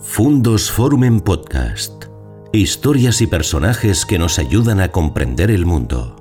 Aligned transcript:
Fundos 0.00 0.70
Forum 0.70 1.02
en 1.02 1.20
Podcast. 1.20 2.04
Historias 2.52 3.20
y 3.20 3.26
personajes 3.26 4.06
que 4.06 4.16
nos 4.16 4.38
ayudan 4.38 4.80
a 4.80 4.92
comprender 4.92 5.50
el 5.50 5.66
mundo. 5.66 6.14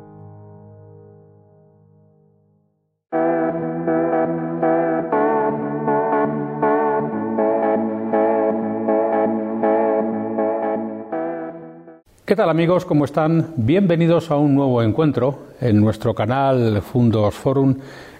¿Qué 12.25 12.35
tal 12.35 12.49
amigos? 12.49 12.83
¿Cómo 12.83 13.05
están? 13.05 13.53
Bienvenidos 13.57 14.31
a 14.31 14.37
un 14.37 14.55
nuevo 14.55 14.81
encuentro 14.81 15.49
en 15.61 15.79
nuestro 15.79 16.15
canal 16.15 16.81
Fundos 16.81 17.35
Forum, 17.35 17.75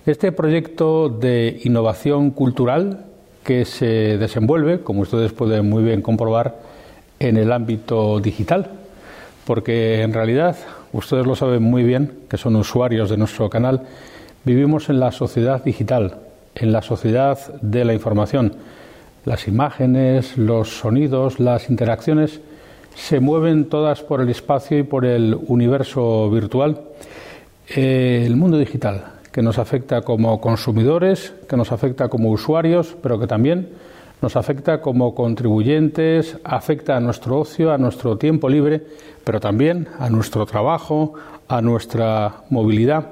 este 0.06 0.32
proyecto 0.32 1.10
de 1.10 1.60
innovación 1.64 2.30
cultural 2.30 3.08
que 3.48 3.64
se 3.64 4.18
desenvuelve, 4.18 4.82
como 4.82 5.04
ustedes 5.04 5.32
pueden 5.32 5.70
muy 5.70 5.82
bien 5.82 6.02
comprobar, 6.02 6.56
en 7.18 7.38
el 7.38 7.54
ámbito 7.54 8.20
digital, 8.20 8.72
porque 9.46 10.02
en 10.02 10.12
realidad, 10.12 10.58
ustedes 10.92 11.26
lo 11.26 11.34
saben 11.34 11.64
muy 11.64 11.84
bien, 11.84 12.12
que 12.30 12.36
son 12.36 12.58
usuarios 12.58 13.10
de 13.10 13.16
nuestro 13.16 13.50
canal, 13.50 13.84
vivimos 14.44 14.90
en 14.90 15.00
la 15.00 15.14
sociedad 15.14 15.64
digital, 15.64 16.18
en 16.56 16.74
la 16.74 16.82
sociedad 16.82 17.40
de 17.62 17.86
la 17.86 17.94
información. 17.94 18.52
Las 19.24 19.48
imágenes, 19.48 20.38
los 20.38 20.80
sonidos, 20.80 21.40
las 21.40 21.70
interacciones, 21.70 22.42
se 22.96 23.22
mueven 23.22 23.70
todas 23.70 24.02
por 24.02 24.20
el 24.20 24.28
espacio 24.28 24.78
y 24.78 24.84
por 24.84 25.06
el 25.06 25.40
universo 25.48 26.30
virtual. 26.30 26.82
Eh, 27.70 28.24
el 28.26 28.36
mundo 28.36 28.58
digital, 28.58 29.06
que 29.38 29.44
nos 29.44 29.60
afecta 29.60 30.02
como 30.02 30.42
consumidores, 30.42 31.32
que 31.48 31.56
nos 31.56 31.72
afecta 31.72 32.10
como 32.10 32.32
usuarios, 32.32 32.98
pero 33.04 33.20
que 33.20 33.28
también 33.28 33.70
nos 34.20 34.36
afecta 34.36 34.82
como 34.82 35.14
contribuyentes, 35.14 36.40
afecta 36.44 36.98
a 36.98 37.00
nuestro 37.00 37.42
ocio, 37.42 37.72
a 37.72 37.78
nuestro 37.78 38.18
tiempo 38.18 38.50
libre, 38.50 38.82
pero 39.24 39.40
también 39.40 39.90
a 40.00 40.10
nuestro 40.10 40.48
trabajo, 40.48 41.14
a 41.48 41.62
nuestra 41.62 42.46
movilidad. 42.50 43.10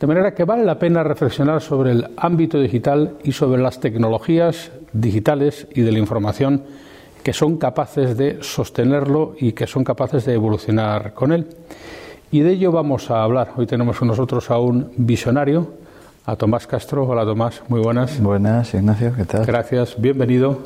De 0.00 0.06
manera 0.06 0.32
que 0.32 0.44
vale 0.44 0.64
la 0.64 0.78
pena 0.78 1.02
reflexionar 1.02 1.60
sobre 1.60 1.92
el 1.92 2.06
ámbito 2.16 2.58
digital 2.58 3.18
y 3.22 3.32
sobre 3.32 3.60
las 3.60 3.80
tecnologías 3.80 4.72
digitales 4.94 5.68
y 5.74 5.82
de 5.82 5.92
la 5.92 5.98
información 5.98 6.64
que 7.22 7.34
son 7.34 7.58
capaces 7.58 8.16
de 8.16 8.38
sostenerlo 8.42 9.34
y 9.38 9.52
que 9.52 9.66
son 9.66 9.84
capaces 9.84 10.24
de 10.24 10.32
evolucionar 10.32 11.12
con 11.12 11.32
él. 11.32 11.48
Y 12.32 12.40
de 12.40 12.52
ello 12.52 12.70
vamos 12.70 13.10
a 13.10 13.22
hablar. 13.22 13.52
Hoy 13.56 13.66
tenemos 13.66 13.98
con 13.98 14.06
nosotros 14.06 14.50
a 14.50 14.58
un 14.58 14.92
visionario, 14.96 15.72
a 16.26 16.36
Tomás 16.36 16.66
Castro. 16.66 17.04
Hola 17.04 17.24
Tomás, 17.24 17.62
muy 17.68 17.80
buenas. 17.80 18.20
Buenas, 18.20 18.72
Ignacio, 18.72 19.12
¿qué 19.16 19.24
tal? 19.24 19.44
Gracias, 19.44 20.00
bienvenido. 20.00 20.58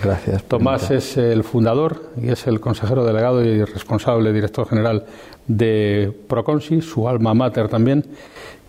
Gracias. 0.00 0.44
Tomás 0.44 0.92
es 0.92 1.16
el 1.16 1.42
fundador 1.42 2.10
y 2.22 2.28
es 2.28 2.46
el 2.46 2.60
consejero 2.60 3.04
delegado 3.04 3.44
y 3.44 3.64
responsable 3.64 4.32
director 4.32 4.68
general 4.68 5.06
de 5.48 6.16
Proconsi, 6.28 6.82
su 6.82 7.08
alma 7.08 7.34
mater 7.34 7.68
también, 7.68 8.04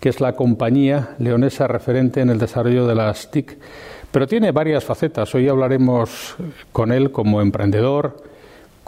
que 0.00 0.08
es 0.08 0.20
la 0.20 0.34
compañía 0.34 1.10
leonesa 1.20 1.68
referente 1.68 2.20
en 2.20 2.30
el 2.30 2.38
desarrollo 2.38 2.88
de 2.88 2.94
las 2.96 3.30
TIC 3.30 3.58
pero 4.10 4.26
tiene 4.26 4.50
varias 4.50 4.84
facetas. 4.84 5.34
Hoy 5.34 5.48
hablaremos 5.48 6.34
con 6.72 6.90
él 6.92 7.12
como 7.12 7.40
emprendedor, 7.40 8.16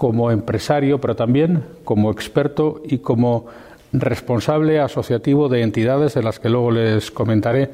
como 0.03 0.33
empresario, 0.33 1.01
pero 1.01 1.15
también 1.15 1.63
como 1.85 2.11
experto 2.11 2.83
y 2.85 2.99
como 2.99 3.47
responsable 3.93 4.81
asociativo 4.81 5.49
de 5.49 5.63
entidades 5.63 6.15
de 6.15 6.25
las 6.25 6.41
que 6.41 6.49
luego 6.49 6.73
les 6.73 7.13
comentaré 7.13 7.71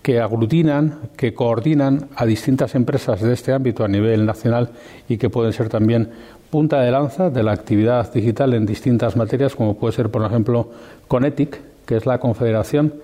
que 0.00 0.18
aglutinan, 0.18 1.00
que 1.18 1.34
coordinan 1.34 2.08
a 2.16 2.24
distintas 2.24 2.74
empresas 2.76 3.20
de 3.20 3.34
este 3.34 3.52
ámbito 3.52 3.84
a 3.84 3.88
nivel 3.88 4.24
nacional 4.24 4.70
y 5.06 5.18
que 5.18 5.28
pueden 5.28 5.52
ser 5.52 5.68
también 5.68 6.08
punta 6.48 6.80
de 6.80 6.90
lanza 6.90 7.28
de 7.28 7.42
la 7.42 7.52
actividad 7.52 8.10
digital 8.10 8.54
en 8.54 8.64
distintas 8.64 9.14
materias, 9.14 9.54
como 9.54 9.76
puede 9.76 9.92
ser, 9.92 10.08
por 10.08 10.24
ejemplo, 10.24 10.70
Conetic, 11.08 11.60
que 11.84 11.98
es 11.98 12.06
la 12.06 12.20
confederación 12.20 12.94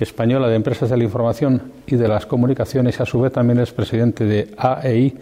Española 0.00 0.48
de 0.48 0.56
Empresas 0.56 0.90
de 0.90 0.98
la 0.98 1.04
Información 1.04 1.72
y 1.86 1.96
de 1.96 2.08
las 2.08 2.26
Comunicaciones, 2.26 3.00
a 3.00 3.06
su 3.06 3.22
vez 3.22 3.32
también 3.32 3.58
es 3.58 3.72
presidente 3.72 4.26
de 4.26 4.50
AEI 4.58 5.16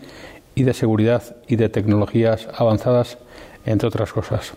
y 0.57 0.65
de 0.65 0.75
Seguridad 0.75 1.23
y 1.47 1.55
de 1.57 1.69
Tecnologías 1.69 2.49
Avanzadas, 2.57 3.19
entre 3.67 3.87
otras 3.87 4.13
cosas. 4.13 4.55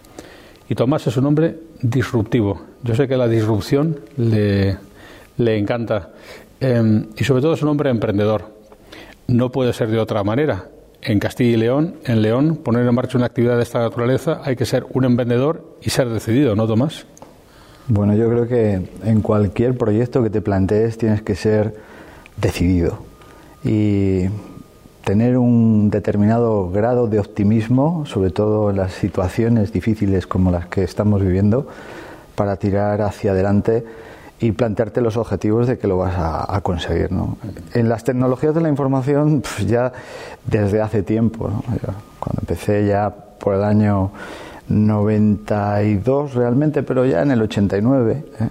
Y 0.70 0.76
Tomás 0.76 1.06
es 1.06 1.18
un 1.18 1.26
hombre 1.26 1.60
disruptivo. 1.82 2.62
Yo 2.84 2.96
sé 2.96 3.08
que 3.08 3.18
la 3.18 3.28
disrupción 3.28 4.00
le, 4.16 4.78
le 5.38 5.58
encanta. 5.58 6.12
Em, 6.62 7.08
y 7.18 7.24
sobre 7.26 7.42
todo 7.42 7.54
es 7.54 7.62
un 7.62 7.70
hombre 7.70 7.90
emprendedor. 7.90 8.46
No 9.28 9.52
puede 9.52 9.74
ser 9.74 9.90
de 9.90 10.00
otra 10.00 10.24
manera. 10.24 10.70
En 11.02 11.20
Castilla 11.20 11.52
y 11.52 11.58
León, 11.58 11.96
en 12.06 12.22
León, 12.22 12.56
poner 12.56 12.88
en 12.88 12.96
marcha 12.96 13.18
una 13.18 13.28
actividad 13.28 13.58
de 13.58 13.64
esta 13.64 13.80
naturaleza 13.80 14.42
hay 14.44 14.56
que 14.56 14.66
ser 14.66 14.86
un 14.92 15.04
emprendedor 15.04 15.78
y 15.82 15.90
ser 15.90 16.10
decidido, 16.10 16.56
¿no, 16.56 16.66
Tomás? 16.66 17.06
Bueno, 17.88 18.16
yo 18.16 18.30
creo 18.30 18.48
que 18.48 18.82
en 19.04 19.22
cualquier 19.22 19.78
proyecto 19.78 20.24
que 20.24 20.30
te 20.30 20.42
plantees 20.42 20.98
tienes 20.98 21.22
que 21.22 21.36
ser 21.36 21.76
decidido 22.38 23.00
y 23.64 24.26
tener 25.10 25.40
un 25.40 25.90
determinado 25.90 26.70
grado 26.70 27.08
de 27.08 27.20
optimismo, 27.20 28.06
sobre 28.06 28.30
todo 28.30 28.70
en 28.70 28.78
las 28.78 28.94
situaciones 28.94 29.74
difíciles 29.74 30.28
como 30.28 30.52
las 30.52 30.68
que 30.68 30.84
estamos 30.84 31.20
viviendo, 31.20 31.66
para 32.36 32.58
tirar 32.58 33.02
hacia 33.02 33.32
adelante 33.32 33.84
y 34.40 34.52
plantearte 34.52 35.02
los 35.02 35.18
objetivos 35.18 35.66
de 35.66 35.80
que 35.80 35.88
lo 35.88 35.98
vas 35.98 36.14
a, 36.16 36.62
conseguir. 36.62 37.10
En 37.74 37.90
las 37.90 38.04
tecnologías 38.04 38.54
de 38.54 38.62
la 38.62 38.70
información, 38.70 39.42
pues 39.42 39.66
ya 39.66 39.92
desde 40.46 40.80
hace 40.80 41.02
tiempo, 41.02 41.50
cuando 42.20 42.42
empecé 42.42 42.86
ya 42.86 43.10
por 43.10 43.56
el 43.56 43.64
año 43.64 44.12
92 44.68 46.36
realmente, 46.36 46.84
pero 46.84 47.04
ya 47.08 47.24
en 47.24 47.32
el 47.32 47.42
89 47.42 48.26
¿eh? 48.40 48.50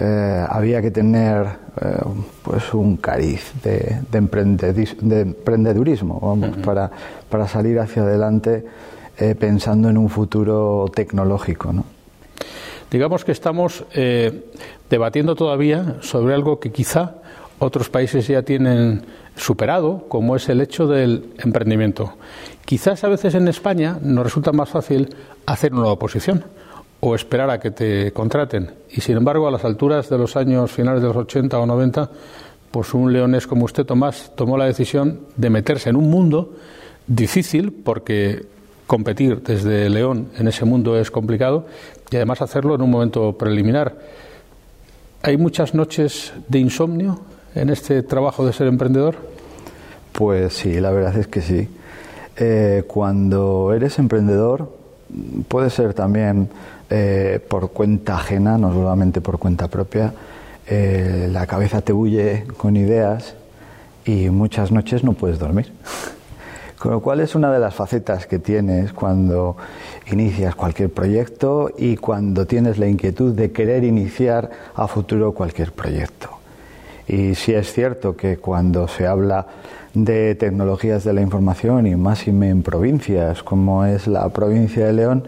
Eh, 0.00 0.46
había 0.48 0.80
que 0.80 0.92
tener 0.92 1.44
eh, 1.80 1.98
pues 2.42 2.72
un 2.72 2.98
cariz 2.98 3.52
de, 3.64 4.00
de, 4.12 4.18
emprendedurismo 4.18 6.38
para, 6.64 6.88
para, 7.28 7.48
salir 7.48 7.80
hacia 7.80 8.02
adelante 8.02 8.64
pensando 9.40 9.88
en 9.88 9.98
un 9.98 10.08
futuro 10.08 10.86
tecnológico. 10.94 11.72
¿no? 11.72 11.84
Digamos 12.88 13.24
que 13.24 13.32
estamos 13.32 13.84
debatiendo 14.88 15.34
todavía 15.34 15.96
sobre 16.02 16.34
algo 16.34 16.60
que 16.60 16.70
quizá 16.70 17.14
otros 17.58 17.90
países 17.90 18.28
ya 18.28 18.42
tienen 18.42 19.02
superado, 19.34 20.04
como 20.06 20.36
es 20.36 20.48
el 20.48 20.60
hecho 20.60 20.86
del 20.86 21.34
emprendimiento. 21.38 22.14
Quizás 22.64 23.02
a 23.02 23.08
veces 23.08 23.34
en 23.34 23.48
España 23.48 23.98
nos 24.00 24.22
resulta 24.22 24.52
más 24.52 24.68
fácil 24.68 25.16
hacer 25.46 25.74
una 25.74 25.88
oposición 25.88 26.44
o 27.00 27.14
esperar 27.14 27.50
a 27.50 27.60
que 27.60 27.70
te 27.70 28.12
contraten. 28.12 28.72
Y 28.90 29.00
sin 29.00 29.16
embargo, 29.16 29.46
a 29.46 29.50
las 29.50 29.64
alturas 29.64 30.08
de 30.08 30.18
los 30.18 30.36
años 30.36 30.72
finales 30.72 31.00
de 31.00 31.08
los 31.08 31.16
80 31.16 31.58
o 31.58 31.66
90, 31.66 32.10
pues 32.70 32.92
un 32.94 33.12
leonés 33.12 33.46
como 33.46 33.64
usted, 33.64 33.86
Tomás, 33.86 34.32
tomó 34.34 34.58
la 34.58 34.66
decisión 34.66 35.20
de 35.36 35.50
meterse 35.50 35.90
en 35.90 35.96
un 35.96 36.10
mundo 36.10 36.54
difícil, 37.06 37.72
porque 37.72 38.46
competir 38.86 39.42
desde 39.42 39.88
León 39.88 40.28
en 40.38 40.48
ese 40.48 40.64
mundo 40.64 40.98
es 40.98 41.10
complicado, 41.10 41.66
y 42.10 42.16
además 42.16 42.42
hacerlo 42.42 42.74
en 42.74 42.82
un 42.82 42.90
momento 42.90 43.36
preliminar. 43.36 43.96
¿Hay 45.22 45.36
muchas 45.36 45.74
noches 45.74 46.32
de 46.48 46.58
insomnio 46.58 47.20
en 47.54 47.70
este 47.70 48.02
trabajo 48.02 48.46
de 48.46 48.52
ser 48.52 48.66
emprendedor? 48.66 49.16
Pues 50.12 50.54
sí, 50.54 50.80
la 50.80 50.90
verdad 50.90 51.16
es 51.16 51.26
que 51.26 51.40
sí. 51.40 51.68
Eh, 52.36 52.84
cuando 52.86 53.72
eres 53.74 53.98
emprendedor, 53.98 54.72
puede 55.48 55.70
ser 55.70 55.94
también 55.94 56.50
eh, 56.90 57.40
por 57.48 57.70
cuenta 57.70 58.16
ajena, 58.16 58.58
no 58.58 58.72
solamente 58.72 59.20
por 59.20 59.38
cuenta 59.38 59.68
propia, 59.68 60.12
eh, 60.66 61.28
la 61.30 61.46
cabeza 61.46 61.80
te 61.80 61.92
huye 61.92 62.44
con 62.56 62.76
ideas 62.76 63.34
y 64.04 64.30
muchas 64.30 64.70
noches 64.72 65.04
no 65.04 65.12
puedes 65.12 65.38
dormir. 65.38 65.72
Con 66.78 66.92
lo 66.92 67.00
cual 67.00 67.18
es 67.18 67.34
una 67.34 67.50
de 67.50 67.58
las 67.58 67.74
facetas 67.74 68.28
que 68.28 68.38
tienes 68.38 68.92
cuando 68.92 69.56
inicias 70.12 70.54
cualquier 70.54 70.90
proyecto 70.90 71.72
y 71.76 71.96
cuando 71.96 72.46
tienes 72.46 72.78
la 72.78 72.86
inquietud 72.86 73.34
de 73.34 73.50
querer 73.50 73.82
iniciar 73.82 74.48
a 74.76 74.86
futuro 74.86 75.32
cualquier 75.32 75.72
proyecto. 75.72 76.38
Y 77.08 77.34
sí 77.34 77.52
es 77.52 77.72
cierto 77.72 78.16
que 78.16 78.36
cuando 78.36 78.86
se 78.86 79.08
habla 79.08 79.48
de 79.92 80.36
tecnologías 80.36 81.02
de 81.02 81.14
la 81.14 81.20
información 81.20 81.88
y 81.88 81.96
más 81.96 82.28
en 82.28 82.62
provincias 82.62 83.42
como 83.42 83.84
es 83.84 84.06
la 84.06 84.28
provincia 84.28 84.86
de 84.86 84.92
León, 84.92 85.26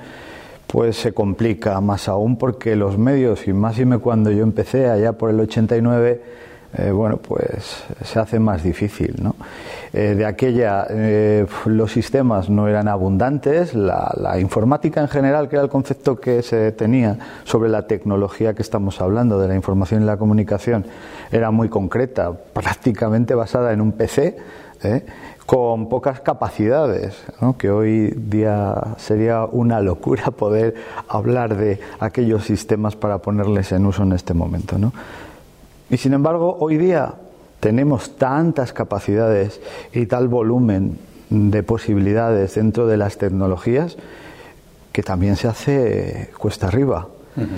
pues 0.71 0.97
se 0.97 1.13
complica 1.13 1.81
más 1.81 2.09
aún 2.09 2.37
porque 2.37 2.77
los 2.77 2.97
medios, 2.97 3.49
y 3.49 3.53
más 3.53 3.79
me 3.79 3.99
cuando 3.99 4.31
yo 4.31 4.43
empecé 4.43 4.89
allá 4.89 5.13
por 5.13 5.31
el 5.31 5.41
89, 5.41 6.21
eh, 6.79 6.93
bueno, 6.93 7.17
pues 7.17 7.83
se 8.05 8.19
hace 8.21 8.39
más 8.39 8.63
difícil. 8.63 9.17
¿no? 9.21 9.35
Eh, 9.93 10.15
de 10.17 10.25
aquella, 10.25 10.87
eh, 10.89 11.45
los 11.65 11.91
sistemas 11.91 12.49
no 12.49 12.69
eran 12.69 12.87
abundantes, 12.87 13.75
la, 13.75 14.15
la, 14.17 14.39
informática 14.39 15.01
en 15.01 15.09
general, 15.09 15.49
que 15.49 15.57
era 15.57 15.65
el 15.65 15.71
concepto 15.71 16.21
que 16.21 16.43
se 16.43 16.71
tenía 16.71 17.19
sobre 17.43 17.69
la 17.69 17.89
tecnología 17.89 18.55
que 18.55 18.63
estamos 18.63 19.01
hablando, 19.01 19.41
de 19.41 19.49
la 19.49 19.57
información 19.57 20.03
y 20.03 20.07
la 20.07 20.19
comunicación, 20.19 20.87
era 21.33 21.51
muy 21.51 21.69
concreta, 21.69 22.33
prácticamente 22.53 23.35
basada 23.35 23.73
en 23.73 23.81
un 23.81 23.93
PC 23.93 24.37
con 25.51 25.89
pocas 25.89 26.21
capacidades, 26.21 27.25
que 27.59 27.73
hoy 27.73 28.15
día 28.17 28.95
sería 28.99 29.47
una 29.47 29.81
locura 29.81 30.31
poder 30.31 30.77
hablar 31.09 31.57
de 31.57 31.81
aquellos 31.99 32.45
sistemas 32.45 32.95
para 32.95 33.19
ponerles 33.19 33.73
en 33.73 33.85
uso 33.85 34.05
en 34.05 34.13
este 34.13 34.33
momento. 34.33 34.77
Y 35.91 35.97
sin 35.97 36.13
embargo, 36.13 36.57
hoy 36.61 36.77
día 36.77 37.15
tenemos 37.59 38.17
tantas 38.17 38.73
capacidades 38.73 39.61
y 39.93 40.07
tal 40.07 40.29
volumen 40.29 40.99
de 41.31 41.65
posibilidades 41.65 42.55
dentro 42.55 42.87
de 42.87 42.97
las 42.97 43.19
tecnologías 43.19 43.97
que 44.93 45.03
también 45.03 45.35
se 45.35 45.49
hace 45.49 46.31
cuesta 46.39 46.69
arriba. 46.69 47.09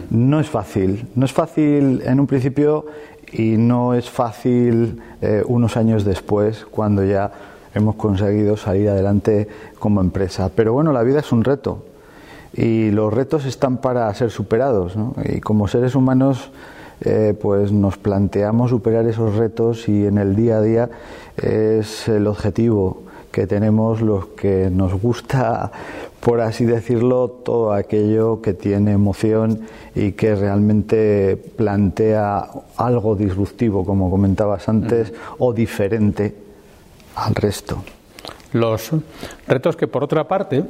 No 0.09 0.41
es 0.41 0.49
fácil, 0.49 1.09
no 1.15 1.27
es 1.27 1.33
fácil 1.35 2.01
en 2.07 2.21
un 2.21 2.27
principio 2.27 2.87
y 3.31 3.59
no 3.59 3.93
es 3.93 4.09
fácil 4.09 5.03
eh, 5.21 5.43
unos 5.47 5.77
años 5.77 6.07
después 6.07 6.65
cuando 6.71 7.05
ya 7.05 7.52
hemos 7.75 7.97
conseguido 7.97 8.57
salir 8.57 8.89
adelante 8.89 9.49
como 9.79 10.01
empresa. 10.01 10.51
Pero 10.55 10.73
bueno, 10.73 10.93
la 10.93 11.03
vida 11.03 11.21
es 11.21 11.33
un 11.33 11.45
reto 11.45 11.85
y 12.55 12.91
los 12.91 13.13
retos 13.13 13.47
están 13.47 13.79
para 13.79 14.13
ser 14.15 14.31
superados 14.31 14.95
y 15.25 15.41
como 15.41 15.69
seres 15.69 15.95
humanos 15.95 16.51
eh, 17.01 17.35
pues 17.41 17.73
nos 17.73 17.97
planteamos 17.97 18.71
superar 18.71 19.07
esos 19.07 19.37
retos 19.37 19.89
y 19.89 20.07
en 20.07 20.19
el 20.19 20.37
día 20.37 20.59
a 20.59 20.63
día 20.63 20.91
es 21.37 22.09
el 22.09 22.27
objetivo 22.27 23.03
que 23.33 23.47
tenemos 23.47 24.03
los 24.03 24.27
que 24.27 24.69
nos 24.71 24.93
gusta, 25.01 25.73
por 26.21 26.43
así 26.43 26.67
decirlo, 26.67 27.29
todo 27.29 27.73
aquello 27.73 28.43
que 28.43 28.53
tiene 28.53 28.93
emoción 28.93 29.63
y 29.95 30.13
que 30.13 30.35
realmente 30.35 31.43
plantea 31.57 32.47
algo 32.77 33.17
disruptivo, 33.17 33.87
como 33.87 34.11
comentabas 34.11 34.69
antes, 34.69 35.15
o 35.39 35.55
diferente 35.55 36.42
al 37.15 37.35
resto. 37.35 37.83
Los 38.53 38.91
retos 39.47 39.77
que, 39.77 39.87
por 39.87 40.05
otra 40.05 40.29
parte, 40.29 40.65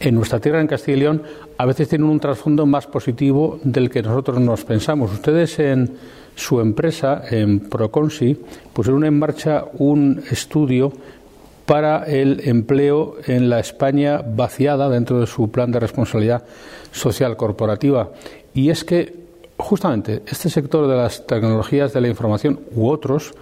en 0.00 0.14
nuestra 0.14 0.40
tierra, 0.40 0.60
en 0.60 0.66
Castilla 0.66 0.96
y 0.96 1.00
León, 1.00 1.22
a 1.58 1.66
veces 1.66 1.88
tienen 1.88 2.08
un 2.08 2.20
trasfondo 2.20 2.64
más 2.64 2.86
positivo 2.86 3.58
del 3.62 3.90
que 3.90 4.02
nosotros 4.02 4.40
nos 4.40 4.64
pensamos. 4.64 5.12
Ustedes 5.12 5.58
en 5.58 5.96
su 6.34 6.60
empresa, 6.60 7.22
en 7.30 7.60
Proconsi, 7.60 8.38
pusieron 8.72 9.04
en 9.04 9.18
marcha 9.18 9.64
un 9.74 10.22
estudio 10.30 10.92
para 11.66 12.04
el 12.04 12.48
empleo 12.48 13.16
en 13.26 13.50
la 13.50 13.60
España 13.60 14.22
vaciada 14.26 14.88
dentro 14.88 15.20
de 15.20 15.26
su 15.26 15.50
plan 15.50 15.70
de 15.70 15.80
responsabilidad 15.80 16.44
social 16.90 17.36
corporativa. 17.36 18.10
Y 18.54 18.70
es 18.70 18.84
que 18.84 19.14
justamente 19.56 20.22
este 20.26 20.48
sector 20.48 20.88
de 20.88 20.96
las 20.96 21.26
tecnologías 21.26 21.92
de 21.92 22.00
la 22.00 22.08
información 22.08 22.58
u 22.74 22.88
otros 22.88 23.34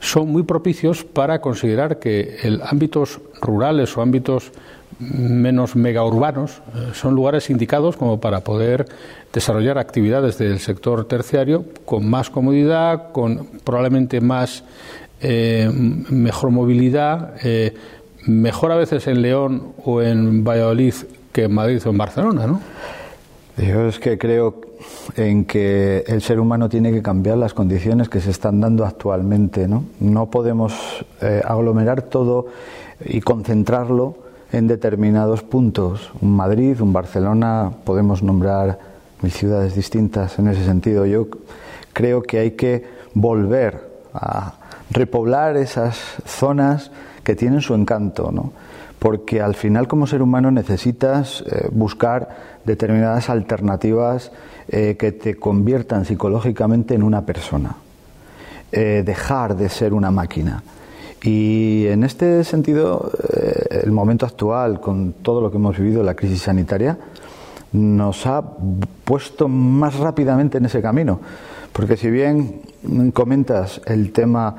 son 0.00 0.30
muy 0.30 0.42
propicios 0.42 1.04
para 1.04 1.40
considerar 1.40 1.98
que 1.98 2.38
el 2.42 2.60
ámbitos 2.62 3.20
rurales 3.40 3.96
o 3.96 4.02
ámbitos 4.02 4.52
menos 4.98 5.76
megaurbanos 5.76 6.62
eh, 6.74 6.90
son 6.94 7.14
lugares 7.14 7.50
indicados 7.50 7.96
como 7.96 8.18
para 8.20 8.40
poder 8.40 8.86
desarrollar 9.32 9.78
actividades 9.78 10.38
del 10.38 10.58
sector 10.58 11.06
terciario 11.06 11.64
con 11.84 12.08
más 12.08 12.30
comodidad, 12.30 13.12
con 13.12 13.46
probablemente 13.64 14.20
más 14.20 14.64
eh, 15.20 15.68
mejor 15.72 16.50
movilidad, 16.50 17.34
eh, 17.42 17.74
mejor 18.26 18.72
a 18.72 18.76
veces 18.76 19.06
en 19.06 19.22
León 19.22 19.72
o 19.84 20.00
en 20.00 20.44
Valladolid 20.44 20.94
que 21.32 21.44
en 21.44 21.54
Madrid 21.54 21.82
o 21.84 21.90
en 21.90 21.98
Barcelona, 21.98 22.46
¿no? 22.46 22.60
Yo 23.58 23.88
es 23.88 23.98
que 23.98 24.18
creo 24.18 24.60
en 25.16 25.44
que 25.44 26.04
el 26.06 26.22
ser 26.22 26.40
humano 26.40 26.68
tiene 26.68 26.92
que 26.92 27.02
cambiar 27.02 27.38
las 27.38 27.54
condiciones 27.54 28.08
que 28.08 28.20
se 28.20 28.30
están 28.30 28.60
dando 28.60 28.84
actualmente, 28.84 29.68
¿no? 29.68 29.84
No 30.00 30.30
podemos 30.30 30.74
eh, 31.20 31.42
aglomerar 31.44 32.02
todo 32.02 32.46
y 33.04 33.20
concentrarlo 33.20 34.16
en 34.52 34.66
determinados 34.66 35.42
puntos. 35.42 36.10
Un 36.20 36.36
Madrid, 36.36 36.80
un 36.80 36.92
Barcelona, 36.92 37.72
podemos 37.84 38.22
nombrar 38.22 38.78
mil 39.22 39.32
ciudades 39.32 39.74
distintas 39.74 40.38
en 40.38 40.48
ese 40.48 40.64
sentido. 40.64 41.06
Yo 41.06 41.28
creo 41.92 42.22
que 42.22 42.38
hay 42.38 42.50
que 42.52 42.84
volver 43.14 43.88
a 44.14 44.54
repoblar 44.90 45.56
esas 45.56 45.98
zonas 46.24 46.90
que 47.24 47.34
tienen 47.34 47.60
su 47.60 47.74
encanto, 47.74 48.30
¿no? 48.30 48.52
porque 48.98 49.40
al 49.40 49.54
final 49.54 49.88
como 49.88 50.06
ser 50.06 50.22
humano 50.22 50.50
necesitas 50.50 51.44
eh, 51.46 51.68
buscar 51.70 52.60
determinadas 52.64 53.30
alternativas 53.30 54.32
eh, 54.68 54.96
que 54.98 55.12
te 55.12 55.36
conviertan 55.36 56.04
psicológicamente 56.04 56.94
en 56.94 57.02
una 57.02 57.24
persona, 57.24 57.76
eh, 58.72 59.02
dejar 59.04 59.56
de 59.56 59.68
ser 59.68 59.94
una 59.94 60.10
máquina. 60.10 60.62
Y 61.22 61.86
en 61.86 62.04
este 62.04 62.44
sentido, 62.44 63.10
el 63.70 63.90
momento 63.90 64.26
actual, 64.26 64.80
con 64.80 65.14
todo 65.22 65.40
lo 65.40 65.50
que 65.50 65.56
hemos 65.56 65.76
vivido, 65.76 66.02
la 66.02 66.14
crisis 66.14 66.42
sanitaria, 66.42 66.96
nos 67.72 68.26
ha 68.26 68.42
puesto 69.04 69.48
más 69.48 69.96
rápidamente 69.96 70.58
en 70.58 70.66
ese 70.66 70.80
camino. 70.80 71.20
Porque 71.72 71.96
si 71.96 72.10
bien 72.10 72.62
comentas 73.12 73.80
el 73.86 74.12
tema 74.12 74.56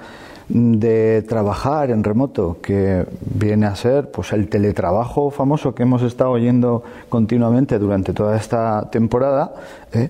de 0.50 1.24
trabajar 1.28 1.92
en 1.92 2.04
remoto, 2.04 2.58
que 2.62 3.06
viene 3.22 3.66
a 3.66 3.76
ser 3.76 4.12
pues 4.12 4.32
el 4.32 4.48
teletrabajo 4.48 5.30
famoso 5.30 5.76
que 5.76 5.84
hemos 5.84 6.02
estado 6.04 6.32
oyendo 6.32 6.84
continuamente 7.10 7.78
durante 7.80 8.14
toda 8.14 8.38
esta 8.38 8.90
temporada, 8.90 9.54
¿eh? 9.94 10.10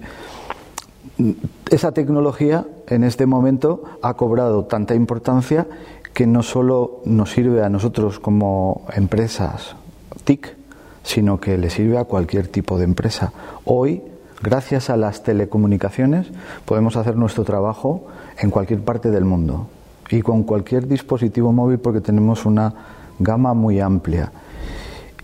esa 1.71 1.91
tecnología 1.91 2.65
en 2.87 3.03
este 3.03 3.25
momento 3.25 3.83
ha 4.03 4.13
cobrado 4.13 4.65
tanta 4.65 4.93
importancia 4.93 5.65
que 6.13 6.27
no 6.27 6.43
solo 6.43 7.01
nos 7.05 7.31
sirve 7.31 7.63
a 7.63 7.69
nosotros 7.69 8.19
como 8.19 8.85
empresas 8.95 9.75
TIC, 10.23 10.55
sino 11.03 11.39
que 11.39 11.57
le 11.57 11.69
sirve 11.69 11.97
a 11.97 12.03
cualquier 12.03 12.47
tipo 12.47 12.77
de 12.77 12.83
empresa. 12.83 13.33
Hoy 13.65 14.03
Gracias 14.39 14.91
a 14.91 14.97
las 14.97 15.23
telecomunicaciones 15.23 16.27
podemos 16.65 16.95
hacer 16.95 17.15
nuestro 17.15 17.43
trabajo 17.43 18.05
en 18.37 18.51
cualquier 18.51 18.81
parte 18.81 19.09
del 19.09 19.25
mundo 19.25 19.67
y 20.09 20.21
con 20.21 20.43
cualquier 20.43 20.87
dispositivo 20.87 21.51
móvil 21.51 21.79
porque 21.79 22.01
tenemos 22.01 22.45
una 22.45 22.73
gama 23.19 23.53
muy 23.53 23.79
amplia. 23.79 24.31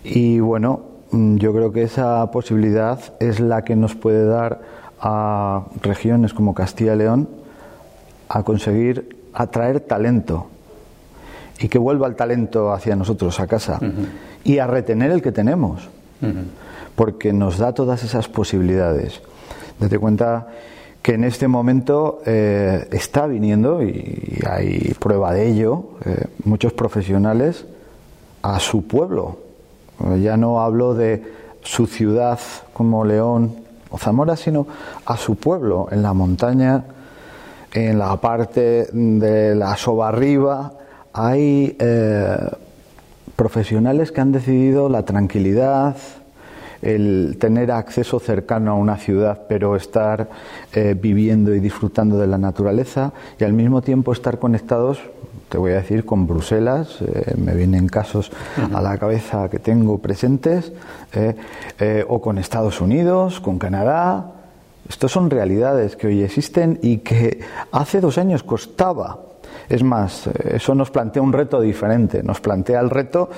Y 0.04 0.40
bueno, 0.40 0.82
mm, 1.12 1.38
yo 1.38 1.54
creo 1.54 1.72
que 1.72 1.84
esa 1.84 2.30
posibilidad 2.32 3.00
es 3.20 3.40
la 3.40 3.64
que 3.64 3.76
nos 3.76 3.96
puede 3.96 4.26
dar 4.26 4.62
a 5.00 5.66
regiones 5.82 6.34
como 6.34 6.54
Castilla 6.54 6.96
y 6.96 6.98
León 6.98 7.30
a 8.30 8.44
conseguir 8.44 9.28
atraer 9.34 9.82
talento 9.82 10.48
y 11.60 11.68
que 11.68 11.78
vuelva 11.78 12.08
el 12.08 12.16
talento 12.16 12.72
hacia 12.72 12.96
nosotros 12.96 13.40
a 13.40 13.48
casa 13.48 13.80
y 14.44 14.58
a 14.58 14.68
retener 14.68 15.12
el 15.12 15.22
que 15.22 15.32
tenemos 15.32 15.90
porque 16.96 17.34
nos 17.34 17.58
da 17.58 17.74
todas 17.74 18.04
esas 18.04 18.28
posibilidades. 18.28 19.22
Date 19.80 20.00
cuenta 20.00 20.48
que 21.04 21.16
en 21.16 21.26
este 21.26 21.50
momento 21.50 22.22
eh, 22.26 22.88
está 22.92 23.28
viniendo, 23.28 23.84
y 23.84 24.40
hay 24.50 24.96
prueba 24.98 25.34
de 25.34 25.50
ello, 25.50 25.90
eh, 26.06 26.28
muchos 26.46 26.72
profesionales 26.72 27.66
a 28.42 28.60
su 28.60 28.88
pueblo. 28.88 29.38
Ya 30.22 30.38
no 30.38 30.62
hablo 30.62 30.96
de 30.96 31.22
su 31.62 31.88
ciudad 31.88 32.40
como 32.72 33.04
León 33.04 33.54
o 33.90 33.98
Zamora, 33.98 34.38
sino 34.38 34.66
a 35.06 35.18
su 35.18 35.36
pueblo, 35.36 35.90
en 35.92 36.02
la 36.02 36.14
montaña, 36.14 36.86
en 37.74 38.00
la 38.00 38.16
parte 38.18 38.88
de 38.94 39.56
la 39.56 39.76
Sobarriba, 39.76 40.74
hay 41.12 41.76
eh, 41.80 42.38
profesionales 43.36 44.14
que 44.14 44.22
han 44.22 44.32
decidido 44.32 44.88
la 44.88 45.04
tranquilidad, 45.04 45.98
el 46.84 47.38
tener 47.40 47.72
acceso 47.72 48.20
cercano 48.20 48.72
a 48.72 48.76
una 48.76 48.98
ciudad, 48.98 49.44
pero 49.48 49.76
estar 49.76 50.30
eh, 50.74 50.96
viviendo 51.00 51.56
y 51.56 51.60
disfrutando 51.60 52.18
de 52.18 52.28
la 52.28 52.38
naturaleza 52.38 53.14
y 53.40 53.44
al 53.44 53.54
mismo 53.54 53.82
tiempo 53.82 54.12
estar 54.12 54.38
conectados 54.38 55.00
te 55.50 55.60
voy 55.60 55.74
a 55.74 55.76
decir, 55.76 56.04
con 56.04 56.26
Bruselas, 56.26 56.98
eh, 57.02 57.36
me 57.38 57.54
vienen 57.54 57.88
casos 57.88 58.32
a 58.74 58.82
la 58.82 58.98
cabeza 58.98 59.50
que 59.50 59.60
tengo 59.60 60.00
presentes, 60.00 60.74
eh, 61.14 62.04
o 62.08 62.20
con 62.20 62.40
Estados 62.40 62.82
Unidos, 62.82 63.40
con 63.40 63.60
Canadá. 63.60 64.32
Estos 64.90 65.12
son 65.12 65.30
realidades 65.30 65.96
que 65.96 66.08
hoy 66.08 66.24
existen 66.24 66.80
y 66.82 66.98
que 67.00 67.42
hace 67.72 68.02
dos 68.02 68.18
años 68.18 68.42
costaba. 68.42 69.20
Es 69.70 69.84
más, 69.84 70.26
eso 70.44 70.74
nos 70.74 70.90
plantea 70.90 71.22
un 71.22 71.34
reto 71.34 71.62
diferente, 71.62 72.24
nos 72.24 72.42
plantea 72.42 72.80
el 72.80 72.90
reto 72.90 73.30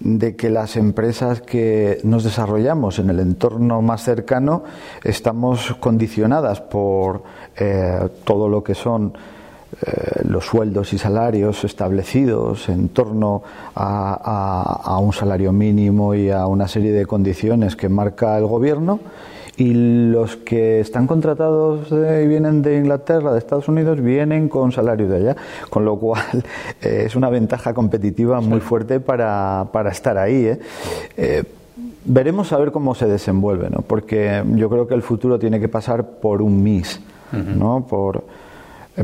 de 0.00 0.36
que 0.36 0.50
las 0.50 0.76
empresas 0.76 1.40
que 1.40 2.00
nos 2.04 2.24
desarrollamos 2.24 2.98
en 2.98 3.10
el 3.10 3.20
entorno 3.20 3.82
más 3.82 4.04
cercano 4.04 4.62
estamos 5.02 5.74
condicionadas 5.80 6.60
por 6.60 7.22
eh, 7.56 8.08
todo 8.24 8.48
lo 8.48 8.62
que 8.62 8.74
son 8.74 9.12
eh, 9.80 10.22
los 10.24 10.46
sueldos 10.46 10.92
y 10.92 10.98
salarios 10.98 11.62
establecidos 11.62 12.68
en 12.68 12.88
torno 12.88 13.42
a, 13.74 14.98
un 15.00 15.12
salario 15.12 15.52
mínimo 15.52 16.14
y 16.14 16.30
a 16.30 16.46
una 16.46 16.66
serie 16.66 16.92
de 16.92 17.04
condiciones 17.04 17.76
que 17.76 17.88
marca 17.88 18.38
el 18.38 18.46
gobierno 18.46 18.98
y 19.58 19.74
los 19.74 20.36
que 20.36 20.78
están 20.78 21.08
contratados 21.08 21.90
y 21.90 22.26
vienen 22.28 22.62
de 22.62 22.78
Inglaterra, 22.78 23.32
de 23.32 23.38
Estados 23.40 23.66
Unidos, 23.66 24.00
vienen 24.00 24.48
con 24.48 24.70
salario 24.70 25.08
de 25.08 25.16
allá, 25.16 25.36
con 25.68 25.84
lo 25.84 25.96
cual 25.96 26.22
eh, 26.80 27.02
es 27.06 27.16
una 27.16 27.28
ventaja 27.28 27.74
competitiva 27.74 28.40
muy 28.40 28.60
fuerte 28.60 29.00
para, 29.00 29.66
para 29.72 29.90
estar 29.90 30.16
ahí. 30.16 30.46
¿eh? 30.46 30.60
Eh, 31.16 31.42
veremos 32.04 32.52
a 32.52 32.58
ver 32.58 32.70
cómo 32.70 32.94
se 32.94 33.06
desenvuelve, 33.06 33.68
¿no? 33.68 33.82
porque 33.82 34.44
yo 34.54 34.70
creo 34.70 34.86
que 34.86 34.94
el 34.94 35.02
futuro 35.02 35.40
tiene 35.40 35.58
que 35.58 35.68
pasar 35.68 36.04
por 36.06 36.40
un 36.40 36.62
MIS, 36.62 37.00
¿no? 37.32 37.84
por 37.86 38.24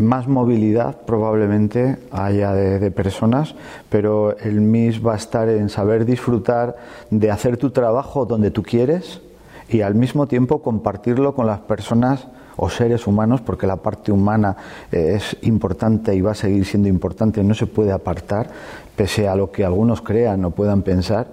más 0.00 0.28
movilidad 0.28 0.96
probablemente 1.04 1.98
haya 2.12 2.52
de, 2.54 2.90
personas, 2.92 3.56
pero 3.90 4.36
el 4.38 4.60
MIS 4.60 5.04
va 5.04 5.14
a 5.14 5.16
estar 5.16 5.48
en 5.48 5.68
saber 5.68 6.04
disfrutar 6.04 6.76
de 7.10 7.30
hacer 7.30 7.56
tu 7.56 7.70
trabajo 7.70 8.24
donde 8.24 8.50
tú 8.50 8.62
quieres 8.62 9.20
y 9.74 9.82
al 9.82 9.96
mismo 9.96 10.28
tiempo 10.28 10.62
compartirlo 10.62 11.34
con 11.34 11.48
las 11.48 11.58
personas 11.58 12.28
o 12.56 12.70
seres 12.70 13.08
humanos, 13.08 13.40
porque 13.40 13.66
la 13.66 13.74
parte 13.74 14.12
humana 14.12 14.56
eh, 14.92 15.14
es 15.16 15.36
importante 15.42 16.14
y 16.14 16.20
va 16.20 16.30
a 16.30 16.36
seguir 16.36 16.64
siendo 16.64 16.88
importante, 16.88 17.42
no 17.42 17.54
se 17.54 17.66
puede 17.66 17.90
apartar, 17.90 18.48
pese 18.94 19.26
a 19.26 19.34
lo 19.34 19.50
que 19.50 19.64
algunos 19.64 20.00
crean 20.00 20.44
o 20.44 20.52
puedan 20.52 20.82
pensar. 20.82 21.26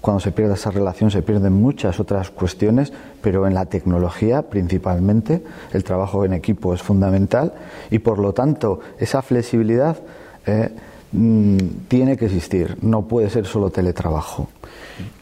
Cuando 0.00 0.18
se 0.18 0.32
pierde 0.32 0.54
esa 0.54 0.72
relación 0.72 1.12
se 1.12 1.22
pierden 1.22 1.52
muchas 1.52 2.00
otras 2.00 2.30
cuestiones, 2.30 2.92
pero 3.22 3.46
en 3.46 3.54
la 3.54 3.66
tecnología 3.66 4.42
principalmente 4.42 5.44
el 5.72 5.84
trabajo 5.84 6.24
en 6.24 6.32
equipo 6.32 6.74
es 6.74 6.82
fundamental 6.82 7.52
y 7.92 8.00
por 8.00 8.18
lo 8.18 8.32
tanto 8.32 8.80
esa 8.98 9.22
flexibilidad 9.22 9.98
eh, 10.46 10.68
mm, 11.12 11.58
tiene 11.86 12.16
que 12.16 12.24
existir, 12.24 12.76
no 12.82 13.02
puede 13.02 13.30
ser 13.30 13.46
solo 13.46 13.70
teletrabajo. 13.70 14.48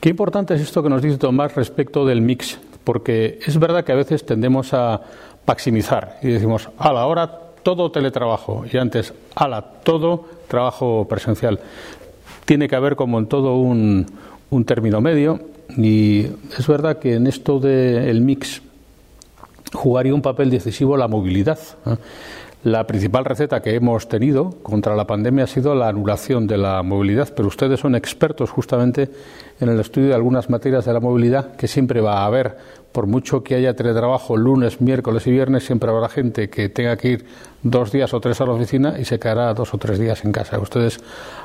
Qué 0.00 0.09
importante 0.09 0.55
es 0.55 0.61
esto 0.61 0.83
que 0.83 0.88
nos 0.88 1.02
dice 1.02 1.19
Tomás 1.19 1.55
respecto 1.55 2.05
del 2.05 2.21
mix, 2.21 2.59
porque 2.85 3.38
es 3.47 3.59
verdad 3.59 3.85
que 3.85 3.93
a 3.93 3.97
veces 3.97 4.26
tendemos 4.26 4.75
a 4.75 5.00
maximizar 5.47 6.19
y 6.23 6.29
decimos, 6.29 6.69
a 6.79 6.93
la 6.93 7.07
hora 7.07 7.38
todo 7.62 7.91
teletrabajo 7.91 8.64
y 8.71 8.76
antes, 8.76 9.14
a 9.35 9.49
la 9.49 9.62
todo 9.62 10.26
trabajo 10.49 11.07
presencial. 11.09 11.61
Tiene 12.45 12.69
que 12.69 12.76
haber 12.76 12.97
como 12.97 13.19
en 13.19 13.26
todo 13.26 13.57
un, 13.57 14.07
un 14.50 14.64
término 14.64 15.00
medio 15.00 15.41
y 15.76 16.26
es 16.59 16.67
verdad 16.67 16.99
que 16.99 17.14
en 17.14 17.26
esto 17.26 17.59
del 17.61 18.21
mix 18.21 18.62
jugaría 19.73 20.14
un 20.14 20.23
papel 20.23 20.50
decisivo 20.50 20.97
la 20.97 21.09
movilidad. 21.09 21.59
¿eh? 21.87 21.97
La 22.64 22.87
principal 22.87 23.25
receta 23.25 23.61
que 23.61 23.75
hemos 23.75 24.09
tenido 24.09 24.50
contra 24.62 24.95
la 24.95 25.07
pandemia 25.07 25.45
ha 25.45 25.49
sido 25.49 25.75
la 25.75 25.88
anulación 25.88 26.47
de 26.47 26.59
la 26.59 26.83
movilidad, 26.85 27.33
pero 27.35 27.49
ustedes 27.49 27.81
son 27.81 27.97
expertos 27.97 28.50
justamente 28.50 29.11
en 29.62 29.69
el 29.69 29.81
estudio 29.81 30.09
de 30.09 30.14
algunas 30.14 30.50
materias 30.50 30.85
de 30.85 30.92
la 30.92 31.00
movilidad 31.00 31.54
que 31.54 31.69
siempre 31.69 32.00
va 32.00 32.23
a 32.23 32.26
haber. 32.26 32.57
Por 32.90 33.07
mucho 33.07 33.42
que 33.42 33.54
haya 33.54 33.75
teletrabajo 33.75 34.37
lunes, 34.37 34.81
miércoles 34.81 35.26
y 35.26 35.31
viernes, 35.31 35.64
siempre 35.64 35.88
habrá 35.88 36.09
gente 36.09 36.50
que 36.50 36.69
tenga 36.69 36.97
que 36.97 37.09
ir 37.09 37.25
dos 37.62 37.92
días 37.92 38.12
o 38.12 38.21
tres 38.21 38.40
a 38.40 38.45
la 38.45 38.52
oficina 38.52 38.97
y 38.99 39.04
se 39.04 39.19
quedará 39.19 39.54
dos 39.54 39.73
o 39.73 39.78
tres 39.78 39.99
días 39.99 40.25
en 40.25 40.33
casa. 40.33 40.59
Ustedes 40.59 40.99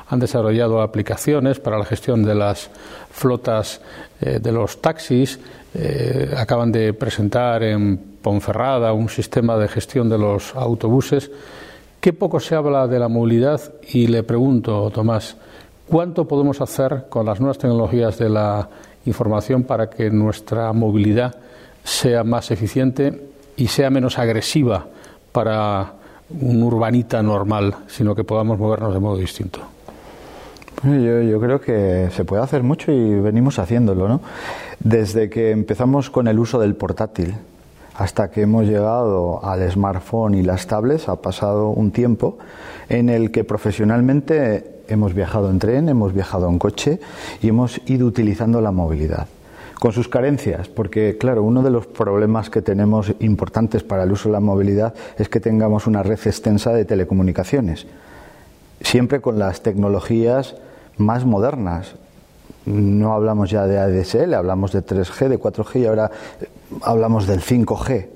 han 0.08 0.18
desarrollado 0.18 0.82
aplicaciones 0.82 1.60
para 1.60 1.78
la 1.78 1.84
gestión 1.84 2.24
de 2.24 2.34
las 2.34 2.70
flotas 3.10 3.80
eh, 4.20 4.40
de 4.42 4.52
los 4.52 4.82
taxis, 4.82 5.38
eh, 5.74 6.34
acaban 6.36 6.72
de 6.72 6.92
presentar 6.92 7.62
en 7.62 8.18
Ponferrada 8.20 8.92
un 8.92 9.08
sistema 9.08 9.56
de 9.56 9.68
gestión 9.68 10.08
de 10.08 10.18
los 10.18 10.54
autobuses. 10.56 11.30
Qué 12.00 12.12
poco 12.12 12.40
se 12.40 12.56
habla 12.56 12.86
de 12.88 12.98
la 12.98 13.08
movilidad 13.08 13.60
y 13.88 14.08
le 14.08 14.22
pregunto, 14.22 14.90
Tomás, 14.90 15.36
¿cuánto 15.88 16.26
podemos 16.26 16.60
hacer 16.60 17.06
con 17.08 17.26
las 17.26 17.40
nuevas 17.40 17.58
tecnologías 17.58 18.18
de 18.18 18.28
la 18.28 18.68
información 19.06 19.64
para 19.64 19.88
que 19.88 20.10
nuestra 20.10 20.72
movilidad 20.72 21.34
sea 21.82 22.24
más 22.24 22.50
eficiente 22.50 23.28
y 23.56 23.68
sea 23.68 23.90
menos 23.90 24.18
agresiva 24.18 24.86
para 25.32 25.94
un 26.30 26.62
urbanita 26.62 27.22
normal, 27.22 27.74
sino 27.86 28.14
que 28.14 28.24
podamos 28.24 28.58
movernos 28.58 28.92
de 28.92 29.00
modo 29.00 29.16
distinto? 29.16 29.60
Yo, 30.84 31.40
creo 31.40 31.60
que 31.60 32.08
se 32.12 32.24
puede 32.24 32.42
hacer 32.42 32.62
mucho 32.62 32.92
y 32.92 33.18
venimos 33.18 33.58
haciéndolo, 33.58 34.06
¿no? 34.06 34.20
Desde 34.78 35.28
que 35.28 35.50
empezamos 35.50 36.08
con 36.08 36.28
el 36.28 36.38
uso 36.38 36.60
del 36.60 36.76
portátil 36.76 37.34
hasta 37.96 38.30
que 38.30 38.42
hemos 38.42 38.66
llegado 38.66 39.44
al 39.44 39.68
smartphone 39.68 40.36
y 40.36 40.42
las 40.42 40.68
tablets, 40.68 41.08
ha 41.08 41.16
pasado 41.16 41.70
un 41.70 41.90
tiempo 41.90 42.38
en 42.88 43.08
el 43.08 43.32
que 43.32 43.42
profesionalmente 43.42 44.77
hemos 44.88 45.14
viajado 45.14 45.50
en 45.50 45.58
tren, 45.58 45.88
hemos 45.88 46.12
viajado 46.12 46.48
en 46.48 46.58
coche 46.58 47.00
y 47.40 47.48
hemos 47.48 47.80
ido 47.86 48.06
utilizando 48.06 48.60
la 48.60 48.72
movilidad 48.72 49.28
con 49.78 49.92
sus 49.92 50.08
carencias, 50.08 50.68
porque 50.68 51.16
claro, 51.18 51.42
uno 51.42 51.62
de 51.62 51.70
los 51.70 51.86
problemas 51.86 52.50
que 52.50 52.62
tenemos 52.62 53.12
importantes 53.20 53.84
para 53.84 54.02
el 54.02 54.12
uso 54.12 54.28
de 54.28 54.32
la 54.32 54.40
movilidad 54.40 54.94
es 55.18 55.28
que 55.28 55.40
tengamos 55.40 55.86
una 55.86 56.02
red 56.02 56.18
extensa 56.24 56.72
de 56.72 56.84
telecomunicaciones, 56.84 57.86
siempre 58.80 59.20
con 59.20 59.38
las 59.38 59.62
tecnologías 59.62 60.56
más 60.96 61.24
modernas. 61.24 61.94
No 62.66 63.14
hablamos 63.14 63.50
ya 63.50 63.66
de 63.66 63.78
ADSL, 63.78 64.34
hablamos 64.34 64.72
de 64.72 64.84
3G, 64.84 65.28
de 65.28 65.38
4G 65.38 65.80
y 65.80 65.86
ahora 65.86 66.10
hablamos 66.82 67.26
del 67.26 67.40
5G. 67.40 68.08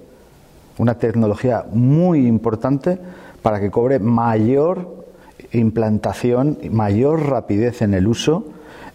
Una 0.78 0.94
tecnología 0.96 1.64
muy 1.70 2.26
importante 2.26 2.98
para 3.40 3.60
que 3.60 3.70
cobre 3.70 3.98
mayor 3.98 5.01
implantación, 5.52 6.58
mayor 6.70 7.28
rapidez 7.28 7.82
en 7.82 7.94
el 7.94 8.06
uso 8.06 8.46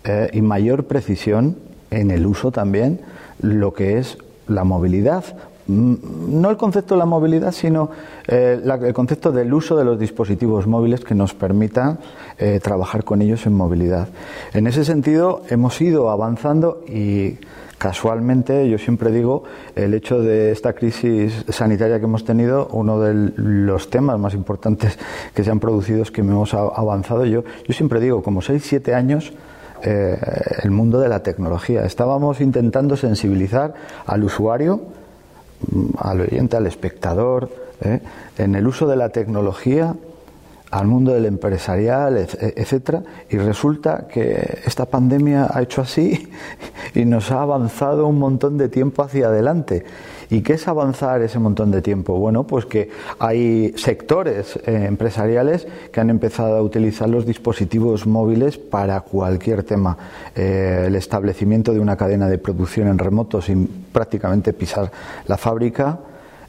eh, 0.04 0.30
y 0.34 0.42
mayor 0.42 0.86
precisión 0.86 1.58
en 1.92 2.12
el 2.12 2.26
uso 2.26 2.52
también, 2.52 3.02
lo 3.40 3.74
que 3.74 3.98
es 3.98 4.18
la 4.48 4.64
movilidad, 4.64 5.24
no 5.68 6.50
el 6.50 6.58
concepto 6.58 6.96
de 6.96 7.00
la 7.00 7.06
movilidad, 7.06 7.52
sino 7.52 7.90
eh, 8.28 8.62
el 8.64 8.94
concepto 8.94 9.32
del 9.32 9.54
uso 9.54 9.76
de 9.76 9.84
los 9.84 10.00
dispositivos 10.00 10.68
móviles 10.68 11.02
que 11.02 11.16
nos 11.16 11.34
permitan 11.34 12.00
eh, 12.38 12.60
trabajar 12.62 13.04
con 13.04 13.22
ellos 13.22 13.46
en 13.46 13.54
movilidad. 13.54 14.08
En 14.54 14.68
ese 14.68 14.86
sentido, 14.86 15.42
hemos 15.50 15.80
ido 15.82 16.10
avanzando 16.10 16.84
y 16.88 17.38
casualmente, 17.78 18.70
yo 18.70 18.78
siempre 18.78 19.12
digo, 19.12 19.44
el 19.76 19.94
hecho 19.94 20.22
de 20.22 20.52
esta 20.52 20.74
crisis 20.74 21.46
sanitaria 21.50 22.00
que 22.00 22.06
hemos 22.06 22.26
tenido, 22.26 22.68
uno 22.72 23.00
de 23.00 23.32
los 23.36 23.90
temas 23.90 24.20
más 24.20 24.34
importantes 24.34 24.98
que 25.34 25.44
se 25.44 25.52
han 25.52 25.60
producido 25.60 26.02
es 26.02 26.12
que 26.12 26.22
hemos 26.22 26.54
avanzado. 26.54 27.26
Yo, 27.26 27.44
yo 27.68 27.74
siempre 27.74 28.00
digo, 28.00 28.24
como 28.24 28.42
6, 28.42 28.64
7 28.66 28.96
años, 28.96 29.34
eh, 29.84 30.18
el 30.64 30.72
mundo 30.72 31.00
de 31.00 31.08
la 31.08 31.22
tecnología. 31.22 31.86
Estábamos 31.86 32.42
intentando 32.42 32.98
sensibilizar 32.98 33.76
al 34.08 34.24
usuario 34.24 34.82
al 35.98 36.22
oyente, 36.22 36.58
al 36.58 36.68
espectador, 36.68 37.50
¿eh? 37.82 38.00
en 38.38 38.56
el 38.56 38.68
uso 38.68 38.88
de 38.88 38.96
la 38.96 39.10
tecnología, 39.10 39.96
al 40.72 40.88
mundo 40.88 41.14
del 41.14 41.26
empresarial, 41.26 42.18
etcétera, 42.18 43.02
y 43.30 43.38
resulta 43.38 44.08
que 44.12 44.60
esta 44.66 44.86
pandemia 44.86 45.48
ha 45.52 45.62
hecho 45.62 45.82
así 45.82 46.30
y 46.94 47.06
nos 47.06 47.32
ha 47.32 47.42
avanzado 47.42 48.08
un 48.08 48.20
montón 48.20 48.58
de 48.58 48.70
tiempo 48.70 49.04
hacia 49.04 49.28
adelante. 49.28 49.86
¿Y 50.30 50.42
qué 50.42 50.54
es 50.54 50.68
avanzar 50.68 51.22
ese 51.22 51.40
montón 51.40 51.72
de 51.72 51.82
tiempo? 51.82 52.20
Bueno, 52.20 52.44
pues 52.46 52.66
que 52.66 52.90
hay 53.18 53.74
sectores 53.78 54.58
eh, 54.66 54.86
empresariales 54.88 55.68
que 55.92 56.02
han 56.02 56.10
empezado 56.10 56.58
a 56.58 56.62
utilizar 56.62 57.08
los 57.08 57.26
dispositivos 57.26 58.06
móviles 58.06 58.58
para 58.58 59.00
cualquier 59.02 59.64
tema. 59.64 59.98
Eh, 60.36 60.86
el 60.88 60.96
establecimiento 60.96 61.74
de 61.74 61.80
una 61.80 61.96
cadena 61.96 62.28
de 62.28 62.38
producción 62.40 62.90
en 62.90 62.98
remoto 62.98 63.42
sin 63.42 63.68
prácticamente 63.94 64.52
pisar 64.52 64.92
la 65.28 65.38
fábrica, 65.38 66.00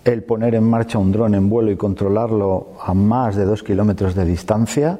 el 0.05 0.25
poner 0.25 0.57
en 0.57 0.65
marcha 0.65 0.99
un 0.99 1.13
dron 1.13 1.37
en 1.37 1.49
vuelo 1.49 1.71
y 1.71 1.77
controlarlo 1.77 2.73
a 2.85 2.95
más 2.95 3.37
de 3.37 3.45
dos 3.45 3.63
kilómetros 3.63 4.17
de 4.17 4.25
distancia, 4.25 4.99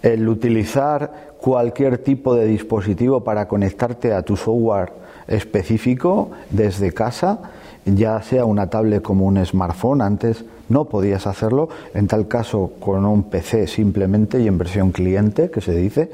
el 0.00 0.26
utilizar 0.26 1.34
cualquier 1.38 1.98
tipo 1.98 2.34
de 2.34 2.46
dispositivo 2.46 3.22
para 3.22 3.46
conectarte 3.46 4.14
a 4.14 4.22
tu 4.22 4.36
software 4.36 4.92
específico 5.28 6.30
desde 6.50 6.92
casa 6.92 7.50
ya 7.86 8.20
sea 8.22 8.44
una 8.44 8.68
tablet 8.68 9.02
como 9.02 9.26
un 9.26 9.44
smartphone, 9.44 10.02
antes 10.02 10.44
no 10.68 10.86
podías 10.86 11.26
hacerlo, 11.26 11.68
en 11.94 12.08
tal 12.08 12.26
caso 12.26 12.72
con 12.80 13.04
un 13.04 13.24
PC 13.24 13.66
simplemente 13.68 14.40
y 14.40 14.48
en 14.48 14.58
versión 14.58 14.90
cliente, 14.90 15.50
que 15.50 15.60
se 15.60 15.72
dice, 15.72 16.10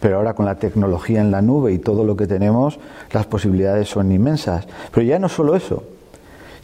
pero 0.00 0.16
ahora 0.16 0.34
con 0.34 0.44
la 0.44 0.56
tecnología 0.56 1.20
en 1.20 1.30
la 1.30 1.40
nube 1.40 1.72
y 1.72 1.78
todo 1.78 2.04
lo 2.04 2.16
que 2.16 2.26
tenemos, 2.26 2.78
las 3.12 3.26
posibilidades 3.26 3.88
son 3.88 4.12
inmensas. 4.12 4.66
Pero 4.92 5.06
ya 5.06 5.18
no 5.18 5.28
solo 5.28 5.54
eso, 5.54 5.84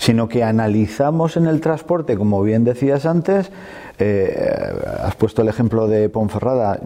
sino 0.01 0.29
que 0.29 0.43
analizamos 0.43 1.37
en 1.37 1.47
el 1.47 1.61
transporte, 1.61 2.17
como 2.17 2.43
bien 2.43 2.65
decías 2.65 3.05
antes, 3.05 3.51
eh, 3.99 4.75
has 5.05 5.15
puesto 5.17 5.43
el 5.43 5.49
ejemplo 5.49 5.89
de 5.89 6.09
Ponferrada, 6.09 6.81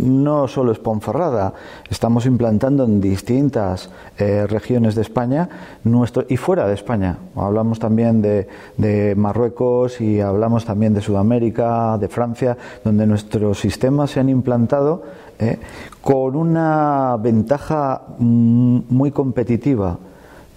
no 0.00 0.48
solo 0.48 0.72
es 0.72 0.80
Ponferrada, 0.80 1.54
estamos 1.88 2.26
implantando 2.26 2.82
en 2.82 3.00
distintas 3.00 3.90
eh, 4.18 4.48
regiones 4.48 4.96
de 4.96 5.02
España 5.02 5.48
nuestro, 5.84 6.24
y 6.28 6.36
fuera 6.36 6.66
de 6.66 6.74
España. 6.74 7.18
Hablamos 7.36 7.78
también 7.78 8.20
de, 8.20 9.14
Marruecos 9.16 10.00
y 10.00 10.20
hablamos 10.20 10.64
también 10.64 10.94
de 10.94 11.00
Sudamérica, 11.00 11.98
de 11.98 12.08
Francia, 12.08 12.56
donde 12.82 13.06
nuestros 13.06 13.60
sistemas 13.60 14.10
se 14.10 14.18
han 14.18 14.28
implantado 14.28 15.04
eh, 15.38 15.56
con 16.02 16.34
una 16.34 17.16
ventaja 17.20 18.02
muy 18.18 19.12
competitiva 19.12 19.98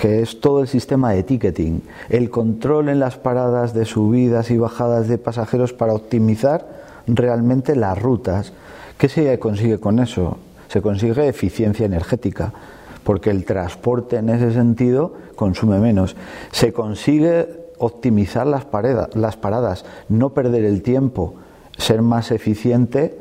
que 0.01 0.24
es 0.24 0.41
todo 0.41 0.62
el 0.62 0.67
sistema 0.67 1.12
de 1.12 1.22
ticketing, 1.22 1.84
el 2.10 2.31
control 2.31 2.89
en 2.89 3.00
las 3.00 3.17
paradas 3.17 3.75
de 3.75 3.86
subidas 3.86 4.50
y 4.50 4.58
bajadas 4.58 5.08
de 5.08 5.20
pasajeros 5.20 5.74
para 5.74 5.93
optimizar 5.93 6.65
realmente 7.05 7.75
las 7.75 8.01
rutas. 8.01 8.51
¿Qué 8.98 9.10
se 9.10 9.38
consigue 9.38 9.79
con 9.79 10.00
eso? 10.00 10.39
Se 10.70 10.81
consigue 10.81 11.27
eficiencia 11.27 11.86
energética, 11.86 12.51
porque 13.03 13.29
el 13.29 13.46
transporte 13.46 14.15
en 14.15 14.29
ese 14.29 14.51
sentido 14.51 15.13
consume 15.36 15.77
menos. 15.77 16.15
Se 16.51 16.74
consigue 16.74 17.48
optimizar 17.77 18.48
las, 18.48 18.65
las 19.13 19.38
paradas, 19.38 19.86
no 20.10 20.31
perder 20.31 20.65
el 20.65 20.81
tiempo, 20.81 21.36
ser 21.77 22.01
más 22.01 22.31
eficiente 22.31 23.20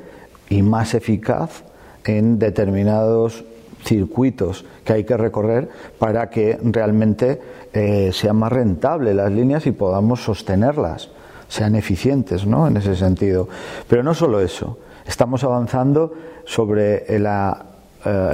y 0.48 0.62
más 0.62 0.94
eficaz 0.94 1.62
en 2.06 2.38
determinados 2.38 3.44
circuitos 3.82 4.64
que 4.84 4.92
hay 4.92 5.04
que 5.04 5.16
recorrer 5.16 5.68
para 5.98 6.30
que 6.30 6.58
realmente 6.62 7.40
eh, 7.72 8.10
sean 8.12 8.36
más 8.36 8.52
rentables 8.52 9.14
las 9.14 9.30
líneas 9.30 9.66
y 9.66 9.72
podamos 9.72 10.22
sostenerlas, 10.22 11.10
sean 11.48 11.74
eficientes 11.74 12.46
¿no? 12.46 12.66
en 12.66 12.76
ese 12.76 12.96
sentido. 12.96 13.48
Pero 13.88 14.02
no 14.02 14.14
solo 14.14 14.40
eso, 14.40 14.78
estamos 15.06 15.44
avanzando 15.44 16.12
sobre 16.44 17.04
eh, 17.08 17.18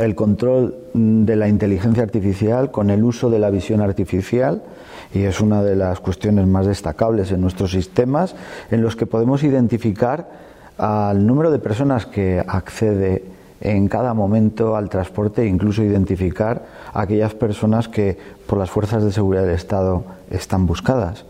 el 0.01 0.15
control 0.15 0.75
de 0.95 1.37
la 1.37 1.49
inteligencia 1.49 2.03
artificial 2.03 2.71
con 2.71 2.91
el 2.91 3.03
uso 3.05 3.31
de 3.31 3.39
la 3.39 3.51
visión 3.51 3.81
artificial 3.81 4.63
y 5.13 5.23
es 5.23 5.41
una 5.41 5.63
de 5.63 5.77
las 5.77 6.01
cuestiones 6.01 6.47
más 6.47 6.67
destacables 6.67 7.33
en 7.33 7.41
nuestros 7.41 7.71
sistemas 7.71 8.35
en 8.71 8.83
los 8.83 8.97
que 8.97 9.07
podemos 9.07 9.43
identificar 9.43 10.29
al 10.79 11.27
número 11.27 11.51
de 11.51 11.59
personas 11.59 12.07
que 12.07 12.45
accede 12.47 13.36
en 13.67 13.89
cada 13.89 14.15
momento 14.15 14.77
al 14.77 14.89
transporte 14.89 15.43
e 15.43 15.47
incluso 15.47 15.83
identificar 15.83 16.65
a 16.95 17.03
aquellas 17.03 17.35
personas 17.35 17.89
que 17.89 18.17
por 18.47 18.59
las 18.59 18.71
fuerzas 18.71 19.03
de 19.03 19.11
seguridad 19.11 19.43
del 19.43 19.57
Estado 19.57 20.05
están 20.31 20.67
buscadas. 20.67 21.25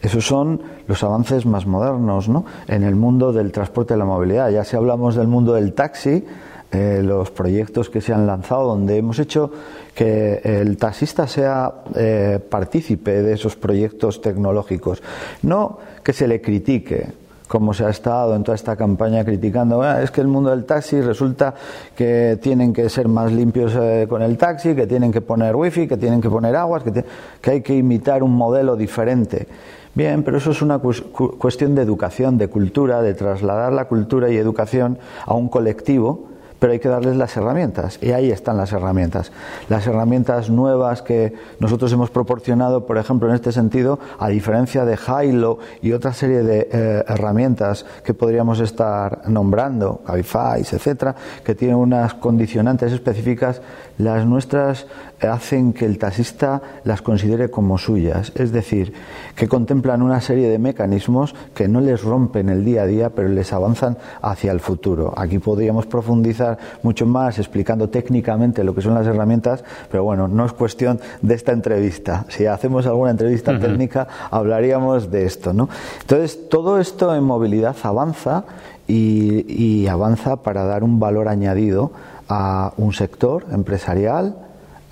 Esos 0.00 0.26
son 0.26 0.62
los 0.88 1.04
avances 1.04 1.44
más 1.44 1.66
modernos 1.66 2.28
¿no? 2.28 2.46
en 2.66 2.82
el 2.82 2.96
mundo 2.96 3.32
del 3.32 3.52
transporte 3.52 3.94
y 3.94 3.98
la 3.98 4.06
movilidad. 4.06 4.50
Ya 4.50 4.64
si 4.64 4.76
hablamos 4.76 5.14
del 5.14 5.28
mundo 5.28 5.52
del 5.52 5.74
taxi, 5.74 6.24
eh, 6.72 7.02
los 7.04 7.30
proyectos 7.30 7.90
que 7.90 8.00
se 8.00 8.14
han 8.14 8.26
lanzado, 8.26 8.66
donde 8.66 8.96
hemos 8.96 9.18
hecho 9.18 9.52
que 9.94 10.40
el 10.42 10.78
taxista 10.78 11.26
sea 11.26 11.84
eh, 11.94 12.40
partícipe 12.48 13.22
de 13.22 13.34
esos 13.34 13.56
proyectos 13.56 14.22
tecnológicos. 14.22 15.02
No 15.42 15.78
que 16.02 16.14
se 16.14 16.26
le 16.26 16.40
critique, 16.40 17.12
como 17.52 17.74
se 17.74 17.84
ha 17.84 17.90
estado 17.90 18.34
en 18.34 18.44
toda 18.44 18.54
esta 18.54 18.76
campaña 18.76 19.26
criticando, 19.26 19.82
ah, 19.82 20.00
es 20.02 20.10
que 20.10 20.22
el 20.22 20.26
mundo 20.26 20.48
del 20.48 20.64
taxi 20.64 21.02
resulta 21.02 21.52
que 21.94 22.38
tienen 22.40 22.72
que 22.72 22.88
ser 22.88 23.08
más 23.08 23.30
limpios 23.30 23.74
eh, 23.78 24.06
con 24.08 24.22
el 24.22 24.38
taxi, 24.38 24.74
que 24.74 24.86
tienen 24.86 25.12
que 25.12 25.20
poner 25.20 25.54
wifi, 25.54 25.86
que 25.86 25.98
tienen 25.98 26.22
que 26.22 26.30
poner 26.30 26.56
aguas, 26.56 26.82
que, 26.82 27.04
que 27.42 27.50
hay 27.50 27.60
que 27.60 27.76
imitar 27.76 28.22
un 28.22 28.34
modelo 28.34 28.74
diferente. 28.74 29.48
Bien, 29.94 30.22
pero 30.22 30.38
eso 30.38 30.52
es 30.52 30.62
una 30.62 30.78
cuestión 30.78 31.74
de 31.74 31.82
educación, 31.82 32.38
de 32.38 32.48
cultura, 32.48 33.02
de 33.02 33.12
trasladar 33.12 33.74
la 33.74 33.84
cultura 33.84 34.30
y 34.30 34.38
educación 34.38 34.98
a 35.26 35.34
un 35.34 35.50
colectivo 35.50 36.31
pero 36.62 36.74
hay 36.74 36.78
que 36.78 36.88
darles 36.88 37.16
las 37.16 37.36
herramientas 37.36 37.98
y 38.00 38.12
ahí 38.12 38.30
están 38.30 38.56
las 38.56 38.70
herramientas. 38.70 39.32
Las 39.68 39.84
herramientas 39.88 40.48
nuevas 40.48 41.02
que 41.02 41.34
nosotros 41.58 41.92
hemos 41.92 42.10
proporcionado, 42.10 42.86
por 42.86 42.98
ejemplo, 42.98 43.28
en 43.28 43.34
este 43.34 43.50
sentido, 43.50 43.98
a 44.20 44.28
diferencia 44.28 44.84
de 44.84 44.96
Hilo 44.96 45.58
y 45.82 45.90
otra 45.90 46.12
serie 46.12 46.44
de 46.44 46.68
eh, 46.70 47.04
herramientas 47.08 47.84
que 48.04 48.14
podríamos 48.14 48.60
estar 48.60 49.28
nombrando, 49.28 50.02
Cabify, 50.06 50.60
etcétera, 50.60 51.16
que 51.44 51.56
tienen 51.56 51.78
unas 51.78 52.14
condicionantes 52.14 52.92
específicas, 52.92 53.60
las 53.98 54.24
nuestras 54.24 54.86
hacen 55.20 55.72
que 55.72 55.84
el 55.84 55.98
taxista 55.98 56.62
las 56.84 57.02
considere 57.02 57.50
como 57.50 57.78
suyas, 57.78 58.32
es 58.34 58.52
decir, 58.52 58.92
que 59.34 59.48
contemplan 59.48 60.02
una 60.02 60.20
serie 60.20 60.48
de 60.48 60.58
mecanismos 60.58 61.34
que 61.54 61.68
no 61.68 61.80
les 61.80 62.02
rompen 62.02 62.48
el 62.48 62.64
día 62.64 62.82
a 62.82 62.86
día, 62.86 63.10
pero 63.10 63.28
les 63.28 63.52
avanzan 63.52 63.98
hacia 64.20 64.52
el 64.52 64.60
futuro. 64.60 65.12
Aquí 65.16 65.38
podríamos 65.38 65.86
profundizar 65.86 66.51
mucho 66.82 67.06
más 67.06 67.38
explicando 67.38 67.88
técnicamente 67.88 68.64
lo 68.64 68.74
que 68.74 68.82
son 68.82 68.94
las 68.94 69.06
herramientas, 69.06 69.64
pero 69.90 70.04
bueno, 70.04 70.28
no 70.28 70.46
es 70.46 70.52
cuestión 70.52 71.00
de 71.20 71.34
esta 71.34 71.52
entrevista. 71.52 72.24
Si 72.28 72.46
hacemos 72.46 72.86
alguna 72.86 73.10
entrevista 73.10 73.58
técnica, 73.58 74.06
hablaríamos 74.30 75.10
de 75.10 75.24
esto, 75.24 75.52
¿no? 75.52 75.68
Entonces, 76.00 76.48
todo 76.48 76.78
esto 76.78 77.14
en 77.14 77.24
movilidad 77.24 77.76
avanza 77.82 78.44
y, 78.86 79.44
y 79.48 79.86
avanza 79.86 80.36
para 80.36 80.64
dar 80.64 80.84
un 80.84 80.98
valor 80.98 81.28
añadido 81.28 81.92
a 82.28 82.72
un 82.76 82.92
sector 82.92 83.46
empresarial, 83.52 84.36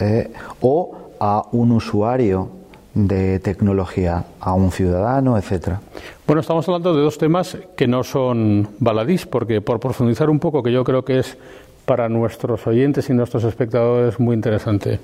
eh, 0.01 0.33
o 0.62 0.96
a 1.20 1.44
un 1.53 1.73
usuario 1.73 2.49
de 2.94 3.38
tecnología, 3.38 4.24
a 4.40 4.55
un 4.55 4.72
ciudadano, 4.72 5.38
etcétera. 5.38 5.81
Bueno, 6.26 6.40
estamos 6.40 6.66
hablando 6.68 6.94
de 6.94 7.03
dos 7.03 7.18
temas 7.18 7.57
que 7.76 7.87
no 7.87 8.03
son 8.03 8.68
baladís, 8.79 9.26
porque 9.26 9.61
por 9.61 9.81
profundizar 9.81 10.29
un 10.31 10.38
poco, 10.38 10.62
que 10.62 10.72
yo 10.72 10.85
creo 10.85 11.05
que 11.05 11.18
es 11.20 11.37
para 11.85 12.09
nuestros 12.09 12.66
oyentes 12.66 13.09
y 13.11 13.14
nuestros 13.14 13.44
espectadores 13.44 14.18
muy 14.20 14.35
interesante. 14.35 15.00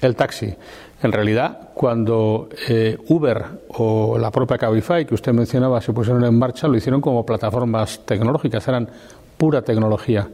El 0.00 0.16
taxi. 0.16 0.54
En 1.02 1.12
realidad, 1.12 1.70
cuando 1.74 2.48
eh, 2.68 2.96
Uber 3.08 3.44
o 3.68 4.18
la 4.18 4.30
propia 4.30 4.58
Cabify, 4.58 5.04
que 5.04 5.14
usted 5.14 5.32
mencionaba, 5.32 5.80
se 5.80 5.92
pusieron 5.92 6.24
en 6.24 6.38
marcha, 6.38 6.68
lo 6.68 6.76
hicieron 6.76 7.00
como 7.00 7.24
plataformas 7.24 8.00
tecnológicas, 8.04 8.66
eran 8.68 8.88
pura 9.36 9.62
tecnología. 9.62 10.28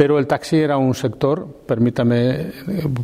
Pero 0.00 0.18
el 0.18 0.26
taxi 0.26 0.56
era 0.56 0.78
un 0.78 0.94
sector, 0.94 1.46
permítame, 1.66 2.52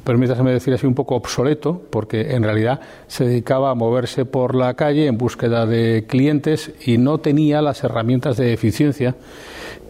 permítaseme 0.02 0.50
decir 0.50 0.72
así, 0.72 0.86
un 0.86 0.94
poco 0.94 1.14
obsoleto, 1.14 1.78
porque 1.90 2.34
en 2.34 2.42
realidad 2.42 2.80
se 3.06 3.26
dedicaba 3.26 3.70
a 3.70 3.74
moverse 3.74 4.24
por 4.24 4.54
la 4.54 4.72
calle 4.72 5.06
en 5.06 5.18
búsqueda 5.18 5.66
de 5.66 6.06
clientes 6.08 6.72
y 6.86 6.96
no 6.96 7.18
tenía 7.18 7.60
las 7.60 7.84
herramientas 7.84 8.38
de 8.38 8.54
eficiencia 8.54 9.14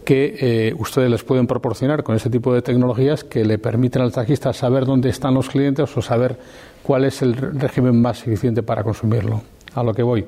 que 0.03 0.35
eh, 0.41 0.75
ustedes 0.77 1.09
les 1.09 1.23
pueden 1.23 1.47
proporcionar 1.47 2.03
con 2.03 2.13
ese 2.13 2.29
tipo 2.29 2.53
de 2.53 2.61
tecnologías 2.61 3.23
que 3.23 3.45
le 3.45 3.57
permiten 3.57 4.01
al 4.01 4.11
taxista 4.11 4.51
saber 4.51 4.85
dónde 4.85 5.07
están 5.07 5.33
los 5.33 5.47
clientes 5.47 5.95
o 5.95 6.01
saber 6.01 6.37
cuál 6.83 7.05
es 7.05 7.21
el 7.21 7.35
régimen 7.35 8.01
más 8.01 8.27
eficiente 8.27 8.63
para 8.63 8.83
consumirlo. 8.83 9.43
A 9.75 9.81
lo 9.81 9.93
que 9.93 10.03
voy. 10.03 10.25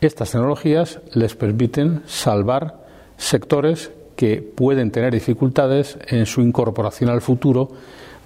Estas 0.00 0.30
tecnologías 0.30 1.00
les 1.14 1.34
permiten 1.34 2.02
salvar 2.06 2.86
sectores 3.16 3.90
que 4.16 4.42
pueden 4.42 4.90
tener 4.90 5.12
dificultades 5.12 5.98
en 6.08 6.26
su 6.26 6.40
incorporación 6.40 7.10
al 7.10 7.20
futuro 7.20 7.70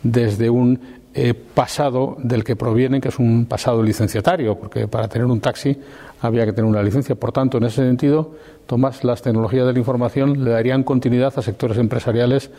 desde 0.02 0.48
un 0.48 1.00
eh, 1.12 1.34
pasado 1.34 2.16
del 2.22 2.44
que 2.44 2.54
provienen, 2.54 3.00
que 3.00 3.08
es 3.08 3.18
un 3.18 3.46
pasado 3.46 3.82
licenciatario, 3.82 4.56
porque 4.56 4.86
para 4.86 5.08
tener 5.08 5.26
un 5.26 5.40
taxi 5.40 5.76
había 6.20 6.46
que 6.46 6.52
tener 6.52 6.70
una 6.70 6.84
licencia. 6.84 7.16
Por 7.16 7.32
tanto, 7.32 7.58
en 7.58 7.64
ese 7.64 7.84
sentido, 7.84 8.36
Tomás, 8.66 9.02
las 9.02 9.20
tecnologías 9.20 9.66
de 9.66 9.72
la 9.72 9.78
información 9.80 10.44
le 10.44 10.52
darían 10.52 10.84
continuidad 10.84 11.32
a 11.36 11.42
sectores 11.42 11.78
empresariales 11.78 12.52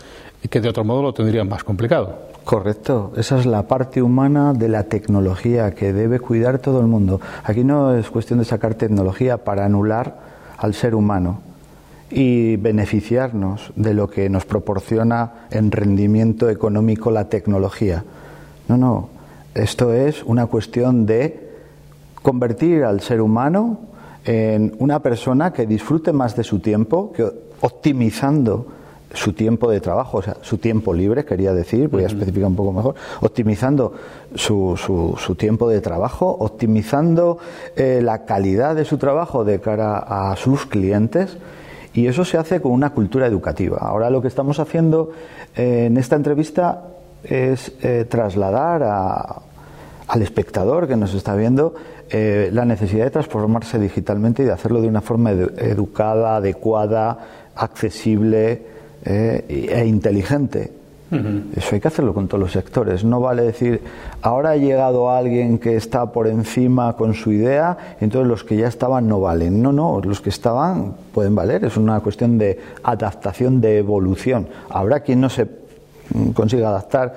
que 0.50 0.60
de 0.60 0.68
otro 0.68 0.84
modo 0.84 1.02
lo 1.02 1.14
tendrían 1.14 1.48
más 1.48 1.64
complicado. 1.64 2.18
Correcto, 2.44 3.14
esa 3.16 3.40
es 3.40 3.46
la 3.46 3.68
parte 3.68 4.02
humana 4.02 4.52
de 4.52 4.68
la 4.68 4.84
tecnología 4.84 5.72
que 5.72 5.94
debe 5.94 6.20
cuidar 6.20 6.60
todo 6.60 6.82
el 6.82 6.88
mundo. 6.88 7.22
Aquí 7.46 7.64
no 7.64 7.96
es 7.96 8.10
cuestión 8.10 8.40
de 8.40 8.46
sacar 8.46 8.76
tecnología 8.76 9.38
para 9.38 9.64
anular 9.64 10.20
al 10.58 10.74
ser 10.74 10.94
humano 10.94 11.51
y 12.12 12.58
beneficiarnos 12.58 13.72
de 13.76 13.94
lo 13.94 14.10
que 14.10 14.30
nos 14.30 14.46
proporciona 14.46 15.48
en 15.50 15.72
rendimiento 15.72 16.50
económico 16.50 17.10
la 17.12 17.30
tecnología. 17.30 18.04
No, 18.68 18.78
no, 18.78 19.10
esto 19.56 19.94
es 19.94 20.24
una 20.24 20.46
cuestión 20.46 21.06
de 21.06 21.52
convertir 22.22 22.84
al 22.84 23.02
ser 23.02 23.22
humano 23.22 23.80
en 24.26 24.76
una 24.80 25.00
persona 25.00 25.52
que 25.52 25.66
disfrute 25.66 26.14
más 26.14 26.36
de 26.36 26.44
su 26.44 26.60
tiempo, 26.60 27.12
que 27.12 27.28
optimizando 27.62 28.68
su 29.14 29.34
tiempo 29.34 29.70
de 29.70 29.82
trabajo, 29.82 30.20
o 30.20 30.22
sea, 30.22 30.38
su 30.42 30.58
tiempo 30.58 30.94
libre, 30.94 31.26
quería 31.26 31.54
decir, 31.54 31.90
voy 31.90 32.04
a 32.04 32.08
especificar 32.08 32.48
un 32.48 32.56
poco 32.56 32.72
mejor, 32.72 32.96
optimizando 33.20 33.94
su, 34.36 34.78
su, 34.78 35.36
tiempo 35.36 35.68
de 35.68 35.82
trabajo, 35.82 36.34
optimizando 36.40 37.38
eh, 37.76 38.00
la 38.02 38.26
calidad 38.26 38.76
de 38.76 38.86
su 38.86 38.98
trabajo 38.98 39.44
de 39.44 39.60
cara 39.60 39.98
a 39.98 40.36
sus 40.38 40.66
clientes 40.66 41.38
y 41.94 42.08
eso 42.08 42.24
se 42.24 42.38
hace 42.38 42.62
con 42.62 42.72
una 42.72 42.92
cultura 42.92 43.28
educativa. 43.28 43.80
Ahora 43.82 44.10
lo 44.10 44.22
que 44.22 44.28
estamos 44.28 44.60
haciendo 44.60 45.12
eh, 45.56 45.86
en 45.88 45.98
esta 45.98 46.16
entrevista 46.16 46.84
es 47.24 47.74
eh, 47.82 48.06
trasladar 48.10 48.84
al 50.08 50.22
espectador 50.22 50.88
que 50.88 50.96
nos 50.96 51.14
está 51.14 51.36
viendo 51.36 51.76
eh, 52.10 52.50
la 52.52 52.66
necesidad 52.66 53.06
de 53.06 53.12
transformarse 53.12 53.80
digitalmente 53.80 54.44
y 54.44 54.46
de 54.46 54.52
hacerlo 54.52 54.82
de 54.82 54.88
una 54.88 55.02
forma 55.02 55.32
educada, 55.32 56.38
adecuada, 56.38 57.18
accesible 57.56 58.72
e 59.04 59.84
inteligente. 59.88 60.81
Eso 61.12 61.76
hay 61.76 61.82
que 61.82 61.88
hacerlo 61.90 62.14
con 62.14 62.28
todos 62.28 62.40
los 62.40 62.52
sectores. 62.54 63.04
No 63.04 63.20
vale 63.20 63.44
decir, 63.44 63.82
ahora 64.22 64.52
ha 64.52 64.56
llegado 64.56 65.12
alguien 65.12 65.60
que 65.60 65.76
está 65.76 66.12
por 66.12 66.28
encima 66.28 66.94
con 66.96 67.14
su 67.14 67.34
idea, 67.34 67.96
entonces 68.00 68.30
los 68.30 68.44
que 68.46 68.56
ya 68.56 68.68
estaban 68.68 69.08
no 69.08 69.20
valen. 69.20 69.62
No, 69.62 69.74
no, 69.74 70.00
los 70.02 70.22
que 70.22 70.30
estaban 70.30 70.94
pueden 71.14 71.36
valer. 71.36 71.66
Es 71.66 71.76
una 71.76 72.00
cuestión 72.00 72.38
de 72.38 72.60
adaptación, 72.84 73.60
de 73.60 73.80
evolución. 73.80 74.48
Habrá 74.70 75.02
quien 75.02 75.20
no 75.20 75.30
se 75.30 75.48
consiga 76.34 76.70
adaptar 76.70 77.14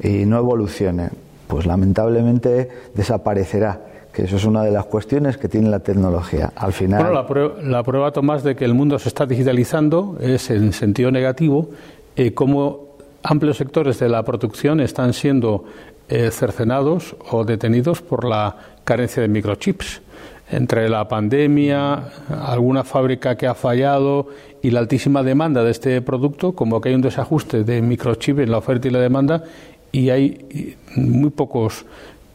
y 0.00 0.24
no 0.26 0.38
evolucione. 0.38 1.10
pues 1.46 1.64
lamentablemente 1.64 2.68
desaparecerá 2.94 3.80
que 4.12 4.24
eso 4.24 4.36
es 4.36 4.44
una 4.44 4.64
de 4.64 4.72
las 4.72 4.86
cuestiones 4.86 5.36
que 5.36 5.46
tiene 5.46 5.68
la 5.68 5.80
tecnología. 5.80 6.50
Al 6.56 6.72
final. 6.72 7.02
Bueno, 7.02 7.14
la, 7.14 7.26
prueba, 7.26 7.54
la 7.62 7.82
prueba 7.82 8.10
Tomás, 8.12 8.42
de 8.42 8.56
que 8.56 8.64
el 8.64 8.72
mundo 8.72 8.98
se 8.98 9.10
está 9.10 9.26
digitalizando 9.26 10.16
es 10.20 10.50
en 10.50 10.72
sentido 10.72 11.10
negativo, 11.10 11.68
eh, 12.16 12.32
cómo 12.32 12.85
amplios 13.26 13.56
sectores 13.56 13.98
de 13.98 14.08
la 14.08 14.22
producción 14.22 14.80
están 14.80 15.12
siendo 15.12 15.64
eh, 16.08 16.30
cercenados 16.30 17.16
o 17.30 17.44
detenidos 17.44 18.00
por 18.00 18.24
la 18.24 18.56
carencia 18.84 19.20
de 19.20 19.28
microchips. 19.28 20.00
Entre 20.48 20.88
la 20.88 21.08
pandemia, 21.08 22.04
alguna 22.44 22.84
fábrica 22.84 23.36
que 23.36 23.48
ha 23.48 23.54
fallado 23.54 24.28
y 24.62 24.70
la 24.70 24.78
altísima 24.78 25.24
demanda 25.24 25.64
de 25.64 25.72
este 25.72 26.00
producto, 26.02 26.52
como 26.52 26.80
que 26.80 26.90
hay 26.90 26.94
un 26.94 27.00
desajuste 27.00 27.64
de 27.64 27.82
microchip 27.82 28.38
en 28.38 28.52
la 28.52 28.58
oferta 28.58 28.86
y 28.86 28.92
la 28.92 29.00
demanda 29.00 29.42
y 29.90 30.10
hay 30.10 30.76
muy 30.94 31.30
pocos 31.30 31.84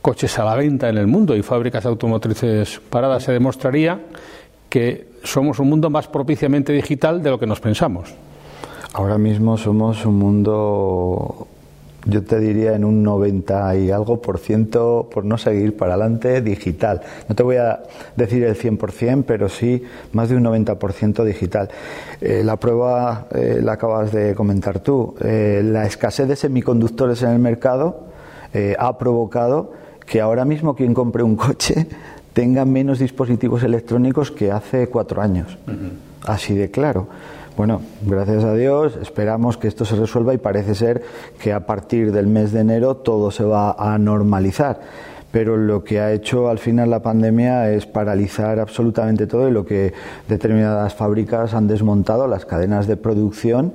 coches 0.01 0.38
a 0.39 0.43
la 0.43 0.56
venta 0.56 0.89
en 0.89 0.97
el 0.97 1.08
mundo 1.08 1.38
y 1.38 1.41
fábricas 1.41 1.86
automotrices 1.86 2.82
paradas, 2.89 3.23
se 3.23 3.32
demostraría 3.32 4.01
que 4.67 5.08
somos 5.23 5.60
un 5.60 5.69
mundo 5.69 5.89
más 5.89 6.08
propiciamente 6.08 6.73
digital 6.73 7.23
de 7.23 7.30
lo 7.30 7.39
que 7.39 7.47
nos 7.47 7.62
pensamos. 7.62 8.13
Ahora 8.93 9.17
mismo 9.17 9.58
somos 9.58 10.06
un 10.06 10.19
mundo, 10.19 11.47
yo 12.04 12.23
te 12.23 12.39
diría 12.39 12.75
en 12.75 12.84
un 12.84 13.04
90 13.04 13.77
y 13.77 13.89
algo 13.89 14.21
por 14.21 14.38
ciento, 14.38 15.10
por 15.13 15.23
no 15.23 15.38
seguir 15.38 15.77
para 15.77 15.93
adelante, 15.93 16.41
digital. 16.41 17.01
No 17.30 17.34
te 17.34 17.41
voy 17.41 17.56
a 17.56 17.84
decir 18.17 18.43
el 18.43 18.58
100%, 18.58 19.23
pero 19.25 19.47
sí 19.47 19.82
más 20.12 20.27
de 20.27 20.36
un 20.36 20.43
90% 20.43 21.23
digital. 21.23 21.69
Eh, 22.19 22.41
la 22.43 22.58
prueba 22.58 23.27
eh, 23.32 23.62
la 23.63 23.73
acabas 23.73 24.12
de 24.12 24.36
comentar 24.36 24.80
tú. 24.82 25.15
Eh, 25.21 25.62
la 25.63 25.86
escasez 25.86 26.27
de 26.27 26.36
semiconductores 26.36 27.23
en 27.23 27.30
el 27.30 27.39
mercado 27.39 28.12
ha 28.77 28.97
provocado 28.97 29.71
que 30.06 30.19
ahora 30.19 30.43
mismo 30.43 30.75
quien 30.75 30.93
compre 30.93 31.23
un 31.23 31.38
coche 31.38 31.88
tenga 32.34 32.65
menos 32.65 32.99
dispositivos 32.99 33.63
electrónicos 33.63 34.32
que 34.32 34.51
hace 34.51 34.88
cuatro 34.88 35.21
años. 35.21 35.58
Así 36.25 36.54
de 36.54 36.69
claro. 36.69 37.08
Bueno, 37.58 37.82
gracias 38.06 38.46
a 38.46 38.54
Dios, 38.54 38.98
esperamos 39.02 39.58
que 39.58 39.68
esto 39.68 39.84
se 39.84 39.98
resuelva 39.98 40.34
y 40.34 40.38
parece 40.38 40.74
ser 40.74 41.04
que 41.38 41.52
a 41.52 41.66
partir 41.66 42.14
del 42.14 42.28
mes 42.28 42.54
de 42.54 42.62
enero 42.62 42.96
todo 42.96 43.30
se 43.30 43.44
va 43.44 43.74
a 43.74 43.98
normalizar. 43.98 44.80
Pero 45.32 45.58
lo 45.58 45.84
que 45.84 46.00
ha 46.00 46.14
hecho 46.14 46.50
al 46.50 46.60
final 46.60 46.90
la 46.90 47.02
pandemia 47.02 47.70
es 47.72 47.86
paralizar 47.86 48.60
absolutamente 48.60 49.28
todo 49.28 49.50
y 49.50 49.52
lo 49.52 49.66
que 49.66 49.94
determinadas 50.30 50.94
fábricas 50.96 51.54
han 51.54 51.68
desmontado 51.68 52.26
las 52.28 52.46
cadenas 52.46 52.88
de 52.88 52.98
producción 52.98 53.74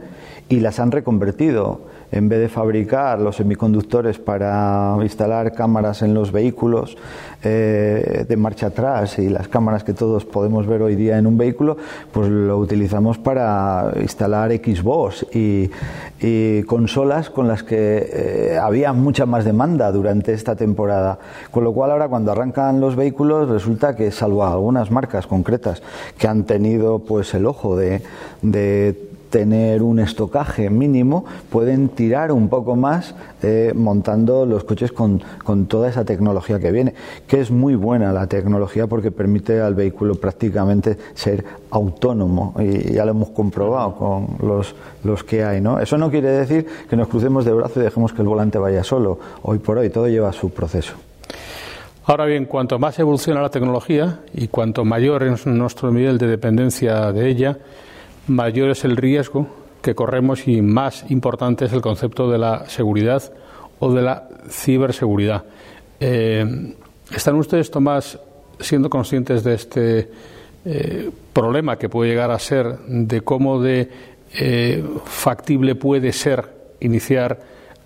y 0.48 0.60
las 0.60 0.80
han 0.80 0.90
reconvertido 0.90 1.82
en 2.12 2.28
vez 2.28 2.40
de 2.40 2.48
fabricar 2.48 3.20
los 3.20 3.36
semiconductores 3.36 4.18
para 4.18 4.96
instalar 5.02 5.52
cámaras 5.52 6.02
en 6.02 6.14
los 6.14 6.32
vehículos 6.32 6.96
eh, 7.42 8.24
de 8.28 8.36
marcha 8.36 8.68
atrás 8.68 9.18
y 9.18 9.28
las 9.28 9.46
cámaras 9.46 9.84
que 9.84 9.92
todos 9.92 10.24
podemos 10.24 10.66
ver 10.66 10.82
hoy 10.82 10.96
día 10.96 11.18
en 11.18 11.26
un 11.26 11.38
vehículo, 11.38 11.76
pues 12.10 12.28
lo 12.28 12.58
utilizamos 12.58 13.18
para 13.18 13.92
instalar 14.00 14.50
Xbox 14.52 15.26
y, 15.32 15.70
consolas 16.66 17.30
con 17.30 17.46
las 17.46 17.62
que 17.62 18.10
eh, 18.12 18.58
había 18.60 18.92
mucha 18.92 19.26
más 19.26 19.44
demanda 19.44 19.92
durante 19.92 20.32
esta 20.32 20.56
temporada. 20.56 21.18
Con 21.50 21.62
lo 21.62 21.72
cual 21.72 21.92
ahora 21.92 22.08
cuando 22.08 22.32
arrancan 22.32 22.80
los 22.80 22.96
vehículos 22.96 23.48
resulta 23.48 23.94
que 23.94 24.10
salvo 24.10 24.44
algunas 24.44 24.90
marcas 24.90 25.26
concretas 25.26 25.82
que 26.18 26.26
han 26.26 26.44
tenido 26.44 27.00
pues 27.00 27.32
el 27.34 27.46
ojo 27.46 27.76
de, 27.76 28.02
de 28.42 29.05
tener 29.30 29.82
un 29.82 29.98
estocaje 29.98 30.70
mínimo, 30.70 31.24
pueden 31.50 31.88
tirar 31.88 32.32
un 32.32 32.48
poco 32.48 32.76
más 32.76 33.14
eh, 33.42 33.72
montando 33.74 34.46
los 34.46 34.64
coches 34.64 34.92
con, 34.92 35.22
con, 35.44 35.66
toda 35.66 35.88
esa 35.88 36.04
tecnología 36.04 36.58
que 36.58 36.70
viene, 36.72 36.94
que 37.26 37.40
es 37.40 37.50
muy 37.50 37.74
buena 37.74 38.12
la 38.12 38.26
tecnología 38.26 38.86
porque 38.86 39.10
permite 39.10 39.60
al 39.60 39.74
vehículo 39.74 40.14
prácticamente 40.14 40.96
ser 41.14 41.44
autónomo 41.70 42.54
y 42.58 42.94
ya 42.94 43.04
lo 43.04 43.10
hemos 43.12 43.30
comprobado 43.30 43.94
con 43.96 44.48
los, 44.48 44.74
los 45.04 45.24
que 45.24 45.44
hay. 45.44 45.60
¿no? 45.60 45.78
Eso 45.78 45.98
no 45.98 46.10
quiere 46.10 46.30
decir 46.30 46.66
que 46.88 46.96
nos 46.96 47.08
crucemos 47.08 47.44
de 47.44 47.52
brazos 47.52 47.78
y 47.78 47.80
dejemos 47.80 48.12
que 48.12 48.22
el 48.22 48.28
volante 48.28 48.58
vaya 48.58 48.84
solo. 48.84 49.18
Hoy 49.42 49.58
por 49.58 49.78
hoy 49.78 49.90
todo 49.90 50.08
lleva 50.08 50.32
su 50.32 50.50
proceso. 50.50 50.94
Ahora 52.08 52.24
bien, 52.24 52.44
cuanto 52.44 52.78
más 52.78 52.96
evoluciona 53.00 53.42
la 53.42 53.50
tecnología 53.50 54.20
y 54.32 54.46
cuanto 54.46 54.84
mayor 54.84 55.24
es 55.24 55.44
nuestro 55.44 55.90
nivel 55.90 56.18
de 56.18 56.28
dependencia 56.28 57.10
de 57.10 57.28
ella, 57.28 57.58
mayor 58.26 58.70
es 58.70 58.84
el 58.84 58.96
riesgo 58.96 59.46
que 59.82 59.94
corremos 59.94 60.48
y 60.48 60.62
más 60.62 61.04
importante 61.10 61.66
es 61.66 61.72
el 61.72 61.80
concepto 61.80 62.30
de 62.30 62.38
la 62.38 62.68
seguridad 62.68 63.22
o 63.78 63.92
de 63.92 64.02
la 64.02 64.28
ciberseguridad. 64.48 65.44
Eh, 66.00 66.74
¿Están 67.14 67.36
ustedes, 67.36 67.70
Tomás, 67.70 68.18
siendo 68.58 68.90
conscientes 68.90 69.44
de 69.44 69.54
este 69.54 70.10
eh, 70.64 71.10
problema 71.32 71.76
que 71.76 71.88
puede 71.88 72.10
llegar 72.10 72.30
a 72.30 72.38
ser 72.38 72.78
de 72.88 73.20
cómo 73.20 73.62
de 73.62 73.88
eh, 74.34 74.84
factible 75.04 75.74
puede 75.76 76.12
ser 76.12 76.48
iniciar 76.80 77.38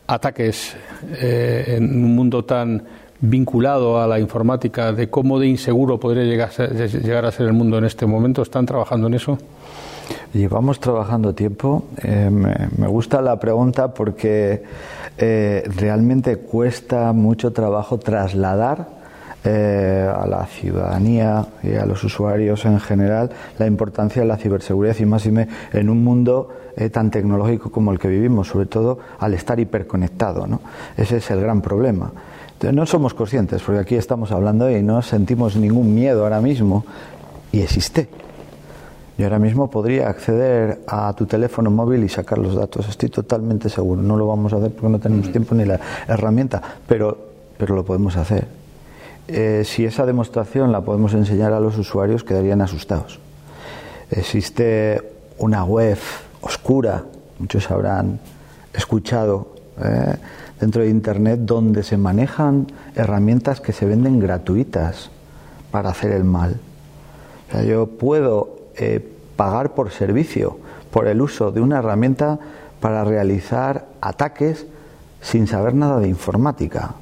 ataques 0.07 0.74
en 1.20 1.85
un 1.85 2.16
mundo 2.16 2.44
tan 2.44 2.83
vinculado 3.20 4.00
a 4.00 4.09
la 4.09 4.18
informática, 4.18 4.92
de 4.92 5.09
cómo 5.09 5.38
de 5.38 5.46
inseguro 5.46 6.00
podría 6.00 6.24
llegar 6.24 6.50
llegar 6.50 7.26
a 7.26 7.31
ser 7.31 7.46
el 7.46 7.53
mundo 7.53 7.79
en 7.79 7.85
este 7.85 8.07
momento? 8.07 8.42
¿Están 8.42 8.66
trabajando 8.66 9.07
en 9.07 9.14
eso? 9.14 9.38
Llevamos 10.32 10.78
trabajando 10.78 11.34
tiempo. 11.34 11.84
Eh, 12.04 12.30
me, 12.30 12.86
gusta 12.86 13.20
la 13.20 13.40
pregunta 13.40 13.92
porque 13.92 14.62
eh, 15.18 15.68
realmente 15.76 16.36
cuesta 16.36 17.12
mucho 17.12 17.52
trabajo 17.52 17.98
trasladar 17.98 18.86
eh, 19.42 20.08
a 20.08 20.26
la 20.28 20.46
ciudadanía 20.46 21.46
y 21.64 21.74
a 21.74 21.84
los 21.84 22.04
usuarios 22.04 22.64
en 22.64 22.78
general 22.78 23.30
la 23.58 23.66
importancia 23.66 24.22
de 24.22 24.28
la 24.28 24.36
ciberseguridad 24.36 24.96
y 25.00 25.04
más 25.04 25.26
y 25.26 25.32
me, 25.32 25.48
en 25.72 25.90
un 25.90 26.04
mundo 26.04 26.50
tan 26.92 27.10
tecnológico 27.10 27.72
como 27.72 27.90
el 27.90 27.98
que 27.98 28.08
vivimos, 28.08 28.48
sobre 28.48 28.66
todo 28.66 29.00
al 29.18 29.34
estar 29.34 29.58
hiperconectado. 29.58 30.46
¿no? 30.46 30.60
Ese 30.96 31.16
es 31.16 31.30
el 31.32 31.40
gran 31.40 31.60
problema. 31.60 32.12
no 32.72 32.86
somos 32.86 33.14
conscientes, 33.14 33.62
porque 33.62 33.80
aquí 33.80 33.96
estamos 33.96 34.30
hablando 34.30 34.70
y 34.70 34.80
no 34.80 35.02
sentimos 35.02 35.56
ningún 35.56 35.92
miedo 35.92 36.22
ahora 36.22 36.40
mismo, 36.40 36.84
y 37.52 37.60
existe. 37.60 38.08
Yo 39.20 39.26
ahora 39.26 39.38
mismo 39.38 39.68
podría 39.68 40.09
acceder 40.09 40.80
a 40.87 41.12
tu 41.12 41.26
teléfono 41.26 41.70
móvil 41.70 42.02
y 42.04 42.09
sacar 42.09 42.38
los 42.38 42.54
datos, 42.54 42.88
estoy 42.88 43.11
totalmente 43.11 43.68
seguro. 43.68 44.00
No 44.00 44.16
lo 44.16 44.26
vamos 44.26 44.54
a 44.54 44.56
hacer 44.56 44.70
porque 44.70 44.88
no 44.88 44.98
tenemos 44.98 45.30
tiempo 45.30 45.54
ni 45.54 45.66
la 45.66 45.78
herramienta, 46.09 46.62
pero, 46.88 47.18
pero 47.59 47.74
lo 47.74 47.85
podemos 47.85 48.16
hacer. 48.16 48.48
Eh, 49.28 49.64
si 49.66 49.85
esa 49.85 50.06
demostración 50.06 50.72
la 50.72 50.80
podemos 50.80 51.12
enseñar 51.12 51.52
a 51.52 51.61
los 51.61 51.76
usuarios, 51.76 52.24
quedarían 52.24 52.62
asustados. 52.62 53.18
Existe 54.11 55.02
una 55.37 55.64
web 55.64 55.98
oscura, 56.40 57.04
muchos 57.38 57.70
habrán 57.70 58.20
escuchado 58.72 59.48
eh, 59.85 60.14
dentro 60.59 60.80
de 60.80 60.88
Internet, 60.88 61.40
donde 61.42 61.83
se 61.83 61.98
manejan 61.98 62.68
herramientas 62.94 63.61
que 63.61 63.74
se 63.74 63.85
venden 63.85 64.18
gratuitas 64.18 65.11
para 65.70 65.90
hacer 65.90 66.12
el 66.12 66.24
mal. 66.24 66.59
O 67.48 67.52
sea, 67.52 67.64
yo 67.64 67.87
puedo 67.87 68.59
eh, 68.76 69.00
pagar 69.37 69.74
por 69.74 69.90
servicio, 69.90 70.59
por 70.90 71.06
el 71.06 71.20
uso 71.20 71.52
de 71.52 71.61
una 71.61 71.78
herramienta 71.78 72.38
para 72.80 73.04
realizar 73.04 73.87
ataques 74.00 74.66
sin 75.20 75.46
saber 75.46 75.74
nada 75.74 76.00
de 76.00 76.09
informática. 76.09 76.94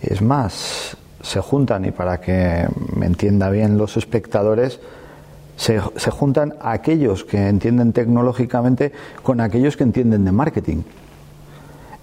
Es 0.00 0.22
más, 0.22 0.96
se 1.22 1.40
juntan, 1.40 1.84
y 1.84 1.90
para 1.90 2.20
que 2.20 2.66
me 2.96 3.06
entienda 3.06 3.50
bien 3.50 3.76
los 3.76 3.96
espectadores, 3.96 4.80
se, 5.56 5.80
se, 5.96 6.10
juntan 6.10 6.54
aquellos 6.62 7.24
que 7.24 7.48
entienden 7.48 7.92
tecnológicamente 7.92 8.92
con 9.22 9.40
aquellos 9.40 9.76
que 9.76 9.84
entienden 9.84 10.24
de 10.24 10.32
marketing. 10.32 10.82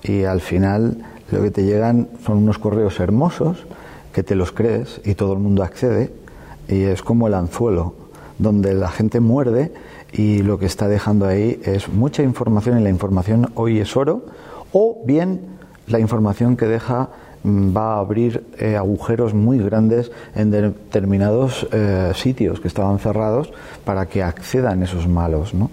Y 0.04 0.26
al 0.26 0.42
final 0.42 1.04
lo 1.32 1.42
que 1.42 1.52
te 1.52 1.64
llegan 1.64 2.08
son 2.24 2.38
unos 2.38 2.60
correos 2.60 3.00
hermosos 3.00 3.66
que 4.14 4.24
te 4.24 4.36
los 4.36 4.52
crees 4.52 5.02
y 5.04 5.16
todo 5.16 5.34
el 5.34 5.40
mundo 5.40 5.64
accede 5.64 6.12
y 6.68 6.84
es 6.84 7.02
como 7.02 7.28
el 7.28 7.34
anzuelo 7.34 7.94
donde 8.39 8.73
la 8.73 8.89
gente 8.89 9.19
muerde 9.19 9.71
y 10.12 10.41
lo 10.41 10.58
que 10.58 10.65
está 10.65 10.88
dejando 10.88 11.26
ahí 11.26 11.60
es 11.63 11.89
mucha 11.89 12.23
información 12.23 12.80
y 12.80 12.84
la 12.84 12.89
información 12.89 13.52
hoy 13.56 13.80
es 13.80 13.95
oro, 13.97 14.26
o 14.71 15.02
bien 15.06 15.41
la 15.88 16.00
información 16.00 16.56
que 16.58 16.65
deja 16.65 17.10
mm, 17.43 17.76
va 17.76 17.95
a 17.95 18.00
abrir 18.00 18.45
eh, 18.58 18.76
agujeros 18.76 19.34
muy 19.34 19.60
grandes 19.60 20.12
en 20.36 20.52
determinados 20.52 21.67
eh, 21.71 22.12
sitios 22.15 22.60
que 22.60 22.67
estaban 22.67 23.00
cerrados 23.00 23.52
para 23.86 24.06
que 24.06 24.23
accedan 24.23 24.84
esos 24.84 25.08
malos. 25.08 25.54
¿no? 25.54 25.69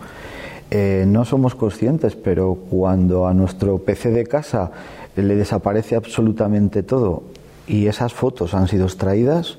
Eh, 0.70 1.05
no 1.07 1.24
somos 1.24 1.55
conscientes, 1.55 2.16
pero 2.16 2.55
cuando 2.55 3.27
a 3.27 3.35
nuestro 3.35 3.79
PC 3.79 4.11
de 4.11 4.27
casa 4.27 4.70
le 5.16 5.37
desaparece 5.37 5.96
absolutamente 5.96 6.83
todo 6.83 7.24
y 7.66 7.87
esas 7.87 8.12
fotos 8.12 8.55
han 8.55 8.68
sido 8.68 8.87
extraídas, 8.87 9.59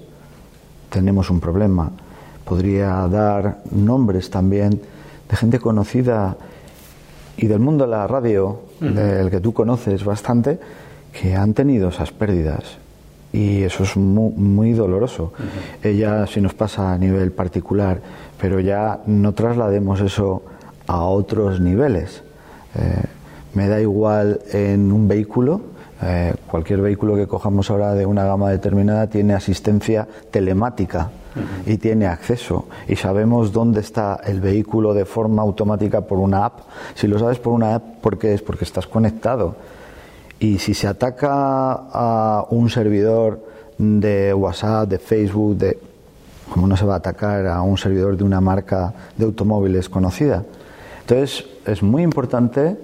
tenemos 0.90 1.30
un 1.30 1.40
problema 1.40 1.92
podría 2.46 3.08
dar 3.08 3.58
nombres 3.72 4.30
también 4.30 4.82
de 5.30 5.36
gente 5.36 5.60
conocida 5.60 6.38
y 7.38 7.48
del 7.48 7.60
mundo 7.60 7.86
de 7.86 7.92
la 7.92 8.08
radio, 8.08 8.60
el 8.80 9.30
que 9.30 9.42
tú 9.42 9.54
conoces 9.54 10.06
bastante, 10.06 10.60
que 11.12 11.36
han 11.36 11.54
tenido 11.54 11.90
esas 11.90 12.12
pérdidas 12.12 12.78
y 13.34 13.64
eso 13.64 13.84
es 13.84 13.98
muy, 13.98 14.72
doloroso. 14.74 15.34
Ella 15.84 16.26
si 16.26 16.40
nos 16.40 16.54
pasa 16.54 16.94
a 16.94 16.98
nivel 16.98 17.32
particular, 17.34 18.00
pero 18.40 18.62
ya 18.62 19.02
no 19.08 19.34
traslademos 19.34 20.00
eso 20.00 20.44
a 20.88 21.04
otros 21.04 21.60
niveles. 21.60 22.24
Eh, 22.76 23.04
me 23.54 23.68
da 23.68 23.82
igual 23.82 24.40
en 24.54 24.92
un 24.92 25.08
vehículo, 25.08 25.62
eh, 26.02 26.34
cualquier 26.48 26.82
vehículo 26.82 27.16
que 27.16 27.28
cojamos 27.28 27.70
ahora 27.70 27.94
de 27.94 28.06
una 28.06 28.24
gama 28.24 28.52
determinada 28.52 29.08
tiene 29.08 29.34
asistencia 29.34 30.08
telemática 30.32 31.10
y 31.66 31.78
tiene 31.78 32.08
acceso 32.08 32.68
y 32.88 32.96
sabemos 32.96 33.52
dónde 33.52 33.82
está 33.82 34.20
el 34.26 34.40
vehículo 34.42 34.94
de 34.94 35.06
forma 35.06 35.42
automática 35.42 36.02
por 36.02 36.20
una 36.20 36.46
app. 36.46 36.60
Si 36.94 37.08
lo 37.08 37.20
sabes 37.20 37.40
por 37.40 37.54
una 37.54 37.76
app, 37.76 37.84
¿por 38.02 38.18
qué 38.18 38.34
es? 38.34 38.42
Porque 38.42 38.66
estás 38.66 38.88
conectado. 38.88 39.56
Y 40.40 40.60
si 40.60 40.74
se 40.74 40.88
ataca 40.88 41.30
a 41.32 42.46
un 42.50 42.70
servidor 42.70 43.44
de 43.78 44.34
WhatsApp, 44.34 44.90
de 44.90 45.00
Facebook, 45.00 45.58
de 45.58 45.80
¿cómo 46.52 46.68
no 46.68 46.78
se 46.78 46.86
va 46.86 46.96
a 46.96 46.98
atacar 46.98 47.48
a 47.48 47.62
un 47.62 47.78
servidor 47.78 48.18
de 48.18 48.24
una 48.24 48.42
marca 48.42 48.94
de 49.18 49.26
automóviles 49.26 49.90
conocida? 49.90 50.44
Entonces, 51.02 51.46
es 51.66 51.84
muy 51.84 52.04
importante 52.04 52.78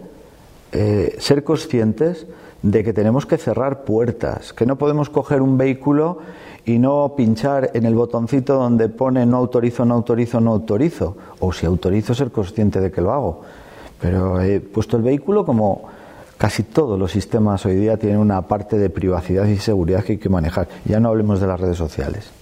eh, 0.72 1.16
ser 1.20 1.44
conscientes 1.44 2.28
de 2.62 2.84
que 2.84 2.94
tenemos 2.94 3.26
que 3.26 3.38
cerrar 3.38 3.84
puertas, 3.84 4.54
que 4.54 4.66
no 4.66 4.78
podemos 4.78 5.10
coger 5.10 5.42
un 5.42 5.58
vehículo 5.58 6.20
y 6.66 6.78
no 6.78 7.14
pinchar 7.16 7.72
en 7.74 7.86
el 7.86 7.96
botoncito 7.96 8.56
donde 8.56 8.90
pone 8.90 9.26
no 9.26 9.38
autorizo, 9.38 9.86
no 9.86 9.96
autorizo, 9.96 10.40
no 10.40 10.52
autorizo, 10.52 11.18
o 11.40 11.52
si 11.52 11.66
autorizo 11.66 12.14
ser 12.14 12.32
consciente 12.32 12.80
de 12.80 12.92
que 12.92 13.02
lo 13.02 13.12
hago. 13.12 13.42
Pero 14.00 14.42
he 14.42 14.60
puesto 14.60 14.98
el 14.98 15.04
vehículo 15.04 15.46
como 15.46 15.84
casi 16.38 16.64
todos 16.64 16.98
los 16.98 17.12
sistemas 17.12 17.66
hoy 17.66 17.76
día 17.76 17.98
tienen 17.98 18.20
una 18.20 18.42
parte 18.44 18.78
de 18.78 18.90
privacidad 18.90 19.46
y 19.46 19.58
seguridad 19.58 20.04
que 20.04 20.14
hay 20.14 20.18
que 20.18 20.30
manejar. 20.30 20.68
Ya 20.86 21.00
no 21.00 21.10
hablemos 21.10 21.40
de 21.40 21.48
las 21.48 21.60
redes 21.60 21.78
sociales. 21.78 22.41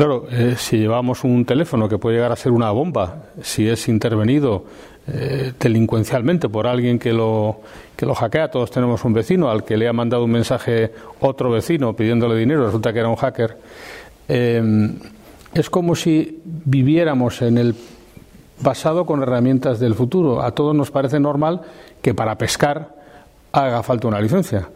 Claro, 0.00 0.24
eh, 0.30 0.54
si 0.56 0.78
llevamos 0.78 1.24
un 1.24 1.44
teléfono 1.44 1.86
que 1.86 1.98
puede 1.98 2.16
llegar 2.16 2.32
a 2.32 2.36
ser 2.36 2.52
una 2.52 2.70
bomba, 2.70 3.24
si 3.42 3.68
es 3.68 3.86
intervenido 3.86 4.64
eh, 5.06 5.52
delincuencialmente 5.60 6.48
por 6.48 6.66
alguien 6.66 6.98
que 6.98 7.12
lo, 7.12 7.60
que 7.96 8.06
lo 8.06 8.14
hackea, 8.14 8.50
todos 8.50 8.70
tenemos 8.70 9.04
un 9.04 9.12
vecino 9.12 9.50
al 9.50 9.62
que 9.62 9.76
le 9.76 9.86
ha 9.88 9.92
mandado 9.92 10.24
un 10.24 10.30
mensaje 10.30 10.90
otro 11.20 11.50
vecino 11.50 11.92
pidiéndole 11.94 12.34
dinero, 12.38 12.64
resulta 12.64 12.94
que 12.94 12.98
era 12.98 13.10
un 13.10 13.16
hacker. 13.16 13.58
Eh, 14.26 14.90
es 15.52 15.68
como 15.68 15.94
si 15.94 16.40
viviéramos 16.46 17.42
en 17.42 17.58
el 17.58 17.74
pasado 18.62 19.04
con 19.04 19.22
herramientas 19.22 19.80
del 19.80 19.94
futuro. 19.94 20.40
A 20.40 20.52
todos 20.52 20.74
nos 20.74 20.90
parece 20.90 21.20
normal 21.20 21.60
que 22.00 22.14
para 22.14 22.38
pescar 22.38 22.96
haga 23.52 23.82
falta 23.82 24.08
una 24.08 24.22
licencia, 24.22 24.66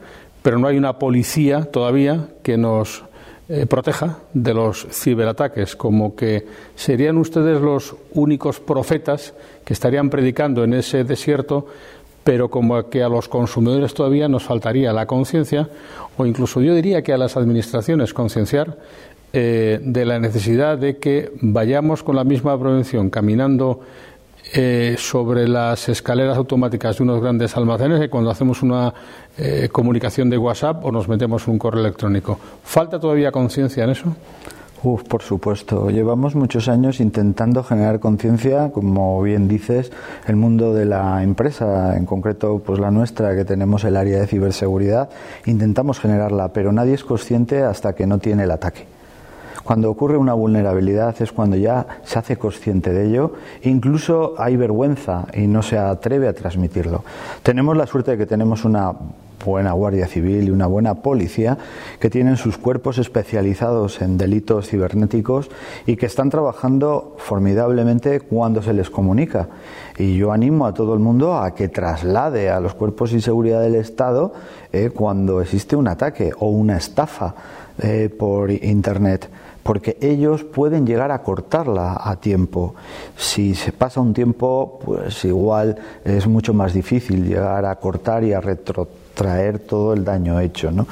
pero 0.43 0.59
no 0.59 0.69
hay 0.69 0.77
una 0.77 0.99
policía 0.99 1.65
todavía 1.65 2.29
que 2.43 2.59
nos 2.59 3.05
eh, 3.49 3.67
proteja 3.67 4.21
de 4.33 4.55
los 4.55 4.87
ciberataques, 4.91 5.77
como 5.77 6.17
que 6.17 6.47
serían 6.75 7.19
ustedes 7.19 7.61
los 7.61 7.95
únicos 8.13 8.59
profetas 8.59 9.35
que 9.65 9.75
estarían 9.75 10.09
predicando 10.09 10.65
en 10.65 10.73
ese 10.73 11.05
desierto, 11.05 11.67
pero 12.25 12.49
como 12.49 12.89
que 12.89 13.03
a 13.03 13.09
los 13.11 13.29
consumidores 13.29 13.93
todavía 13.93 14.29
nos 14.29 14.45
faltaría 14.45 14.95
la 14.95 15.07
conciencia, 15.07 15.69
o 16.17 16.25
incluso 16.25 16.63
yo 16.63 16.75
diría 16.75 17.03
que 17.03 17.13
a 17.13 17.19
las 17.19 17.37
administraciones 17.37 18.15
concienciar 18.15 18.79
eh, 19.35 19.79
de 19.83 20.05
la 20.05 20.19
necesidad 20.19 20.79
de 20.79 20.97
que 20.97 21.33
vayamos 21.41 22.03
con 22.03 22.17
la 22.17 22.25
misma 22.25 22.59
prevención 22.59 23.11
caminando 23.11 23.81
eh, 24.57 24.95
sobre 24.99 25.49
las 25.49 25.88
escaleras 25.88 26.37
automáticas 26.37 26.97
de 26.97 27.03
unos 27.03 27.21
grandes 27.21 27.57
almacenes 27.57 27.99
que 27.99 28.09
cuando 28.09 28.31
hacemos 28.31 28.62
una 28.62 28.95
eh, 29.37 29.69
comunicación 29.73 30.31
de 30.31 30.38
WhatsApp 30.38 30.85
o 30.85 30.93
nos 30.93 31.09
metemos 31.09 31.49
un 31.49 31.59
correo 31.59 31.81
electrónico. 31.81 32.38
¿Falta 32.62 33.01
todavía 33.01 33.33
conciencia 33.33 33.83
en 33.83 33.90
eso? 33.90 34.14
Uf, 34.85 35.03
por 35.05 35.23
supuesto. 35.23 35.90
Llevamos 35.90 36.37
muchos 36.37 36.69
años 36.69 37.01
intentando 37.01 37.64
generar 37.64 37.99
conciencia, 37.99 38.71
como 38.71 39.21
bien 39.23 39.49
dices, 39.49 39.90
el 40.29 40.37
mundo 40.37 40.73
de 40.73 40.85
la 40.85 41.25
empresa, 41.25 41.97
en 41.97 42.07
concreto 42.07 42.62
pues 42.64 42.79
la 42.79 42.93
nuestra, 42.93 43.35
que 43.35 43.45
tenemos 43.45 43.83
el 43.83 43.97
área 43.97 44.21
de 44.21 44.27
ciberseguridad, 44.29 45.09
intentamos 45.47 45.99
generarla, 45.99 46.53
pero 46.53 46.71
nadie 46.71 46.95
es 46.95 47.03
consciente 47.03 47.62
hasta 47.62 47.95
que 47.95 48.07
no 48.07 48.19
tiene 48.19 48.45
el 48.45 48.53
ataque. 48.53 48.94
Cuando 49.64 49.90
ocurre 49.90 50.18
una 50.18 50.35
vulnerabilidad 50.35 51.16
es 51.20 51.33
cuando 51.33 51.57
ya 51.57 51.87
se 52.05 52.18
hace 52.18 52.37
consciente 52.37 52.92
de 52.92 53.09
ello, 53.09 53.33
incluso 53.62 54.35
hay 54.37 54.57
vergüenza 54.57 55.27
y 55.33 55.46
no 55.46 55.62
se 55.62 55.79
atreve 55.79 56.29
a 56.29 56.35
transmitirlo. 56.35 57.03
Tenemos 57.42 57.74
la 57.74 57.87
suerte 57.87 58.12
de 58.12 58.18
que 58.18 58.27
tenemos 58.27 58.66
una 58.66 58.92
buena 59.44 59.72
Guardia 59.72 60.07
Civil 60.07 60.48
y 60.48 60.50
una 60.50 60.66
buena 60.66 60.94
policía 60.94 61.59
que 61.98 62.11
tienen 62.11 62.37
sus 62.37 62.59
cuerpos 62.59 62.98
especializados 62.98 64.00
en 64.00 64.16
delitos 64.18 64.68
cibernéticos 64.68 65.50
y 65.87 65.96
que 65.96 66.07
están 66.07 66.31
trabajando 66.31 67.16
formidablemente 67.18 68.20
cuando 68.20 68.62
se 68.62 68.72
les 68.72 68.90
comunica. 68.90 69.48
Y 69.98 70.16
yo 70.16 70.33
animo 70.33 70.66
a 70.66 70.74
todo 70.74 70.94
el 70.94 71.00
mundo 71.00 71.37
a 71.37 71.55
que 71.55 71.68
traslade 71.68 72.50
a 72.50 72.61
los 72.61 72.74
cuerpos 72.74 73.12
de 73.12 73.20
seguridad 73.20 73.61
del 73.61 73.77
Estado 73.77 74.33
eh, 74.72 74.90
cuando 74.94 75.40
existe 75.40 75.77
un 75.77 75.88
ataque 75.88 76.33
o 76.38 76.48
una 76.48 76.77
estafa 76.77 77.35
eh, 77.79 78.09
por 78.16 78.50
Internet 78.50 79.29
porque 79.64 79.96
ellos 80.00 80.44
pueden 80.44 80.87
llegar 80.87 81.11
a 81.11 81.22
cortarla 81.22 81.98
a 82.00 82.16
tiempo. 82.16 82.74
Si 83.16 83.55
se 83.55 83.72
pasa 83.72 84.00
un 84.00 84.12
tiempo, 84.12 84.79
pues 84.85 85.24
igual 85.24 85.77
es 86.05 86.27
mucho 86.27 86.53
más 86.53 86.74
difícil 86.74 87.27
llegar 87.27 87.64
a 87.64 87.74
cortar 87.77 88.22
y 88.24 88.35
a 88.35 88.40
retrotraer 88.40 89.59
todo 89.61 89.94
el 89.94 90.05
daño 90.05 90.38
hecho, 90.38 90.70
¿no? 90.70 90.87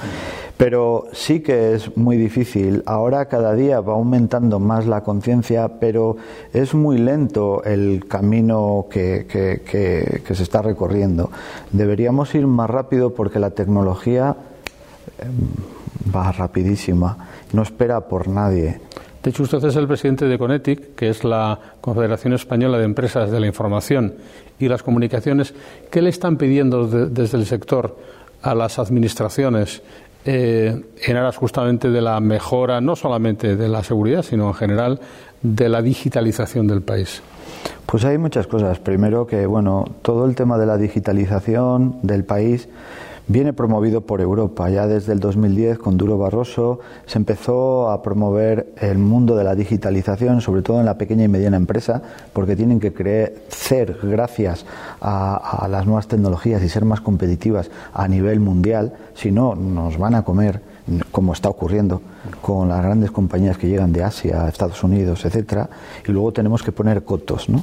Pero 0.57 1.07
sí 1.13 1.41
que 1.41 1.75
es 1.75 1.97
muy 1.97 2.17
difícil. 2.17 2.83
Ahora 2.87 3.27
cada 3.27 3.55
día 3.55 3.81
va 3.81 3.93
aumentando 3.93 4.59
más 4.59 4.87
la 4.87 5.03
conciencia, 5.03 5.81
pero 5.81 6.17
es 6.55 6.73
muy 6.73 6.97
lento 6.97 7.63
el 7.65 8.07
camino 8.09 8.87
que, 8.89 9.27
que, 9.29 10.35
se 10.35 10.43
está 10.43 10.63
recorriendo. 10.63 11.31
Deberíamos 11.73 12.35
ir 12.35 12.47
más 12.47 12.71
rápido 12.71 13.13
porque 13.13 13.39
la 13.39 13.51
tecnología 13.51 14.37
em, 15.19 15.72
va 16.15 16.33
rapidísima 16.33 17.17
no 17.53 17.63
espera 17.63 18.01
por 18.01 18.29
nadie. 18.29 18.81
De 19.23 19.31
hecho, 19.31 19.45
usted 19.45 19.65
es 19.65 19.77
el 19.77 19.87
presidente 19.87 20.25
de 20.25 20.37
Conetic, 20.37 20.97
que 20.97 21.09
es 21.09 21.23
la 21.23 21.59
Confederación 21.81 22.33
Española 22.33 22.79
de 22.79 22.85
Empresas 22.85 23.31
de 23.31 23.39
la 23.39 23.47
Información 23.47 24.15
y 24.59 24.69
las 24.69 24.83
Comunicaciones. 24.83 25.55
¿Qué 25.91 26.03
le 26.03 26.11
están 26.11 26.37
pidiendo 26.37 26.89
desde 26.89 27.39
el 27.39 27.47
sector 27.47 27.97
a 28.43 28.55
las 28.55 28.81
administraciones 28.81 29.83
eh, 30.25 30.85
en 31.07 31.17
aras 31.17 31.37
justamente 31.37 31.91
de 31.91 32.01
la 32.01 32.19
mejora, 32.19 32.81
no 32.81 32.97
solamente 32.97 33.55
de 33.55 33.69
la 33.69 33.85
seguridad, 33.85 34.23
sino 34.23 34.49
en 34.49 34.55
general 34.55 35.01
de 35.41 35.69
la 35.69 35.83
digitalización 35.83 36.67
del 36.67 36.83
país? 36.83 37.23
Pues 37.87 38.05
hay 38.05 38.19
muchas 38.19 38.49
cosas. 38.49 38.81
Primero 38.81 39.27
que, 39.27 39.47
bueno, 39.47 39.85
todo 40.03 40.27
el 40.27 40.35
tema 40.35 40.59
de 40.59 40.67
la 40.67 40.79
digitalización 40.79 41.99
del 42.03 42.25
país 42.25 42.69
viene 43.33 43.53
promovido 43.53 44.03
por 44.03 44.21
Europa. 44.21 44.69
Ya 44.69 44.87
desde 44.87 45.13
el 45.13 45.21
2010, 45.21 45.79
con 45.79 45.97
Duro 45.97 46.19
Barroso, 46.19 46.81
se 47.07 47.19
empezó 47.19 47.91
a 47.91 48.03
promover 48.03 48.75
el 48.77 48.99
mundo 48.99 49.35
de 49.35 49.45
la 49.45 49.55
digitalización, 49.55 50.41
sobre 50.41 50.63
todo 50.63 50.79
en 50.79 50.87
la 50.87 50.99
pequeña 50.99 51.25
y 51.25 51.29
mediana 51.29 51.57
empresa, 51.57 52.03
porque 52.33 52.55
tienen 52.55 52.79
que 52.79 52.93
crecer 52.93 53.99
gracias 54.03 54.67
a, 55.01 55.67
las 55.71 55.87
nuevas 55.87 56.07
tecnologías 56.07 56.63
y 56.63 56.69
ser 56.69 56.85
más 56.85 57.01
competitivas 57.01 57.71
a 57.95 58.07
nivel 58.07 58.39
mundial, 58.41 58.93
si 59.15 59.33
no, 59.33 59.55
nos 59.55 59.97
van 59.97 60.15
a 60.15 60.23
comer 60.23 60.72
como 61.11 61.33
está 61.33 61.49
ocurriendo 61.49 62.03
con 62.41 62.69
las 62.69 62.83
grandes 62.83 63.11
compañías 63.11 63.57
que 63.57 63.69
llegan 63.69 63.93
de 63.93 64.03
Asia, 64.03 64.49
Estados 64.49 64.83
Unidos, 64.83 65.25
etcétera, 65.25 65.69
y 66.07 66.13
luego 66.13 66.33
tenemos 66.33 66.63
que 66.63 66.73
poner 66.73 67.05
cotos, 67.05 67.49
¿no? 67.49 67.63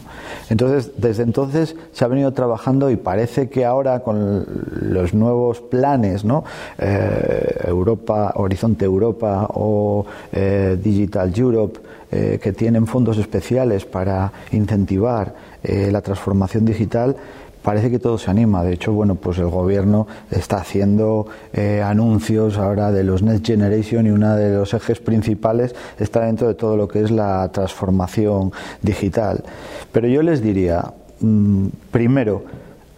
Entonces, 0.49 0.91
desde 0.97 1.23
entonces 1.23 1.75
se 1.91 2.05
ha 2.05 2.07
venido 2.07 2.31
trabajando 2.33 2.89
y 2.89 2.95
parece 2.95 3.49
que 3.49 3.65
ahora 3.65 3.99
con 4.01 4.45
los 4.81 5.13
nuevos 5.13 5.59
planes, 5.59 6.23
¿no? 6.23 6.43
Eh, 6.77 7.65
Europa, 7.67 8.33
Horizonte 8.35 8.85
Europa 8.85 9.47
o 9.53 10.05
eh, 10.31 10.77
Digital 10.81 11.33
Europe, 11.35 11.79
eh, 12.11 12.39
que 12.41 12.53
tienen 12.53 12.87
fondos 12.87 13.17
especiales 13.17 13.85
para 13.85 14.31
incentivar 14.51 15.49
la 15.61 15.99
transformación 15.99 16.63
digital, 16.63 17.17
parece 17.63 17.91
que 17.91 17.99
todo 17.99 18.17
se 18.17 18.31
anima. 18.31 18.63
De 18.63 18.73
hecho, 18.73 18.93
bueno, 18.93 19.15
pues 19.15 19.37
el 19.37 19.47
gobierno 19.47 20.07
está 20.31 20.57
haciendo 20.57 21.27
eh, 21.53 21.81
anuncios 21.83 22.57
ahora 22.57 22.91
de 22.91 23.03
los 23.03 23.21
Next 23.21 23.45
Generation 23.45 24.07
y 24.07 24.11
uno 24.11 24.35
de 24.35 24.55
los 24.55 24.73
ejes 24.73 24.99
principales 24.99 25.75
está 25.99 26.21
dentro 26.21 26.47
de 26.47 26.55
todo 26.55 26.77
lo 26.77 26.87
que 26.87 27.01
es 27.01 27.11
la 27.11 27.49
transformación 27.51 28.51
digital. 28.81 29.43
Pero 29.91 30.07
yo 30.07 30.21
les 30.21 30.41
diría, 30.41 30.93
mm, 31.19 31.67
primero, 31.91 32.43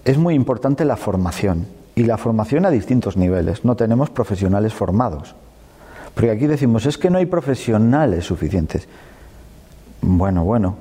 es 0.06 0.18
muy 0.18 0.36
importante 0.36 0.86
la 0.86 0.98
formación 0.98 1.66
y 1.96 2.04
la 2.04 2.18
formación 2.18 2.66
a 2.66 2.72
distintos 2.72 3.18
niveles. 3.18 3.66
No 3.66 3.76
tenemos 3.76 4.10
profesionales 4.10 4.74
formados. 4.74 5.36
Porque 6.14 6.32
aquí 6.32 6.48
decimos, 6.48 6.86
es 6.86 6.98
que 6.98 7.10
no 7.10 7.18
hay 7.18 7.26
profesionales 7.26 8.26
suficientes. 8.26 8.88
Bueno, 10.02 10.44
bueno, 10.44 10.76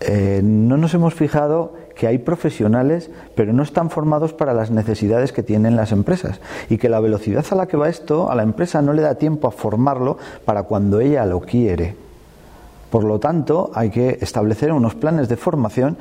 eh, 0.00 0.40
no 0.42 0.76
nos 0.76 0.94
hemos 0.94 1.14
fijado 1.14 1.74
que 2.00 2.06
hay 2.06 2.16
profesionales, 2.16 3.10
pero 3.34 3.52
no 3.52 3.62
están 3.62 3.90
formados 3.90 4.32
para 4.32 4.54
las 4.54 4.70
necesidades 4.70 5.34
que 5.34 5.42
tienen 5.42 5.76
las 5.76 5.92
empresas. 5.92 6.40
Y 6.70 6.78
que 6.78 6.88
la 6.88 6.98
velocidad 6.98 7.44
a 7.50 7.54
la 7.54 7.66
que 7.66 7.76
va 7.76 7.90
esto, 7.90 8.30
a 8.30 8.34
la 8.34 8.42
empresa 8.42 8.80
no 8.80 8.94
le 8.94 9.02
da 9.02 9.16
tiempo 9.16 9.46
a 9.46 9.50
formarlo 9.50 10.16
para 10.46 10.62
cuando 10.62 11.00
ella 11.00 11.26
lo 11.26 11.40
quiere. 11.40 11.94
Por 12.90 13.04
lo 13.04 13.18
tanto, 13.18 13.70
hay 13.74 13.90
que 13.90 14.16
establecer 14.22 14.72
unos 14.72 14.94
planes 14.94 15.28
de 15.28 15.36
formación 15.36 15.98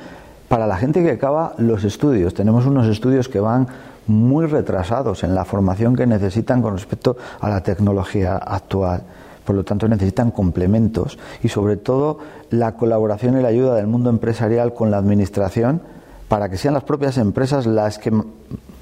para 0.48 0.68
la 0.68 0.78
gente 0.78 1.04
que 1.04 1.12
acaba 1.12 1.54
los 1.58 1.84
estudios. 1.84 2.34
Tenemos 2.34 2.66
unos 2.66 2.88
estudios 2.88 3.28
que 3.28 3.42
van 3.42 3.68
muy 4.08 4.46
retrasados 4.46 5.26
en 5.26 5.36
la 5.36 5.44
formación 5.44 5.98
que 5.98 6.08
necesitan 6.08 6.62
con 6.62 6.76
respecto 6.78 7.18
a 7.42 7.50
la 7.50 7.62
tecnología 7.62 8.38
actual. 8.38 9.04
Por 9.50 9.56
lo 9.56 9.64
tanto, 9.64 9.88
necesitan 9.88 10.30
complementos 10.30 11.18
y, 11.42 11.48
sobre 11.48 11.76
todo, 11.76 12.20
la 12.52 12.76
colaboración 12.76 13.36
y 13.36 13.42
la 13.42 13.48
ayuda 13.48 13.74
del 13.74 13.88
mundo 13.88 14.12
empresarial 14.12 14.76
con 14.76 14.92
la 14.92 15.00
administración 15.00 15.82
para 16.28 16.50
que 16.50 16.58
sean 16.58 16.76
las 16.76 16.84
propias 16.84 17.18
empresas 17.18 17.66
las 17.66 17.98
que 17.98 18.12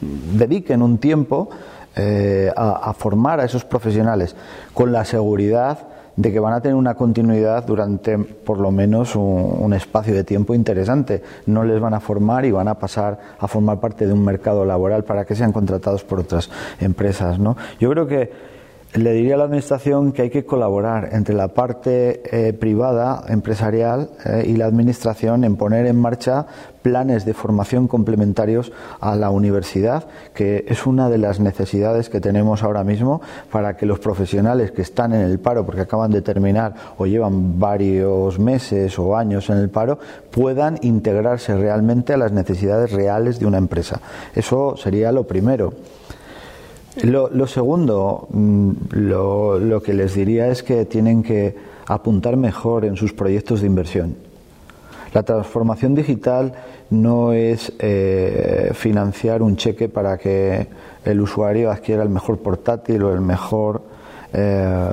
dediquen 0.02 0.82
un 0.82 0.98
tiempo 0.98 1.48
eh, 1.96 2.52
a, 2.54 2.94
formar 2.96 3.40
a 3.40 3.46
esos 3.46 3.64
profesionales 3.64 4.36
con 4.74 4.92
la 4.92 5.06
seguridad 5.06 5.88
de 6.18 6.34
que 6.34 6.40
van 6.42 6.52
a 6.52 6.60
tener 6.60 6.76
una 6.76 6.96
continuidad 6.96 7.66
durante 7.66 8.18
por 8.18 8.60
lo 8.60 8.70
menos 8.70 9.16
un, 9.16 9.74
espacio 9.74 10.14
de 10.14 10.26
tiempo 10.26 10.54
interesante. 10.54 11.24
No 11.46 11.64
les 11.64 11.80
van 11.80 11.94
a 11.94 12.02
formar 12.02 12.44
y 12.44 12.52
van 12.52 12.68
a 12.68 12.78
pasar 12.78 13.18
a 13.40 13.48
formar 13.48 13.80
parte 13.80 14.06
de 14.06 14.12
un 14.12 14.26
mercado 14.26 14.66
laboral 14.66 15.06
para 15.06 15.24
que 15.24 15.34
sean 15.34 15.54
contratados 15.54 16.04
por 16.04 16.20
otras 16.20 16.50
empresas. 16.82 17.40
¿no? 17.40 17.56
Yo 17.80 17.90
creo 17.90 18.06
que 18.06 18.57
le 18.93 19.13
diría 19.13 19.36
a 19.36 19.38
la 19.38 19.43
Administración 19.43 20.12
que 20.12 20.23
hay 20.23 20.30
que 20.30 20.45
colaborar 20.45 21.10
entre 21.12 21.36
la 21.36 21.50
parte 21.50 22.21
eh, 22.32 22.54
privada, 22.54 23.23
empresarial 23.28 24.10
eh, 24.26 24.45
y 24.47 24.56
la 24.56 24.65
Administración 24.65 25.43
en 25.43 25.56
poner 25.56 25.86
en 25.86 26.00
marcha 26.00 26.47
planes 26.82 27.26
de 27.26 27.34
formación 27.34 27.88
complementarios 27.88 28.71
a 29.02 29.15
la 29.15 29.30
universidad, 29.30 30.06
que 30.34 30.63
es 30.69 30.86
una 30.86 31.10
de 31.10 31.17
las 31.17 31.39
necesidades 31.39 32.10
que 32.10 32.21
tenemos 32.21 32.63
ahora 32.63 32.86
mismo 32.86 33.21
para 33.52 33.76
que 33.76 33.86
los 33.86 34.00
profesionales 34.00 34.71
que 34.71 34.84
están 34.84 35.13
en 35.13 35.21
el 35.21 35.39
paro, 35.39 35.65
porque 35.65 35.82
acaban 35.82 36.12
de 36.12 36.21
terminar 36.21 36.73
o 36.97 37.06
llevan 37.06 37.60
varios 37.60 38.39
meses 38.39 38.97
o 38.97 39.17
años 39.17 39.50
en 39.50 39.58
el 39.58 39.69
paro, 39.69 40.00
puedan 40.32 40.80
integrarse 40.82 41.58
realmente 41.58 42.13
a 42.13 42.17
las 42.17 42.32
necesidades 42.32 42.93
reales 42.93 43.38
de 43.39 43.45
una 43.45 43.58
empresa. 43.58 44.00
Eso 44.34 44.78
sería 44.78 45.12
lo 45.12 45.28
primero. 45.28 45.73
Lo, 47.04 47.48
segundo, 47.48 48.28
mm, 48.32 48.72
lo, 48.92 49.82
que 49.84 49.94
les 49.94 50.16
diría 50.16 50.48
es 50.48 50.64
que 50.64 50.86
tienen 50.86 51.22
que 51.22 51.56
apuntar 51.86 52.38
mejor 52.38 52.86
en 52.86 52.96
sus 52.96 53.14
proyectos 53.14 53.62
de 53.62 53.68
inversión. 53.68 54.16
La 55.14 55.24
transformación 55.24 55.96
digital 55.96 56.54
no 56.90 57.34
es 57.34 57.72
eh, 57.80 58.72
financiar 58.74 59.42
un 59.42 59.56
cheque 59.58 59.90
para 59.90 60.18
que 60.18 60.68
el 61.06 61.22
usuario 61.22 61.72
adquiera 61.72 62.04
el 62.04 62.10
mejor 62.10 62.40
portátil 62.40 63.04
o 63.04 63.14
el 63.14 63.22
mejor 63.22 63.82
eh, 64.34 64.90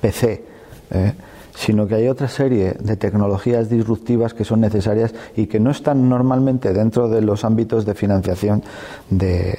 PC, 0.00 0.44
eh, 0.90 1.12
sino 1.54 1.86
que 1.86 1.96
hay 1.96 2.08
otra 2.08 2.28
serie 2.28 2.74
de 2.78 2.96
tecnologías 2.96 3.68
disruptivas 3.68 4.32
que 4.32 4.44
son 4.44 4.60
necesarias 4.60 5.12
y 5.36 5.46
que 5.46 5.60
no 5.60 5.70
están 5.70 6.08
normalmente 6.08 6.72
dentro 6.72 7.08
de 7.08 7.20
los 7.20 7.44
ámbitos 7.44 7.84
de 7.84 7.94
financiación 7.94 8.62
de 9.10 9.58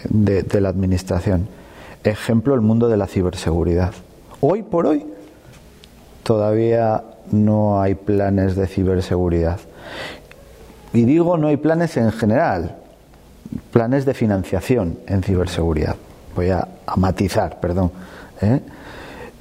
la 0.59 0.69
Administración. 0.69 1.47
Ejemplo, 2.03 2.53
el 2.53 2.61
mundo 2.61 2.89
de 2.89 2.97
la 2.97 3.07
ciberseguridad. 3.07 3.93
Hoy 4.41 4.63
por 4.63 4.85
hoy 4.85 5.05
todavía 6.23 7.03
no 7.31 7.81
hay 7.81 7.95
planes 7.95 8.55
de 8.55 8.67
ciberseguridad. 8.67 9.59
Y 10.93 11.05
digo 11.05 11.37
no 11.37 11.47
hay 11.47 11.57
planes 11.57 11.97
en 11.97 12.11
general, 12.11 12.75
planes 13.71 14.05
de 14.05 14.13
financiación 14.13 14.99
en 15.07 15.23
ciberseguridad. 15.23 15.95
Voy 16.35 16.49
a, 16.49 16.67
matizar, 16.95 17.59
perdón. 17.59 17.91
¿eh? 18.41 18.59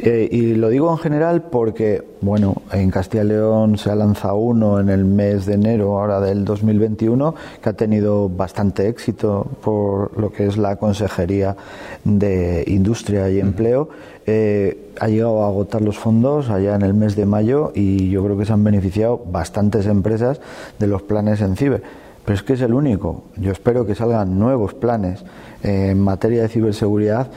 Eh, 0.05 0.29
y 0.33 0.55
lo 0.55 0.69
digo 0.69 0.91
en 0.91 0.99
general 0.99 1.43
porque, 1.43 2.03
bueno, 2.23 2.57
en 2.73 2.91
Castilla 2.91 3.23
y 3.23 3.29
León 3.29 3.79
se 3.79 3.89
ha 3.89 3.95
lanzado 3.95 4.35
uno 4.35 4.81
en 4.81 4.89
el 4.89 5.05
mes 5.05 5.47
de 5.47 5.55
enero 5.55 5.97
ahora 5.97 6.21
del 6.21 6.45
2021 6.45 7.37
que 7.63 7.69
ha 7.69 7.75
tenido 7.75 8.29
bastante 8.29 8.89
éxito 8.89 9.47
por 9.63 10.19
lo 10.19 10.33
que 10.33 10.49
es 10.49 10.57
la 10.57 10.75
Consejería 10.75 11.57
de 12.03 12.65
Industria 12.67 13.31
y 13.31 13.39
Empleo. 13.39 13.91
Eh, 14.27 14.93
ha 14.99 15.07
llegado 15.07 15.45
a 15.45 15.47
agotar 15.47 15.83
los 15.83 15.99
fondos 15.99 16.51
allá 16.51 16.75
en 16.75 16.83
el 16.83 16.95
mes 16.95 17.15
de 17.15 17.25
mayo 17.25 17.71
y 17.73 18.11
yo 18.11 18.25
creo 18.25 18.37
que 18.37 18.45
se 18.45 18.53
han 18.53 18.65
beneficiado 18.65 19.25
bastantes 19.25 19.87
empresas 19.87 20.41
de 20.81 20.89
los 20.89 21.03
planes 21.03 21.41
en 21.43 21.55
ciber. 21.55 21.85
Pero 22.25 22.35
es 22.35 22.43
que 22.43 22.53
es 22.55 22.61
el 22.61 22.75
único. 22.75 23.25
Yo 23.37 23.53
espero 23.53 23.87
que 23.87 23.95
salgan 23.95 24.39
nuevos 24.39 24.75
planes 24.75 25.25
en 25.63 26.01
materia 26.01 26.43
de 26.43 26.49
ciberseguridad 26.49 27.29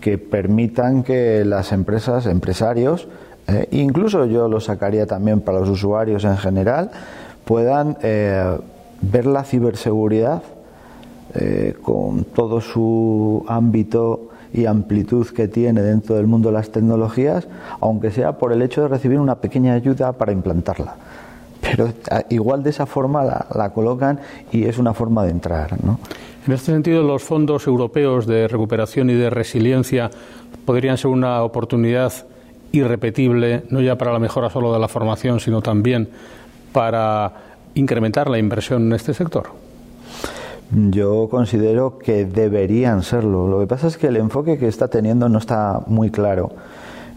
que 0.00 0.18
permitan 0.18 1.02
que 1.02 1.44
las 1.44 1.72
empresas, 1.72 2.26
empresarios, 2.26 3.08
eh, 3.46 3.66
incluso 3.70 4.26
yo 4.26 4.48
lo 4.48 4.60
sacaría 4.60 5.06
también 5.06 5.40
para 5.40 5.60
los 5.60 5.68
usuarios 5.68 6.24
en 6.24 6.36
general, 6.36 6.90
puedan 7.44 7.96
eh, 8.02 8.58
ver 9.00 9.26
la 9.26 9.44
ciberseguridad 9.44 10.42
eh, 11.34 11.74
con 11.82 12.24
todo 12.24 12.60
su 12.60 13.44
ámbito 13.48 14.28
y 14.52 14.66
amplitud 14.66 15.26
que 15.28 15.48
tiene 15.48 15.82
dentro 15.82 16.16
del 16.16 16.26
mundo 16.26 16.50
de 16.50 16.54
las 16.54 16.70
tecnologías, 16.70 17.46
aunque 17.80 18.10
sea 18.10 18.38
por 18.38 18.52
el 18.52 18.62
hecho 18.62 18.82
de 18.82 18.88
recibir 18.88 19.18
una 19.18 19.36
pequeña 19.36 19.74
ayuda 19.74 20.12
para 20.12 20.32
implantarla. 20.32 20.96
Pero 21.60 21.88
igual 22.28 22.62
de 22.62 22.70
esa 22.70 22.86
forma 22.86 23.24
la, 23.24 23.46
la 23.54 23.70
colocan 23.72 24.20
y 24.52 24.64
es 24.64 24.78
una 24.78 24.94
forma 24.94 25.24
de 25.24 25.30
entrar. 25.30 25.76
¿no? 25.84 25.98
En 26.48 26.54
este 26.54 26.72
sentido, 26.72 27.02
los 27.02 27.22
fondos 27.22 27.66
europeos 27.66 28.26
de 28.26 28.48
recuperación 28.48 29.10
y 29.10 29.12
de 29.12 29.28
resiliencia 29.28 30.10
podrían 30.64 30.96
ser 30.96 31.08
una 31.10 31.42
oportunidad 31.42 32.10
irrepetible, 32.72 33.64
no 33.68 33.82
ya 33.82 33.98
para 33.98 34.14
la 34.14 34.18
mejora 34.18 34.48
solo 34.48 34.72
de 34.72 34.78
la 34.78 34.88
formación, 34.88 35.40
sino 35.40 35.60
también 35.60 36.08
para 36.72 37.34
incrementar 37.74 38.30
la 38.30 38.38
inversión 38.38 38.86
en 38.86 38.94
este 38.94 39.12
sector. 39.12 39.48
Yo 40.70 41.28
considero 41.30 41.98
que 41.98 42.24
deberían 42.24 43.02
serlo. 43.02 43.46
Lo 43.46 43.60
que 43.60 43.66
pasa 43.66 43.88
es 43.88 43.98
que 43.98 44.06
el 44.06 44.16
enfoque 44.16 44.56
que 44.56 44.68
está 44.68 44.88
teniendo 44.88 45.28
no 45.28 45.36
está 45.36 45.82
muy 45.86 46.10
claro. 46.10 46.52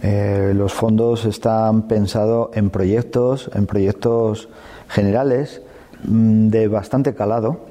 Eh, 0.03 0.51
los 0.53 0.73
fondos 0.73 1.23
están 1.23 1.83
pensados 1.83 2.49
en 2.53 2.69
proyectos, 2.69 3.49
en 3.53 3.65
proyectos 3.65 4.49
generales 4.89 5.61
mm, 6.03 6.49
de 6.49 6.67
bastante 6.67 7.15
calado, 7.15 7.70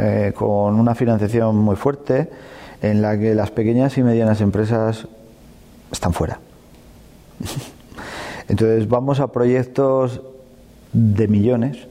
eh, 0.00 0.32
con 0.34 0.78
una 0.78 0.94
financiación 0.94 1.56
muy 1.56 1.76
fuerte 1.76 2.28
en 2.80 3.02
la 3.02 3.18
que 3.18 3.34
las 3.34 3.50
pequeñas 3.50 3.98
y 3.98 4.02
medianas 4.02 4.40
empresas 4.40 5.08
están 5.90 6.12
fuera. 6.12 6.40
Entonces 8.48 8.88
vamos 8.88 9.20
a 9.20 9.32
proyectos 9.32 10.22
de 10.92 11.28
millones 11.28 11.88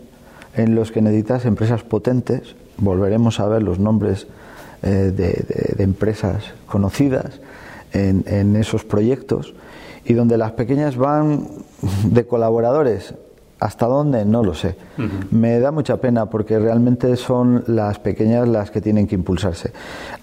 en 0.55 0.75
los 0.75 0.91
que 0.91 1.01
necesitas 1.01 1.45
empresas 1.45 1.83
potentes, 1.83 2.55
volveremos 2.77 3.39
a 3.39 3.47
ver 3.47 3.61
los 3.61 3.79
nombres 3.79 4.27
eh, 4.81 5.11
de, 5.15 5.83
empresas 5.83 6.53
conocidas 6.65 7.39
en, 7.93 8.23
en 8.27 8.55
esos 8.55 8.83
proyectos 8.83 9.53
y 10.05 10.13
donde 10.13 10.37
las 10.37 10.53
pequeñas 10.53 10.97
van 10.97 11.47
de 12.05 12.25
colaboradores 12.25 13.13
¿Hasta 13.59 13.87
dónde? 13.87 14.23
No 14.23 14.43
lo 14.43 14.53
sé. 14.53 14.75
Me 15.31 15.59
da 15.59 15.71
mucha 15.71 15.97
pena 15.97 16.27
porque 16.27 16.59
realmente 16.59 17.15
son 17.15 17.63
las 17.67 17.97
pequeñas 17.97 18.47
las 18.47 18.69
que 18.69 18.81
tienen 18.81 19.07
que 19.07 19.15
impulsarse. 19.15 19.71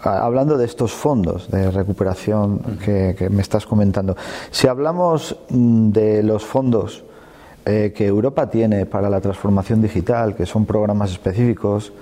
Hablando 0.03 0.57
de 0.57 0.65
estos 0.65 0.93
fondos 0.93 1.51
de 1.51 1.71
recuperación 1.71 2.61
que, 2.85 3.29
me 3.31 3.43
estás 3.43 3.67
comentando, 3.67 4.17
si 4.51 4.69
hablamos 4.69 5.37
mm, 5.51 5.91
de 5.91 6.23
los 6.23 6.45
fondos 6.45 7.03
eh, 7.67 7.93
que 7.97 8.07
Europa 8.07 8.49
tiene 8.49 8.87
para 8.87 9.11
la 9.11 9.21
transformación 9.21 9.83
digital, 9.83 10.37
que 10.37 10.47
son 10.47 10.65
programas 10.65 11.11
específicos, 11.11 11.93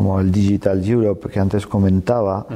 como 0.00 0.18
el 0.18 0.32
Digital 0.32 0.82
Europe 0.82 1.28
que 1.28 1.38
antes 1.38 1.66
comentaba, 1.66 2.46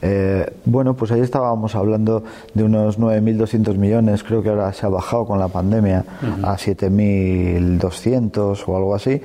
eh, 0.00 0.48
bueno, 0.64 0.94
pues 0.94 1.10
ahí 1.10 1.18
estábamos 1.18 1.74
hablando 1.74 2.22
de 2.54 2.62
unos 2.62 3.00
9.200 3.00 3.76
millones, 3.76 4.22
creo 4.22 4.40
que 4.40 4.50
ahora 4.50 4.72
se 4.72 4.86
ha 4.86 4.88
bajado 4.88 5.26
con 5.26 5.40
la 5.40 5.48
pandemia 5.48 6.04
a 6.44 6.56
7.200 6.56 8.62
o 8.68 8.76
algo 8.76 8.94
así, 8.94 9.20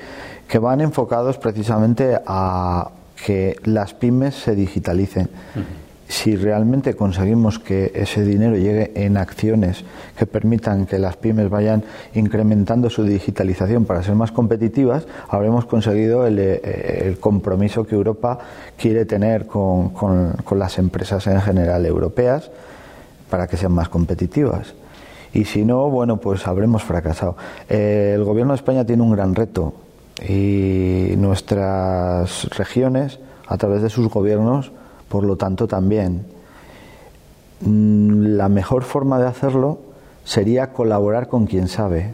que 0.47 0.57
van 0.57 0.81
enfocados 0.81 1.37
precisamente 1.37 2.19
a 2.25 2.89
que 3.23 3.57
las 3.65 3.93
pymes 3.93 4.33
se 4.33 4.55
digitalicen 4.55 5.29
si 6.07 6.37
realmente 6.37 6.95
conseguimos 6.95 7.59
que 7.59 7.91
ese 7.93 8.23
dinero 8.23 8.55
llegue 8.55 8.91
en 8.95 9.17
acciones 9.17 9.83
que 10.17 10.25
permitan 10.25 10.85
que 10.85 10.99
las 10.99 11.17
pymes 11.17 11.49
vayan 11.49 11.83
incrementando 12.13 12.89
su 12.89 13.03
digitalización 13.03 13.85
para 13.85 14.03
ser 14.03 14.15
más 14.15 14.31
competitivas, 14.31 15.05
habremos 15.27 15.65
conseguido 15.65 16.25
el, 16.25 16.37
eh, 16.39 17.17
compromiso 17.19 17.85
que 17.85 17.95
Europa 17.95 18.39
quiere 18.77 19.05
tener 19.05 19.47
con, 19.47 19.91
las 20.51 20.79
empresas 20.79 21.27
en 21.27 21.41
general 21.41 21.85
europeas 21.85 22.51
para 23.29 23.47
que 23.47 23.57
sean 23.57 23.73
más 23.73 23.89
competitivas. 23.89 24.73
Y 25.33 25.43
si 25.43 25.65
no, 25.65 25.89
bueno, 25.89 26.17
pues 26.17 26.47
habremos 26.47 26.83
fracasado. 26.83 27.35
Eh, 27.67 28.13
el 28.15 28.23
Gobierno 28.23 28.53
de 28.53 28.57
España 28.57 28.85
tiene 28.85 29.03
un 29.03 29.11
gran 29.11 29.35
reto 29.35 29.73
y 30.25 31.13
nuestras 31.17 32.49
regiones 32.57 33.19
a 33.45 33.57
través 33.57 33.81
de 33.81 33.89
sus 33.89 34.09
gobiernos, 34.09 34.71
por 35.09 35.23
lo 35.23 35.35
tanto, 35.35 35.67
también. 35.67 36.25
Mm, 37.61 38.35
la 38.37 38.49
mejor 38.49 38.83
forma 38.83 39.19
de 39.19 39.27
hacerlo 39.27 39.79
sería 40.23 40.73
colaborar 40.73 41.27
con 41.27 41.45
quien 41.45 41.67
sabe. 41.67 42.13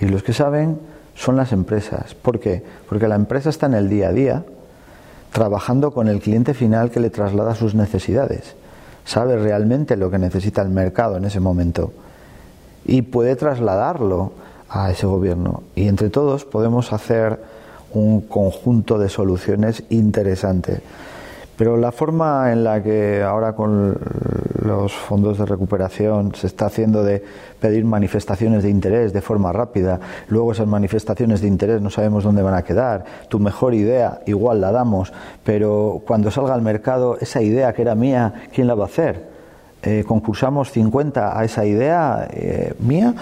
Y 0.00 0.06
los 0.06 0.22
que 0.22 0.32
saben 0.32 0.78
son 1.14 1.36
las 1.36 1.52
empresas. 1.52 2.14
¿Por 2.14 2.38
qué? 2.38 2.62
Porque 2.88 3.08
la 3.08 3.16
empresa 3.16 3.50
está 3.50 3.66
en 3.66 3.74
el 3.74 3.88
día 3.88 4.08
a 4.08 4.12
día 4.12 4.44
trabajando 5.32 5.90
con 5.90 6.08
el 6.08 6.20
cliente 6.20 6.54
final 6.54 6.90
que 6.90 7.00
le 7.00 7.10
traslada 7.10 7.54
sus 7.54 7.74
necesidades. 7.74 8.54
Sabe 9.04 9.36
realmente 9.36 9.96
lo 9.96 10.10
que 10.10 10.18
necesita 10.18 10.62
el 10.62 10.70
mercado 10.70 11.16
en 11.16 11.24
ese 11.24 11.40
momento 11.40 11.92
y 12.84 13.02
puede 13.02 13.36
trasladarlo 13.36 14.32
a 14.68 14.90
ese 14.90 15.06
gobierno. 15.06 15.62
Y 15.74 15.88
entre 15.88 16.10
todos 16.10 16.44
podemos 16.44 16.92
hacer 16.92 17.38
un 17.92 18.22
conjunto 18.22 18.98
de 18.98 19.08
soluciones 19.08 19.82
interesantes. 19.90 20.80
Pero 21.58 21.76
la 21.76 21.90
forma 21.90 22.52
en 22.52 22.62
la 22.62 22.80
que 22.80 23.20
ahora 23.20 23.52
con 23.52 23.98
los 24.64 24.92
fondos 24.92 25.38
de 25.38 25.44
recuperación 25.44 26.32
se 26.36 26.46
está 26.46 26.66
haciendo 26.66 27.02
de 27.02 27.20
pedir 27.58 27.84
manifestaciones 27.84 28.62
de 28.62 28.70
interés 28.70 29.12
de 29.12 29.20
forma 29.20 29.52
rápida, 29.52 29.98
luego 30.28 30.52
esas 30.52 30.68
manifestaciones 30.68 31.40
de 31.40 31.48
interés 31.48 31.82
no 31.82 31.90
sabemos 31.90 32.22
dónde 32.22 32.42
van 32.42 32.54
a 32.54 32.62
quedar, 32.62 33.04
tu 33.28 33.40
mejor 33.40 33.74
idea 33.74 34.20
igual 34.26 34.60
la 34.60 34.70
damos, 34.70 35.12
pero 35.42 36.00
cuando 36.06 36.30
salga 36.30 36.54
al 36.54 36.62
mercado 36.62 37.18
esa 37.20 37.42
idea 37.42 37.72
que 37.72 37.82
era 37.82 37.96
mía, 37.96 38.34
¿quién 38.54 38.68
la 38.68 38.76
va 38.76 38.84
a 38.84 38.86
hacer? 38.86 39.28
Eh, 39.82 40.04
concursamos 40.06 40.70
50 40.70 41.36
a 41.36 41.44
esa 41.44 41.64
idea 41.64 42.28
eh, 42.30 42.74
mía 42.78 43.14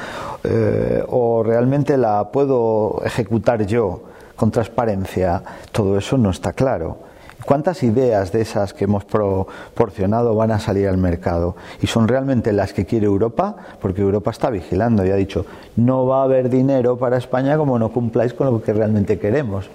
eh, 0.45 1.03
o 1.09 1.43
realmente 1.43 1.97
la 1.97 2.31
puedo 2.31 3.01
ejecutar 3.03 3.65
yo 3.65 4.03
con 4.37 4.51
transparencia, 4.51 5.43
todo 5.73 5.97
eso 5.97 6.19
no 6.19 6.29
está 6.29 6.53
claro. 6.53 7.07
¿Cuántas 7.47 7.85
ideas 7.85 8.33
de 8.33 8.41
esas 8.41 8.75
que 8.75 8.85
hemos 8.85 9.05
proporcionado 9.05 10.35
van 10.35 10.51
a 10.51 10.59
salir 10.59 10.89
al 10.89 10.99
mercado? 10.99 11.55
¿Y 11.81 11.87
son 11.87 12.09
realmente 12.09 12.53
las 12.53 12.73
que 12.73 12.87
quiere 12.87 13.07
Europa? 13.07 13.55
Porque 13.81 14.03
Europa 14.03 14.33
está 14.33 14.51
vigilando 14.51 15.07
y 15.07 15.11
ha 15.11 15.15
dicho, 15.15 15.47
no 15.77 16.07
va 16.07 16.23
a 16.23 16.25
haber 16.25 16.51
dinero 16.51 16.99
para 16.99 17.19
España 17.19 17.57
como 17.57 17.79
no 17.79 17.91
cumpláis 17.91 18.35
con 18.35 18.49
lo 18.49 18.61
que 18.61 18.73
realmente 18.73 19.21
queremos. 19.21 19.71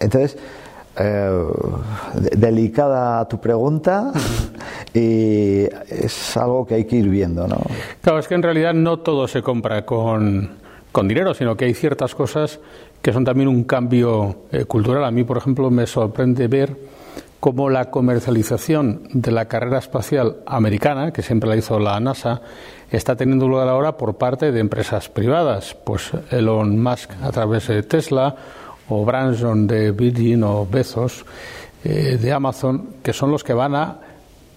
Entonces, 0.00 0.36
eh, 0.98 1.44
delicada 2.36 3.26
tu 3.26 3.40
pregunta 3.40 4.12
y 4.92 5.62
es 5.88 6.36
algo 6.36 6.66
que 6.66 6.74
hay 6.74 6.84
que 6.84 6.96
ir 6.96 7.08
viendo, 7.08 7.48
¿no? 7.48 7.56
Claro, 8.02 8.18
es 8.18 8.28
que 8.28 8.34
en 8.34 8.42
realidad 8.42 8.74
no 8.74 8.98
todo 8.98 9.28
se 9.28 9.40
compra 9.40 9.86
con, 9.86 10.50
con 10.92 11.08
dinero, 11.08 11.32
sino 11.32 11.56
que 11.56 11.64
hay 11.64 11.74
ciertas 11.74 12.14
cosas 12.14 12.60
que 13.02 13.12
son 13.12 13.24
también 13.24 13.48
un 13.48 13.64
cambio 13.64 14.44
eh, 14.52 14.64
cultural. 14.64 15.04
A 15.04 15.10
mí, 15.10 15.24
por 15.24 15.38
ejemplo, 15.38 15.70
me 15.70 15.86
sorprende 15.86 16.48
ver 16.48 16.76
cómo 17.40 17.70
la 17.70 17.90
comercialización 17.90 19.08
de 19.12 19.30
la 19.30 19.46
carrera 19.46 19.78
espacial 19.78 20.36
americana, 20.46 21.12
que 21.12 21.22
siempre 21.22 21.48
la 21.48 21.56
hizo 21.56 21.78
la 21.78 21.98
NASA, 21.98 22.42
está 22.90 23.16
teniendo 23.16 23.48
lugar 23.48 23.68
ahora 23.68 23.96
por 23.96 24.16
parte 24.16 24.52
de 24.52 24.60
empresas 24.60 25.08
privadas. 25.08 25.74
Pues 25.84 26.12
Elon 26.30 26.82
Musk 26.82 27.10
a 27.22 27.30
través 27.30 27.68
de 27.68 27.82
Tesla, 27.82 28.36
o 28.88 29.04
Branson 29.04 29.66
de 29.66 29.92
Virgin, 29.92 30.42
o 30.42 30.66
Bezos 30.66 31.24
eh, 31.84 32.18
de 32.20 32.32
Amazon, 32.32 32.96
que 33.02 33.12
son 33.12 33.30
los 33.30 33.42
que 33.42 33.54
van 33.54 33.74
a 33.74 34.00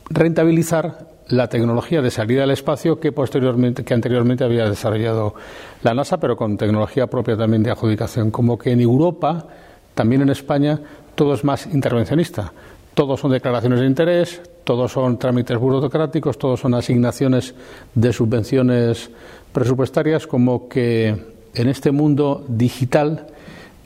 rentabilizar 0.10 1.12
la 1.28 1.48
tecnología 1.48 2.02
de 2.02 2.12
salida 2.12 2.44
al 2.44 2.52
espacio 2.52 3.00
que 3.00 3.12
posteriormente 3.12 3.84
que 3.84 3.94
anteriormente 3.94 4.44
había 4.44 4.70
desarrollado 4.70 5.36
la 5.82 5.94
NASA 5.94 6.20
pero 6.20 6.36
con 6.36 6.58
tecnología 6.58 7.08
propia 7.08 7.38
también 7.38 7.64
de 7.64 7.72
adjudicación. 7.72 8.32
Como 8.32 8.58
que 8.58 8.72
en 8.72 8.82
Europa 8.82 9.48
también 9.96 10.22
en 10.22 10.30
España 10.30 10.80
todo 11.16 11.34
es 11.34 11.44
más 11.44 11.68
intervencionista. 11.68 12.52
Todos 12.94 13.20
son 13.20 13.32
declaraciones 13.32 13.80
de 13.80 13.86
interés 13.86 14.42
todos 14.64 14.94
son 14.94 15.20
trámites 15.20 15.58
burocráticos 15.58 16.38
todos 16.38 16.60
son 16.60 16.74
asignaciones 16.74 17.54
de 17.94 18.14
subvenciones 18.14 19.10
presupuestarias 19.52 20.26
como 20.26 20.70
que 20.70 21.34
en 21.54 21.70
este 21.70 21.92
mundo 21.92 22.46
digital 22.48 23.28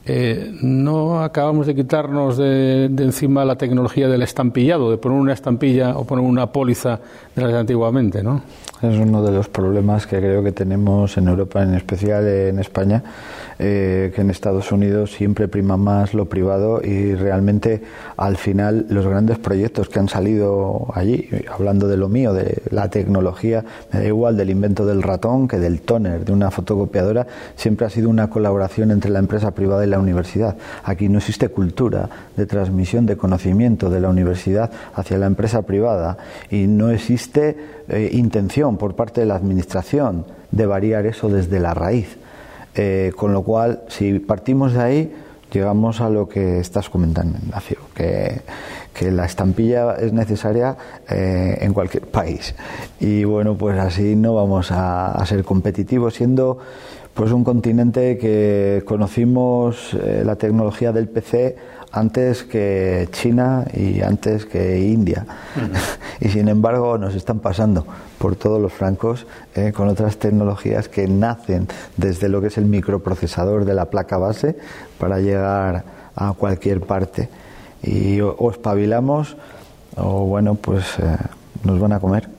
eh, 0.10 0.58
no 0.62 1.22
acabamos 1.22 1.68
de 1.68 1.76
quitarnos 1.76 2.38
de, 2.38 2.86
encima 2.86 3.43
la 3.43 3.58
tecnología 3.58 4.08
del 4.08 4.22
estampillado, 4.22 4.89
de 4.89 4.97
poner 4.97 5.20
una 5.20 5.34
estampilla 5.34 5.97
o 5.97 6.05
poner 6.05 6.24
una 6.24 6.49
póliza 6.49 7.01
de 7.36 7.41
las 7.41 7.51
de 7.51 7.58
antiguamente, 7.60 8.24
¿no? 8.24 8.41
Es 8.82 8.97
uno 8.97 9.22
de 9.22 9.32
los 9.32 9.49
problemas 9.49 10.08
que 10.08 10.20
creo 10.20 10.41
que 10.43 10.53
tenemos 10.53 11.18
en 11.18 11.28
Europa, 11.28 11.62
en 11.62 11.74
especial 11.74 12.26
en 12.26 12.60
España, 12.60 13.03
eh, 13.60 14.14
que 14.16 14.22
en 14.22 14.30
Estados 14.30 14.72
Unidos 14.72 15.12
siempre 15.12 15.47
prima 15.47 15.76
más 15.76 16.14
lo 16.14 16.26
privado 16.26 16.80
y 16.82 17.16
realmente 17.16 17.82
al 18.16 18.38
final 18.38 18.86
los 18.89 19.08
grandes 19.08 19.39
proyectos 19.39 19.89
que 19.89 19.99
han 19.99 20.08
salido 20.08 20.88
allí, 20.93 21.28
hablando 21.51 21.88
de 21.88 21.97
lo 21.97 22.08
mío, 22.08 22.34
de 22.34 22.62
la 22.70 22.89
tecnología, 22.89 23.66
me 23.91 23.99
da 23.99 24.05
igual 24.05 24.38
del 24.38 24.51
invento 24.51 24.86
del 24.86 25.03
ratón 25.03 25.47
que 25.47 25.58
del 25.58 25.82
toner, 25.82 26.24
de 26.24 26.32
una 26.32 26.51
fotocopiadora, 26.51 27.28
siempre 27.55 27.88
ha 27.88 27.89
sido 27.89 28.10
una 28.10 28.30
colaboración 28.30 28.91
entre 28.91 29.12
la 29.12 29.20
empresa 29.20 29.51
privada 29.51 29.84
y 29.86 29.89
la 29.89 29.97
universidad. 30.00 30.58
Aquí 30.84 31.10
no 31.10 31.18
existe 31.18 31.50
cultura 31.50 32.10
de 32.36 32.45
transmisión 32.45 33.06
de 33.06 33.18
conocimiento 33.18 33.89
de 33.89 34.00
la 34.00 34.10
universidad 34.10 34.72
hacia 34.93 35.18
la 35.18 35.26
empresa 35.26 35.62
privada 35.64 36.18
y 36.50 36.68
no 36.68 36.89
existe 36.89 37.58
eh, 37.89 38.10
intención 38.14 38.78
por 38.78 38.95
parte 38.95 39.22
de 39.22 39.28
la 39.28 39.36
Administración 39.36 40.26
de 40.52 40.66
variar 40.66 41.06
eso 41.06 41.30
desde 41.30 41.60
la 41.60 41.74
raíz. 41.74 42.18
Eh, 42.76 43.12
con 43.16 43.34
lo 43.34 43.41
cual, 43.41 43.82
si 43.88 44.20
partimos 44.20 44.74
de 44.74 44.82
ahí, 44.82 45.14
llegamos 45.52 46.02
a 46.02 46.10
lo 46.10 46.28
que 46.28 46.60
estás 46.60 46.89
comentando, 46.89 47.38
Ignacio, 47.41 47.78
que, 47.95 48.41
la 49.12 49.26
estampilla 49.26 49.93
es 49.93 50.12
necesaria 50.12 50.76
eh, 51.08 51.60
en 51.62 51.72
cualquier 51.72 52.08
país. 52.08 52.56
Y 53.00 53.26
bueno, 53.26 53.56
pues 53.56 53.78
así 53.78 54.16
no 54.16 54.34
vamos 54.34 54.70
a, 54.72 55.24
ser 55.26 55.43
competitivos, 55.43 56.16
siendo 56.16 56.58
pues 57.18 57.32
un 57.32 57.43
continente 57.43 58.15
que 58.20 58.84
conocimos 58.86 59.95
eh, 59.95 60.22
la 60.24 60.36
tecnología 60.36 60.91
del 60.91 61.09
PC 61.09 61.57
antes 61.91 62.43
que 62.43 63.09
China 63.11 63.65
y 63.74 64.01
antes 64.01 64.45
que 64.45 64.80
India. 64.82 65.26
y 66.22 66.30
sin 66.30 66.47
embargo 66.47 66.99
nos 66.99 67.15
están 67.15 67.39
pasando 67.39 67.88
por 68.20 68.36
todos 68.36 68.61
los 68.61 68.72
francos 68.72 69.26
eh, 69.55 69.74
con 69.76 69.88
otras 69.88 70.18
tecnologías 70.18 70.89
que 70.89 71.07
nacen 71.07 71.68
desde 71.97 72.30
lo 72.30 72.39
que 72.39 72.47
es 72.47 72.57
el 72.59 72.65
microprocesador 72.65 73.65
de 73.65 73.74
la 73.74 73.86
placa 73.86 74.20
base 74.20 74.55
para 74.99 75.20
llegar 75.20 75.86
a 76.15 76.34
cualquier 76.34 76.82
parte. 76.82 77.30
Y 77.82 78.22
o, 78.22 78.51
espabilamos 78.51 79.38
o 79.95 80.26
bueno, 80.26 80.53
pues 80.53 80.99
eh, 80.99 81.18
nos 81.63 81.80
van 81.80 81.93
a 81.93 81.99
comer. 81.99 82.30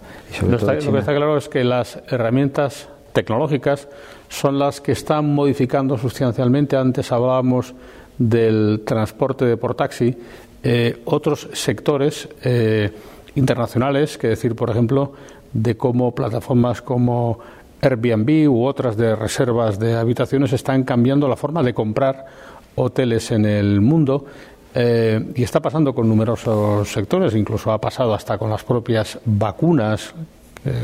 lo, 0.41 0.51
lo 0.51 0.59
que 0.59 0.99
está 1.01 1.15
claro 1.17 1.37
es 1.37 1.49
que 1.49 1.65
las 1.65 1.99
herramientas 2.07 2.89
tecnológicas 3.13 3.89
son 4.29 4.59
las 4.59 4.81
que 4.81 4.93
están 4.93 5.35
modificando 5.35 5.97
sustancialmente. 5.99 6.77
Antes 6.77 7.11
hablábamos 7.13 7.75
del 8.19 8.83
transporte 8.85 9.45
de 9.45 9.57
por 9.57 9.75
taxi, 9.75 10.17
eh, 10.63 11.01
otros 11.05 11.49
sectores 11.53 12.29
eh, 12.43 12.91
internacionales, 13.37 14.19
que 14.19 14.29
decir, 14.29 14.55
por 14.55 14.71
ejemplo, 14.71 15.13
de 15.53 15.77
cómo 15.77 16.15
plataformas 16.15 16.83
como 16.83 17.39
Airbnb 17.81 18.51
u 18.51 18.65
otras 18.65 18.97
de 18.97 19.15
reservas 19.15 19.79
de 19.79 19.97
habitaciones 19.97 20.53
están 20.53 20.83
cambiando 20.83 21.29
la 21.29 21.37
forma 21.37 21.63
de 21.63 21.73
comprar 21.73 22.27
hoteles 22.75 23.31
en 23.31 23.45
el 23.45 23.81
mundo. 23.81 24.27
Eh, 24.75 25.33
y 25.35 25.43
está 25.43 25.61
pasando 25.61 25.95
con 25.95 26.09
numerosos 26.09 26.93
sectores, 26.93 27.35
incluso 27.35 27.73
ha 27.73 27.81
pasado 27.81 28.13
hasta 28.13 28.37
con 28.37 28.51
las 28.51 28.65
propias 28.65 29.19
vacunas, 29.25 30.13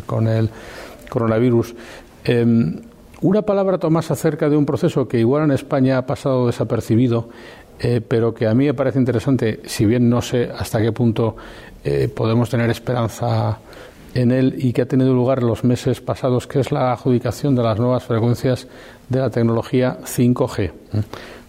con 0.07 0.29
el 0.29 0.49
coronavirus. 1.11 1.75
Una 3.21 3.43
palabra, 3.43 3.79
Tomás, 3.79 4.11
acerca 4.11 4.49
de 4.49 4.57
un 4.57 4.67
proceso 4.67 5.09
que 5.09 5.19
igual 5.19 5.45
en 5.45 5.53
España 5.53 5.99
ha 5.99 6.07
pasado 6.07 6.47
desapercibido, 6.47 7.29
eh, 7.81 8.01
pero 8.07 8.35
que 8.35 8.47
a 8.47 8.55
mí 8.55 8.67
me 8.67 8.75
parece 8.75 8.99
interesante, 8.99 9.61
si 9.65 9.87
bien 9.87 10.09
no 10.09 10.23
sé 10.23 10.51
hasta 10.57 10.81
qué 10.81 10.93
punto 10.93 11.37
eh, 11.85 12.09
podemos 12.09 12.51
tener 12.51 12.71
esperanza 12.71 13.59
en 14.15 14.31
él 14.31 14.55
y 14.59 14.73
que 14.73 14.83
ha 14.83 14.87
tenido 14.87 15.13
lugar 15.13 15.43
los 15.43 15.65
meses 15.65 16.01
pasados, 16.01 16.47
que 16.47 16.61
es 16.61 16.71
la 16.71 16.93
adjudicación 16.93 17.55
de 17.55 17.63
las 17.63 17.79
nuevas 17.79 18.05
frecuencias 18.05 18.69
de 19.09 19.19
la 19.19 19.31
tecnología 19.31 19.99
5G. 20.05 20.71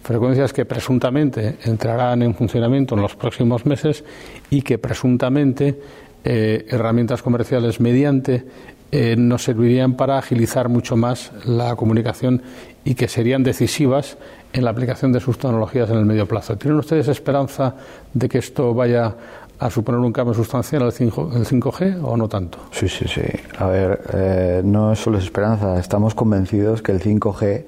Frecuencias 0.02 0.52
que 0.52 0.64
presuntamente 0.64 1.58
entrarán 1.64 2.22
en 2.22 2.34
funcionamiento 2.34 2.94
en 2.94 3.02
los 3.02 3.16
próximos 3.16 3.66
meses 3.66 4.04
y 4.50 4.62
que 4.62 4.78
presuntamente 4.78 5.78
eh, 6.24 6.66
herramientas 6.68 7.22
comerciales 7.22 7.80
mediante 7.80 8.44
eh, 8.92 9.16
nos 9.16 9.42
servirían 9.44 9.94
para 9.94 10.18
agilizar 10.18 10.68
mucho 10.68 10.96
más 10.96 11.32
la 11.44 11.74
comunicación 11.76 12.42
y 12.84 12.94
que 12.94 13.08
serían 13.08 13.42
decisivas 13.42 14.16
en 14.52 14.64
la 14.64 14.70
aplicación 14.70 15.12
de 15.12 15.20
sus 15.20 15.38
tecnologías 15.38 15.90
en 15.90 15.96
el 15.96 16.04
medio 16.04 16.26
plazo. 16.26 16.56
¿Tienen 16.56 16.78
ustedes 16.78 17.08
esperanza 17.08 17.74
de 18.14 18.28
que 18.28 18.38
esto 18.38 18.72
vaya 18.74 19.14
a 19.58 19.70
suponer 19.70 20.00
un 20.00 20.12
cambio 20.12 20.34
sustancial 20.34 20.82
el 20.82 20.92
5, 20.92 21.30
g 21.30 21.98
o 22.02 22.16
no 22.16 22.28
tanto? 22.28 22.58
Sí, 22.70 22.88
sí, 22.88 23.06
sí. 23.08 23.22
A 23.58 23.66
ver, 23.66 24.00
eh, 24.12 24.62
no 24.64 24.92
es 24.92 25.00
solo 25.00 25.18
esperanza, 25.18 25.78
estamos 25.78 26.14
convencidos 26.14 26.80
que 26.82 26.92
el 26.92 27.00
5G 27.00 27.64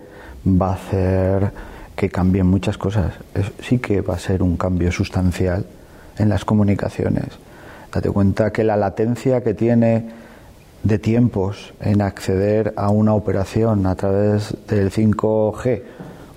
va 0.47 0.71
a 0.71 0.75
hacer 0.75 1.51
que 1.97 2.09
cambien 2.11 2.47
muchas 2.47 2.79
cosas. 2.79 3.13
sí 3.61 3.79
que 3.79 4.03
va 4.03 4.15
a 4.15 4.19
ser 4.19 4.43
un 4.43 4.57
cambio 4.57 4.93
sustancial 4.93 5.67
en 6.17 6.29
las 6.29 6.45
comunicaciones. 6.45 7.27
Date 7.93 8.11
cuenta 8.11 8.53
que 8.53 8.63
la 8.63 8.77
latencia 8.77 9.43
que 9.43 9.55
tiene 9.55 10.09
de 10.83 10.99
tiempos 10.99 11.73
en 11.81 12.01
acceder 12.03 12.73
a 12.77 12.91
una 12.91 13.15
operación 13.15 13.87
a 13.87 13.95
través 13.95 14.57
del 14.69 14.91
5G, 14.91 15.83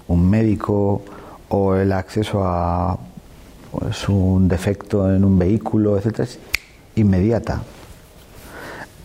un 0.07 0.29
médico 0.29 1.01
o 1.49 1.75
el 1.75 1.91
acceso 1.91 2.41
a 2.43 2.97
pues, 3.71 4.09
un 4.09 4.47
defecto 4.47 5.13
en 5.13 5.23
un 5.23 5.37
vehículo, 5.37 5.97
etcétera, 5.97 6.23
es 6.25 6.39
inmediata, 6.95 7.61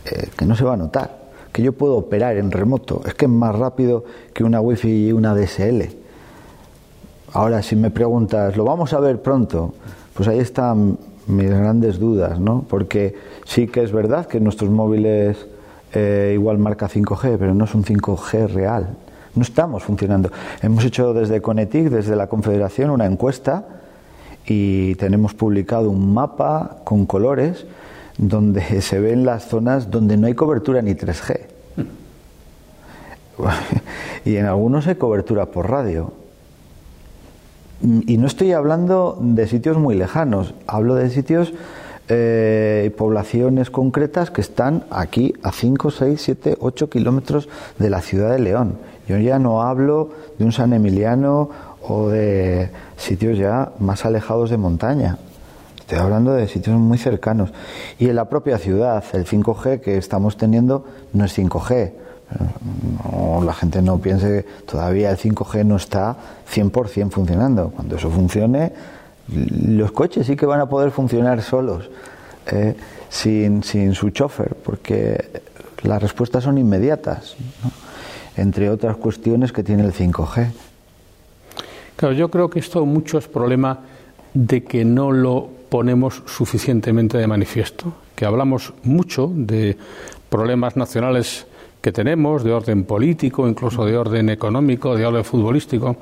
eh, 0.04 0.28
que 0.36 0.44
no 0.44 0.56
se 0.56 0.64
va 0.64 0.74
a 0.74 0.76
notar, 0.76 1.26
que 1.52 1.62
yo 1.62 1.72
puedo 1.72 1.96
operar 1.96 2.36
en 2.36 2.50
remoto, 2.50 3.02
es 3.06 3.14
que 3.14 3.26
es 3.26 3.30
más 3.30 3.56
rápido 3.56 4.04
que 4.32 4.44
una 4.44 4.60
wifi 4.60 5.08
y 5.08 5.12
una 5.12 5.34
DSL. 5.34 5.82
Ahora, 7.32 7.62
si 7.62 7.76
me 7.76 7.90
preguntas, 7.90 8.56
¿lo 8.56 8.64
vamos 8.64 8.92
a 8.92 9.00
ver 9.00 9.20
pronto? 9.20 9.74
Pues 10.14 10.28
ahí 10.28 10.38
están 10.38 10.98
mis 11.26 11.50
grandes 11.50 11.98
dudas, 11.98 12.38
¿no? 12.40 12.64
Porque 12.68 13.14
sí 13.46 13.68
que 13.68 13.82
es 13.82 13.92
verdad 13.92 14.26
que 14.26 14.40
nuestros 14.40 14.70
móviles 14.70 15.46
eh, 15.94 16.32
igual 16.34 16.58
marca 16.58 16.88
5G, 16.88 17.38
pero 17.38 17.54
no 17.54 17.64
es 17.64 17.74
un 17.74 17.84
5G 17.84 18.48
real. 18.48 18.88
No 19.34 19.42
estamos 19.42 19.82
funcionando. 19.82 20.30
Hemos 20.62 20.84
hecho 20.84 21.14
desde 21.14 21.40
Conetic, 21.40 21.88
desde 21.88 22.16
la 22.16 22.26
Confederación, 22.26 22.90
una 22.90 23.06
encuesta 23.06 23.64
y 24.46 24.94
tenemos 24.96 25.34
publicado 25.34 25.90
un 25.90 26.14
mapa 26.14 26.78
con 26.84 27.06
colores 27.06 27.66
donde 28.18 28.80
se 28.82 29.00
ven 29.00 29.24
las 29.24 29.48
zonas 29.48 29.90
donde 29.90 30.16
no 30.16 30.26
hay 30.26 30.34
cobertura 30.34 30.82
ni 30.82 30.92
3G. 30.92 31.40
y 34.24 34.36
en 34.36 34.46
algunos 34.46 34.86
hay 34.86 34.94
cobertura 34.96 35.46
por 35.46 35.70
radio. 35.70 36.12
Y 37.82 38.16
no 38.16 38.26
estoy 38.26 38.52
hablando 38.52 39.18
de 39.20 39.46
sitios 39.46 39.76
muy 39.76 39.96
lejanos, 39.96 40.54
hablo 40.66 40.94
de 40.94 41.10
sitios 41.10 41.52
eh, 42.08 42.92
poblaciones 42.96 43.70
concretas 43.70 44.30
que 44.30 44.40
están 44.40 44.84
aquí 44.90 45.34
a 45.42 45.52
5, 45.52 45.90
6, 45.90 46.20
7, 46.20 46.56
8 46.60 46.90
kilómetros 46.90 47.48
de 47.78 47.90
la 47.90 48.00
ciudad 48.00 48.30
de 48.30 48.38
León. 48.38 48.78
Yo 49.08 49.18
ya 49.18 49.38
no 49.38 49.62
hablo 49.62 50.10
de 50.38 50.44
un 50.44 50.52
San 50.52 50.72
Emiliano 50.72 51.50
o 51.82 52.08
de 52.08 52.70
sitios 52.96 53.38
ya 53.38 53.72
más 53.78 54.04
alejados 54.04 54.50
de 54.50 54.56
montaña. 54.56 55.18
Estoy 55.80 55.98
hablando 55.98 56.32
de 56.32 56.48
sitios 56.48 56.76
muy 56.78 56.98
cercanos. 56.98 57.52
Y 57.98 58.08
en 58.08 58.16
la 58.16 58.24
propia 58.24 58.58
ciudad, 58.58 59.04
el 59.12 59.24
5G 59.24 59.80
que 59.80 59.96
estamos 59.98 60.36
teniendo 60.36 60.84
no 61.12 61.24
es 61.24 61.38
5G. 61.38 61.92
No, 63.04 63.44
la 63.44 63.52
gente 63.52 63.80
no 63.82 63.98
piense 63.98 64.26
que 64.26 64.42
todavía 64.66 65.10
el 65.10 65.16
5G 65.16 65.64
no 65.64 65.76
está 65.76 66.16
100% 66.52 67.10
funcionando. 67.10 67.70
Cuando 67.70 67.94
eso 67.94 68.10
funcione, 68.10 68.72
los 69.28 69.92
coches 69.92 70.26
sí 70.26 70.36
que 70.36 70.46
van 70.46 70.60
a 70.60 70.66
poder 70.66 70.90
funcionar 70.90 71.42
solos, 71.42 71.90
eh, 72.50 72.74
sin, 73.08 73.62
sin, 73.62 73.94
su 73.94 74.10
chofer, 74.10 74.54
porque 74.54 75.42
las 75.82 76.00
respuestas 76.00 76.44
son 76.44 76.58
inmediatas, 76.58 77.36
entre 78.36 78.70
otras 78.70 78.96
cuestiones 78.96 79.52
que 79.52 79.62
tiene 79.62 79.84
el 79.84 79.92
5G. 79.92 80.52
Claro, 81.96 82.14
yo 82.14 82.30
creo 82.30 82.50
que 82.50 82.58
esto 82.58 82.84
mucho 82.84 83.18
es 83.18 83.26
problema 83.26 83.80
de 84.34 84.64
que 84.64 84.84
no 84.84 85.12
lo 85.12 85.48
ponemos 85.68 86.22
suficientemente 86.26 87.18
de 87.18 87.26
manifiesto, 87.26 87.94
que 88.14 88.26
hablamos 88.26 88.74
mucho 88.82 89.30
de 89.34 89.76
problemas 90.28 90.76
nacionales 90.76 91.46
que 91.80 91.92
tenemos, 91.92 92.44
de 92.44 92.52
orden 92.52 92.84
político, 92.84 93.48
incluso 93.48 93.84
de 93.84 93.96
orden 93.96 94.28
económico, 94.28 94.96
de 94.96 95.06
orden 95.06 95.24
futbolístico, 95.24 95.96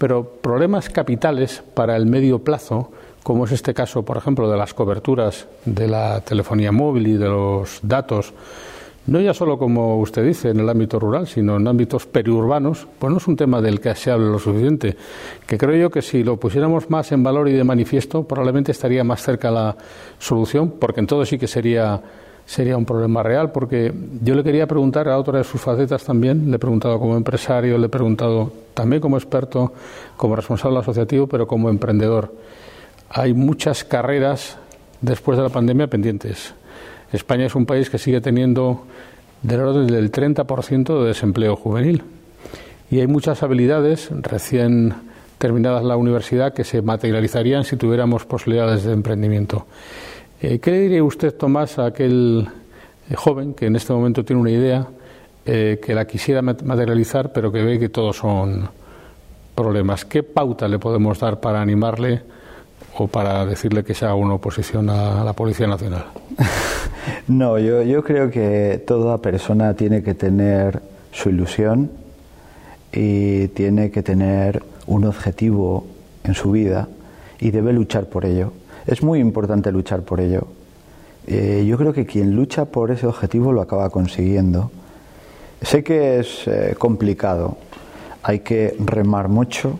pero 0.00 0.24
problemas 0.24 0.88
capitales 0.88 1.62
para 1.74 1.94
el 1.94 2.06
medio 2.06 2.38
plazo, 2.38 2.90
como 3.22 3.44
es 3.44 3.52
este 3.52 3.74
caso, 3.74 4.02
por 4.02 4.16
ejemplo, 4.16 4.50
de 4.50 4.56
las 4.56 4.72
coberturas 4.72 5.46
de 5.66 5.86
la 5.88 6.22
telefonía 6.22 6.72
móvil 6.72 7.06
y 7.06 7.12
de 7.18 7.28
los 7.28 7.80
datos, 7.82 8.32
no 9.06 9.20
ya 9.20 9.34
solo 9.34 9.58
como 9.58 9.98
usted 9.98 10.24
dice 10.24 10.48
en 10.48 10.60
el 10.60 10.70
ámbito 10.70 10.98
rural, 10.98 11.26
sino 11.26 11.56
en 11.56 11.68
ámbitos 11.68 12.06
periurbanos, 12.06 12.86
pues 12.98 13.10
no 13.12 13.18
es 13.18 13.28
un 13.28 13.36
tema 13.36 13.60
del 13.60 13.78
que 13.78 13.94
se 13.94 14.10
hable 14.10 14.30
lo 14.30 14.38
suficiente, 14.38 14.96
que 15.46 15.58
creo 15.58 15.76
yo 15.76 15.90
que 15.90 16.00
si 16.00 16.24
lo 16.24 16.38
pusiéramos 16.38 16.88
más 16.88 17.12
en 17.12 17.22
valor 17.22 17.50
y 17.50 17.52
de 17.52 17.64
manifiesto, 17.64 18.22
probablemente 18.22 18.72
estaría 18.72 19.04
más 19.04 19.22
cerca 19.22 19.50
la 19.50 19.76
solución, 20.18 20.70
porque 20.80 21.00
en 21.00 21.08
todo 21.08 21.26
sí 21.26 21.36
que 21.36 21.46
sería 21.46 22.00
sería 22.50 22.76
un 22.76 22.84
problema 22.84 23.22
real, 23.22 23.52
porque 23.52 23.94
yo 24.24 24.34
le 24.34 24.42
quería 24.42 24.66
preguntar 24.66 25.08
a 25.08 25.16
otra 25.16 25.38
de 25.38 25.44
sus 25.44 25.60
facetas 25.60 26.02
también, 26.02 26.50
le 26.50 26.56
he 26.56 26.58
preguntado 26.58 26.98
como 26.98 27.16
empresario, 27.16 27.78
le 27.78 27.86
he 27.86 27.88
preguntado 27.88 28.52
también 28.74 29.00
como 29.00 29.16
experto, 29.16 29.72
como 30.16 30.34
responsable 30.34 30.80
asociativo, 30.80 31.28
pero 31.28 31.46
como 31.46 31.70
emprendedor. 31.70 32.34
Hay 33.08 33.34
muchas 33.34 33.84
carreras 33.84 34.58
después 35.00 35.38
de 35.38 35.44
la 35.44 35.50
pandemia 35.50 35.86
pendientes 35.86 36.52
España 37.12 37.46
es 37.46 37.54
un 37.54 37.66
país 37.66 37.88
que 37.88 37.98
sigue 37.98 38.20
teniendo 38.20 38.84
del 39.42 39.60
orden 39.60 39.86
del 39.86 40.10
30% 40.10 41.02
de 41.02 41.06
desempleo 41.06 41.54
juvenil. 41.54 42.02
Y 42.90 42.98
hay 42.98 43.06
muchas 43.06 43.44
habilidades 43.44 44.08
recién 44.10 44.94
terminadas 45.38 45.84
la 45.84 45.96
universidad 45.96 46.52
que 46.52 46.64
se 46.64 46.82
materializarían 46.82 47.64
si 47.64 47.76
tuviéramos 47.76 48.26
posibilidades 48.26 48.84
de 48.84 48.92
emprendimiento. 48.92 49.66
Eh, 50.42 50.58
¿Qué 50.58 50.70
le 50.70 50.80
diría 50.80 51.04
usted, 51.04 51.34
Tomás, 51.34 51.78
a 51.78 51.86
aquel 51.86 52.48
eh, 53.10 53.14
joven 53.14 53.52
que 53.52 53.66
en 53.66 53.76
este 53.76 53.92
momento 53.92 54.24
tiene 54.24 54.40
una 54.40 54.50
idea, 54.50 54.86
eh, 55.44 55.78
que 55.84 55.94
la 55.94 56.06
quisiera 56.06 56.40
materializar, 56.40 57.30
pero 57.30 57.52
que 57.52 57.62
ve 57.62 57.78
que 57.78 57.90
todos 57.90 58.16
son 58.16 58.66
problemas? 59.54 60.06
¿Qué 60.06 60.22
pauta 60.22 60.66
le 60.66 60.78
podemos 60.78 61.20
dar 61.20 61.40
para 61.40 61.60
animarle 61.60 62.22
o 62.96 63.06
para 63.06 63.44
decirle 63.44 63.84
que 63.84 63.92
se 63.92 64.06
haga 64.06 64.14
una 64.14 64.34
oposición 64.34 64.88
a 64.88 65.22
la 65.24 65.34
Policía 65.34 65.66
Nacional? 65.66 66.06
No, 67.26 67.58
yo 67.58 68.02
creo 68.04 68.30
que 68.30 68.82
toda 68.86 69.18
persona 69.18 69.74
tiene 69.74 70.02
que 70.02 70.14
tener 70.14 70.82
su 71.12 71.30
ilusión 71.30 71.90
y 72.92 73.48
tiene 73.48 73.90
que 73.90 74.02
tener 74.02 74.62
un 74.86 75.04
objetivo 75.04 75.86
en 76.24 76.34
su 76.34 76.50
vida 76.50 76.88
y 77.38 77.52
debe 77.52 77.72
luchar 77.72 78.06
por 78.06 78.26
ello. 78.26 78.52
Es 78.90 79.04
muy 79.04 79.20
importante 79.20 79.70
luchar 79.70 80.02
por 80.02 80.18
ello. 80.18 80.48
Eh, 81.28 81.64
yo 81.64 81.78
creo 81.78 81.92
que 81.92 82.06
quien 82.06 82.34
lucha 82.34 82.64
por 82.64 82.90
ese 82.90 83.06
objetivo 83.06 83.52
lo 83.52 83.60
acaba 83.60 83.88
consiguiendo. 83.88 84.72
Sé 85.62 85.84
que 85.84 86.18
es 86.18 86.48
eh, 86.48 86.74
complicado, 86.76 87.56
hay 88.24 88.40
que 88.40 88.74
remar 88.84 89.28
mucho, 89.28 89.78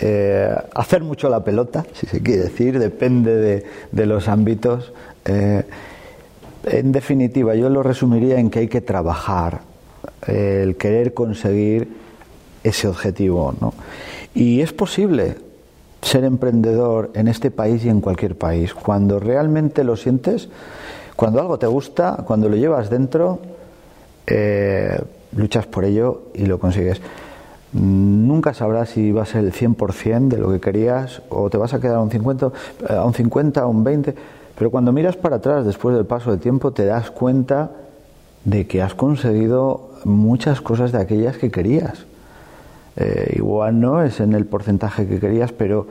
eh, 0.00 0.52
hacer 0.74 1.04
mucho 1.04 1.28
la 1.28 1.44
pelota, 1.44 1.86
si 1.92 2.08
se 2.08 2.20
quiere 2.20 2.42
decir, 2.42 2.80
depende 2.80 3.36
de, 3.36 3.64
de 3.92 4.06
los 4.06 4.26
ámbitos. 4.26 4.92
En 5.24 6.90
definitiva, 6.90 7.54
yo 7.54 7.68
lo 7.68 7.84
resumiría 7.84 8.40
en 8.40 8.50
que 8.50 8.58
hay 8.60 8.68
que 8.68 8.80
trabajar, 8.80 9.60
el 10.26 10.76
querer 10.76 11.14
conseguir 11.14 11.88
ese 12.64 12.88
objetivo. 12.88 13.54
¿no? 13.60 13.74
Y 14.34 14.60
es 14.60 14.72
posible 14.72 15.36
ser 16.02 16.24
emprendedor 16.24 17.10
en 17.14 17.28
este 17.28 17.50
país 17.50 17.84
y 17.84 17.88
en 17.88 18.00
cualquier 18.00 18.36
país. 18.36 18.74
Cuando 18.74 19.18
realmente 19.18 19.84
lo 19.84 19.96
sientes, 19.96 20.48
cuando 21.16 21.40
algo 21.40 21.58
te 21.58 21.66
gusta, 21.66 22.24
cuando 22.26 22.48
lo 22.48 22.56
llevas 22.56 22.90
dentro, 22.90 23.40
eh, 24.26 25.00
luchas 25.36 25.66
por 25.66 25.84
ello 25.84 26.22
y 26.34 26.46
lo 26.46 26.58
consigues. 26.58 27.00
Nunca 27.72 28.54
sabrás 28.54 28.90
si 28.90 29.12
va 29.12 29.22
a 29.22 29.26
ser 29.26 29.44
el 29.44 29.52
100% 29.52 30.28
de 30.28 30.38
lo 30.38 30.50
que 30.50 30.60
querías 30.60 31.22
o 31.28 31.50
te 31.50 31.58
vas 31.58 31.74
a 31.74 31.80
quedar 31.80 31.96
a 31.96 32.00
un 32.00 32.10
50, 32.10 32.50
a 32.88 33.04
un 33.04 33.12
50, 33.12 33.60
a 33.60 33.66
un 33.66 33.84
20 33.84 34.14
pero 34.58 34.72
cuando 34.72 34.92
miras 34.92 35.16
para 35.16 35.36
atrás 35.36 35.64
después 35.64 35.94
del 35.94 36.04
paso 36.04 36.32
del 36.32 36.40
tiempo 36.40 36.72
te 36.72 36.84
das 36.84 37.12
cuenta 37.12 37.70
de 38.44 38.66
que 38.66 38.82
has 38.82 38.92
conseguido 38.92 39.90
muchas 40.04 40.60
cosas 40.60 40.90
de 40.90 40.98
aquellas 40.98 41.38
que 41.38 41.50
querías. 41.50 42.06
Eh, 43.00 43.34
igual 43.36 43.80
no 43.80 44.02
es 44.02 44.18
en 44.18 44.32
el 44.32 44.44
porcentaje 44.44 45.06
que 45.06 45.20
querías, 45.20 45.52
pero 45.52 45.86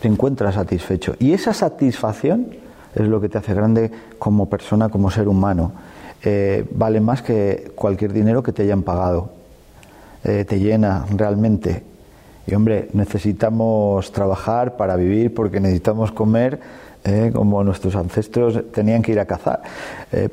te 0.00 0.08
encuentras 0.08 0.56
satisfecho. 0.56 1.16
Y 1.18 1.32
esa 1.32 1.54
satisfacción 1.54 2.48
es 2.94 3.06
lo 3.08 3.20
que 3.20 3.30
te 3.30 3.38
hace 3.38 3.54
grande 3.54 3.90
como 4.18 4.50
persona, 4.50 4.90
como 4.90 5.10
ser 5.10 5.26
humano. 5.26 5.72
Eh, 6.22 6.66
vale 6.72 7.00
más 7.00 7.22
que 7.22 7.72
cualquier 7.74 8.12
dinero 8.12 8.42
que 8.42 8.52
te 8.52 8.62
hayan 8.62 8.82
pagado. 8.82 9.30
Eh, 10.22 10.44
te 10.46 10.60
llena 10.60 11.06
realmente. 11.16 11.82
Y 12.46 12.54
hombre, 12.54 12.88
necesitamos 12.92 14.12
trabajar 14.12 14.76
para 14.76 14.96
vivir 14.96 15.32
porque 15.32 15.60
necesitamos 15.60 16.12
comer 16.12 16.60
como 17.32 17.64
nuestros 17.64 17.94
ancestros 17.96 18.70
tenían 18.70 19.00
que 19.00 19.12
ir 19.12 19.20
a 19.20 19.24
cazar 19.24 19.62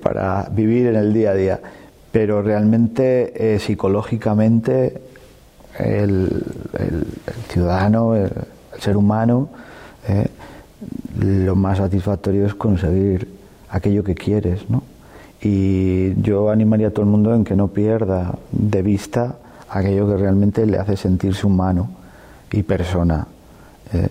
para 0.02 0.50
vivir 0.52 0.88
en 0.88 0.96
el 0.98 1.14
día 1.14 1.30
a 1.30 1.34
día. 1.34 1.60
Pero 2.12 2.42
realmente, 2.42 3.60
psicológicamente, 3.60 5.00
el, 5.80 6.44
ciudadano, 7.50 8.16
el, 8.16 8.32
ser 8.80 8.98
humano, 8.98 9.50
lo 11.20 11.56
más 11.56 11.78
satisfactorio 11.78 12.46
es 12.46 12.54
conseguir 12.56 13.28
aquello 13.70 14.04
que 14.04 14.16
quieres, 14.16 14.70
¿no? 14.70 14.84
Y 15.42 16.20
yo 16.22 16.50
animaría 16.50 16.88
a 16.88 16.92
todo 16.92 17.02
el 17.04 17.12
mundo 17.12 17.34
en 17.36 17.44
que 17.44 17.56
no 17.56 17.68
pierda 17.68 18.36
de 18.52 18.82
vista 18.82 19.36
aquello 19.70 20.08
que 20.08 20.18
realmente 20.18 20.66
le 20.66 20.80
hace 20.80 20.98
sentirse 20.98 21.46
humano 21.46 21.90
y 22.52 22.64
persona. 22.64 23.28
¿eh? 23.94 24.10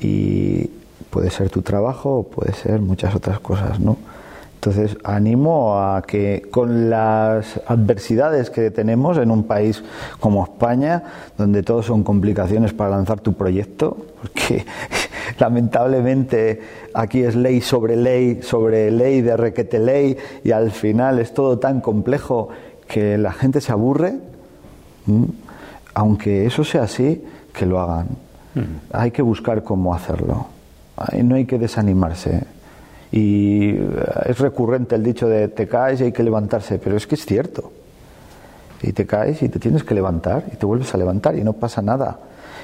Y 0.00 0.70
puede 1.10 1.30
ser 1.30 1.50
tu 1.50 1.62
trabajo 1.62 2.18
o 2.18 2.22
puede 2.24 2.54
ser 2.54 2.80
muchas 2.80 3.14
otras 3.14 3.38
cosas, 3.40 3.78
¿no? 3.78 3.96
Entonces, 4.64 4.96
animo 5.04 5.78
a 5.78 6.00
que 6.00 6.48
con 6.50 6.88
las 6.88 7.60
adversidades 7.66 8.48
que 8.48 8.70
tenemos 8.70 9.18
en 9.18 9.30
un 9.30 9.44
país 9.44 9.84
como 10.20 10.42
España, 10.42 11.02
donde 11.36 11.62
todo 11.62 11.82
son 11.82 12.02
complicaciones 12.02 12.72
para 12.72 12.88
lanzar 12.88 13.20
tu 13.20 13.34
proyecto, 13.34 13.94
porque 14.22 14.64
lamentablemente 15.38 16.62
aquí 16.94 17.20
es 17.24 17.36
ley 17.36 17.60
sobre 17.60 17.94
ley, 17.94 18.40
sobre 18.40 18.90
ley 18.90 19.20
de 19.20 19.36
requete 19.36 19.78
ley, 19.78 20.16
y 20.42 20.52
al 20.52 20.70
final 20.70 21.18
es 21.18 21.34
todo 21.34 21.58
tan 21.58 21.82
complejo 21.82 22.48
que 22.88 23.18
la 23.18 23.32
gente 23.32 23.60
se 23.60 23.70
aburre, 23.70 24.14
aunque 25.92 26.46
eso 26.46 26.64
sea 26.64 26.84
así, 26.84 27.22
que 27.52 27.66
lo 27.66 27.80
hagan. 27.80 28.08
Hay 28.94 29.10
que 29.10 29.20
buscar 29.20 29.62
cómo 29.62 29.94
hacerlo. 29.94 30.46
No 31.22 31.34
hay 31.34 31.44
que 31.44 31.58
desanimarse. 31.58 32.53
Y 33.14 33.76
eh, 33.76 33.80
es 34.26 34.40
recurrente 34.40 34.96
el 34.96 35.04
dicho 35.04 35.28
de 35.28 35.46
te 35.46 35.68
caes 35.68 36.00
y 36.00 36.04
hay 36.04 36.12
que 36.12 36.24
levantarse, 36.24 36.80
pero 36.80 36.96
es 36.96 37.06
que 37.06 37.14
es 37.14 37.24
cierto. 37.24 37.70
Y 38.82 38.92
te 38.92 39.06
caes 39.06 39.40
y 39.42 39.48
te 39.48 39.60
tienes 39.60 39.84
que 39.84 39.94
levantar 39.94 40.42
y 40.52 40.56
te 40.56 40.66
vuelves 40.66 40.92
a 40.94 40.98
levantar 40.98 41.38
y 41.38 41.44
no 41.44 41.52
pasa 41.52 41.80
nada. 41.80 42.18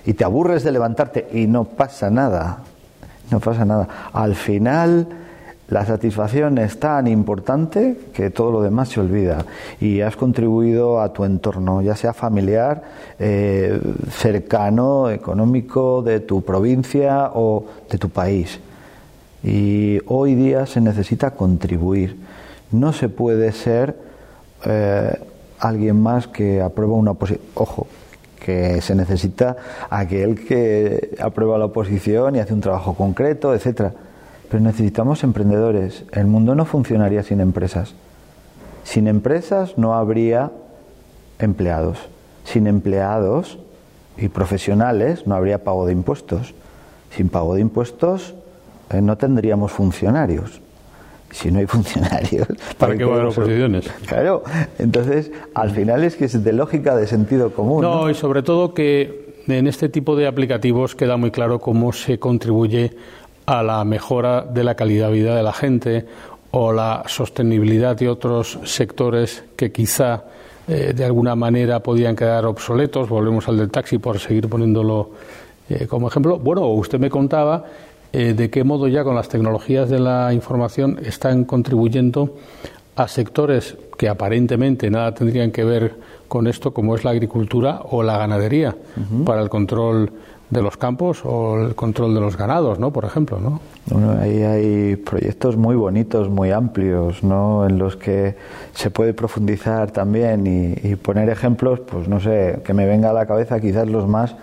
Y 0.04 0.14
te 0.14 0.24
aburres 0.24 0.64
de 0.64 0.72
levantarte 0.72 1.28
y 1.32 1.46
no 1.46 1.62
pasa 1.62 2.10
nada. 2.10 2.64
No 3.30 3.38
pasa 3.38 3.64
nada. 3.64 3.86
Al 4.12 4.34
final 4.34 5.06
la 5.68 5.86
satisfacción 5.86 6.58
es 6.58 6.80
tan 6.80 7.06
importante 7.06 7.96
que 8.12 8.30
todo 8.30 8.50
lo 8.50 8.60
demás 8.60 8.88
se 8.88 8.98
olvida 8.98 9.44
y 9.80 10.00
has 10.00 10.16
contribuido 10.16 11.00
a 11.00 11.12
tu 11.12 11.24
entorno, 11.24 11.80
ya 11.80 11.94
sea 11.94 12.12
familiar, 12.12 12.82
eh, 13.20 13.80
cercano, 14.10 15.10
económico, 15.10 16.02
de 16.02 16.18
tu 16.18 16.42
provincia 16.42 17.30
o 17.34 17.66
de 17.88 17.98
tu 17.98 18.08
país. 18.08 18.58
Y 19.42 20.00
hoy 20.06 20.34
día 20.34 20.66
se 20.66 20.80
necesita 20.80 21.32
contribuir. 21.32 22.18
No 22.72 22.92
se 22.92 23.08
puede 23.08 23.52
ser 23.52 23.96
eh, 24.64 25.18
alguien 25.58 26.00
más 26.00 26.26
que 26.26 26.60
aprueba 26.60 26.94
una 26.94 27.12
oposición. 27.12 27.46
Ojo, 27.54 27.86
que 28.40 28.80
se 28.80 28.94
necesita 28.94 29.56
aquel 29.90 30.44
que 30.46 31.16
aprueba 31.20 31.58
la 31.58 31.66
oposición 31.66 32.36
y 32.36 32.40
hace 32.40 32.54
un 32.54 32.60
trabajo 32.60 32.94
concreto, 32.94 33.54
etcétera. 33.54 33.92
Pero 34.48 34.62
necesitamos 34.62 35.22
emprendedores. 35.22 36.04
El 36.12 36.26
mundo 36.26 36.54
no 36.54 36.64
funcionaría 36.64 37.22
sin 37.22 37.40
empresas. 37.40 37.94
Sin 38.82 39.06
empresas 39.06 39.78
no 39.78 39.94
habría 39.94 40.50
empleados. 41.38 41.98
Sin 42.44 42.66
empleados 42.66 43.58
y 44.16 44.28
profesionales 44.28 45.26
no 45.26 45.34
habría 45.34 45.62
pago 45.62 45.86
de 45.86 45.92
impuestos. 45.92 46.54
Sin 47.14 47.28
pago 47.28 47.54
de 47.54 47.60
impuestos 47.60 48.34
eh, 48.90 49.00
no 49.00 49.16
tendríamos 49.16 49.72
funcionarios. 49.72 50.60
Si 51.30 51.50
no 51.50 51.60
hay 51.60 51.66
funcionarios. 51.66 52.48
¿Para, 52.78 52.96
qué 52.96 53.04
van 53.04 53.26
oposiciones? 53.26 53.88
Claro, 54.06 54.42
entonces 54.78 55.30
al 55.54 55.70
final 55.70 56.02
es 56.02 56.16
que 56.16 56.24
es 56.24 56.42
de 56.42 56.52
lógica, 56.52 56.96
de 56.96 57.06
sentido 57.06 57.52
común. 57.52 57.82
No, 57.82 58.10
y 58.10 58.14
sobre 58.14 58.42
todo 58.42 58.74
que 58.74 59.30
en 59.46 59.66
este 59.66 59.88
tipo 59.88 60.16
de 60.16 60.26
aplicativos 60.26 60.94
queda 60.94 61.16
muy 61.16 61.30
claro 61.30 61.60
cómo 61.60 61.92
se 61.92 62.18
contribuye 62.18 62.96
a 63.46 63.62
la 63.62 63.84
mejora 63.84 64.42
de 64.42 64.64
la 64.64 64.74
calidad 64.74 65.08
de 65.08 65.12
vida 65.12 65.36
de 65.36 65.42
la 65.42 65.52
gente 65.52 66.06
o 66.50 66.72
la 66.72 67.04
sostenibilidad 67.06 67.96
de 67.96 68.08
otros 68.08 68.58
sectores 68.64 69.44
que 69.56 69.70
quizá 69.70 70.24
eh, 70.66 70.92
de 70.94 71.04
alguna 71.04 71.36
manera 71.36 71.80
podían 71.80 72.16
quedar 72.16 72.44
obsoletos. 72.46 73.08
Volvemos 73.08 73.48
al 73.48 73.56
del 73.56 73.70
taxi 73.70 73.98
por 73.98 74.18
seguir 74.18 74.48
poniéndolo 74.48 75.10
eh, 75.68 75.86
como 75.86 76.08
ejemplo. 76.08 76.38
Bueno, 76.38 76.66
usted 76.66 76.98
me 76.98 77.10
contaba 77.10 77.64
eh, 78.12 78.34
de 78.34 78.50
qué 78.50 78.64
modo 78.64 78.88
ya 78.88 79.04
con 79.04 79.14
las 79.14 79.28
tecnologías 79.28 79.88
de 79.88 80.00
la 80.00 80.32
información 80.32 80.98
están 81.04 81.44
contribuyendo 81.44 82.34
a 82.96 83.08
sectores 83.08 83.76
que 83.96 84.08
aparentemente 84.08 84.90
nada 84.90 85.14
tendrían 85.14 85.52
que 85.52 85.64
ver 85.64 85.94
con 86.26 86.46
esto, 86.46 86.72
como 86.72 86.94
es 86.94 87.04
la 87.04 87.10
agricultura 87.10 87.82
o 87.90 88.02
la 88.02 88.18
ganadería, 88.18 88.76
para 89.24 89.42
el 89.42 89.48
control 89.48 90.12
de 90.50 90.62
los 90.62 90.76
campos 90.76 91.20
o 91.24 91.60
el 91.60 91.74
control 91.74 92.14
de 92.14 92.20
los 92.20 92.36
ganados, 92.36 92.78
¿no? 92.78 92.92
Por 92.92 93.04
ejemplo, 93.04 93.38
¿no? 93.38 93.60
Bueno, 93.86 94.16
ahí 94.20 94.42
hay 94.42 94.96
proyectos 94.96 95.56
muy 95.56 95.76
bonitos, 95.76 96.28
muy 96.28 96.50
amplios, 96.50 97.22
¿no? 97.22 97.66
En 97.66 97.78
los 97.78 97.96
que 97.96 98.36
se 98.74 98.90
puede 98.90 99.14
profundizar 99.14 99.92
también 99.92 100.46
y, 100.46 100.88
y 100.88 100.96
poner 100.96 101.28
ejemplos, 101.28 101.80
pues 101.80 102.08
no 102.08 102.20
sé, 102.20 102.60
que 102.64 102.74
me 102.74 102.86
venga 102.86 103.10
a 103.10 103.12
la 103.12 103.26
cabeza 103.26 103.60
quizás 103.60 103.88
los 103.88 104.08
más 104.08 104.34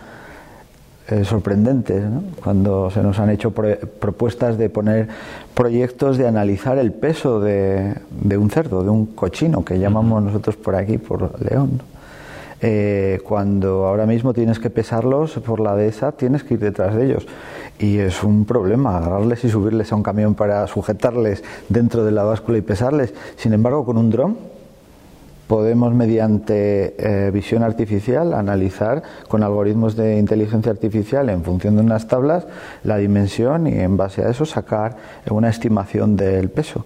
eh, 1.09 1.23
sorprendentes 1.23 2.03
cuando 2.43 2.89
se 2.91 3.01
nos 3.01 3.17
han 3.19 3.29
hecho 3.29 3.51
propuestas 3.51 4.57
de 4.57 4.69
poner 4.69 5.07
proyectos 5.53 6.17
de 6.17 6.27
analizar 6.27 6.77
el 6.77 6.91
peso 6.91 7.39
de, 7.39 7.95
un 8.37 8.49
cerdo, 8.49 8.83
de 8.83 8.89
un 8.89 9.05
cochino, 9.05 9.63
que 9.63 9.79
llamamos 9.79 10.21
nosotros 10.21 10.57
por 10.57 10.75
aquí, 10.75 10.97
por 10.97 11.41
León. 11.41 11.81
Eh, 12.59 13.21
cuando 13.23 13.85
ahora 13.85 14.05
mismo 14.05 14.33
tienes 14.33 14.59
que 14.59 14.69
pesarlos 14.69 15.31
por 15.45 15.61
la 15.61 15.75
dehesa, 15.75 16.11
tienes 16.11 16.43
que 16.43 16.55
ir 16.55 16.59
detrás 16.59 16.93
de 16.93 17.05
ellos. 17.05 17.25
Y 17.79 17.99
es 17.99 18.21
un 18.23 18.43
problema 18.43 18.97
agarrarles 18.97 19.45
y 19.45 19.49
subirles 19.49 19.93
a 19.93 19.95
un 19.95 20.03
camión 20.03 20.35
para 20.35 20.67
sujetarles 20.67 21.41
dentro 21.69 22.03
de 22.03 22.11
la 22.11 22.23
báscula 22.23 22.57
y 22.57 22.61
pesarles. 22.61 23.13
Sin 23.37 23.53
embargo, 23.53 23.85
con 23.85 23.97
un 23.97 24.09
dron 24.09 24.56
podemos 25.47 25.93
mediante 25.93 26.95
eh, 26.97 27.31
visión 27.31 27.63
artificial 27.63 28.33
analizar 28.33 29.01
con 29.27 29.43
algoritmos 29.43 29.95
de 29.95 30.19
inteligencia 30.19 30.71
artificial 30.71 31.29
en 31.29 31.43
función 31.43 31.75
de 31.75 31.81
unas 31.81 32.07
tablas 32.07 32.45
la 32.83 32.97
dimensión 32.97 33.67
y 33.67 33.79
en 33.79 33.97
base 33.97 34.23
a 34.23 34.29
eso 34.29 34.45
sacar 34.45 34.97
una 35.29 35.49
estimación 35.49 36.15
del 36.15 36.49
peso. 36.49 36.85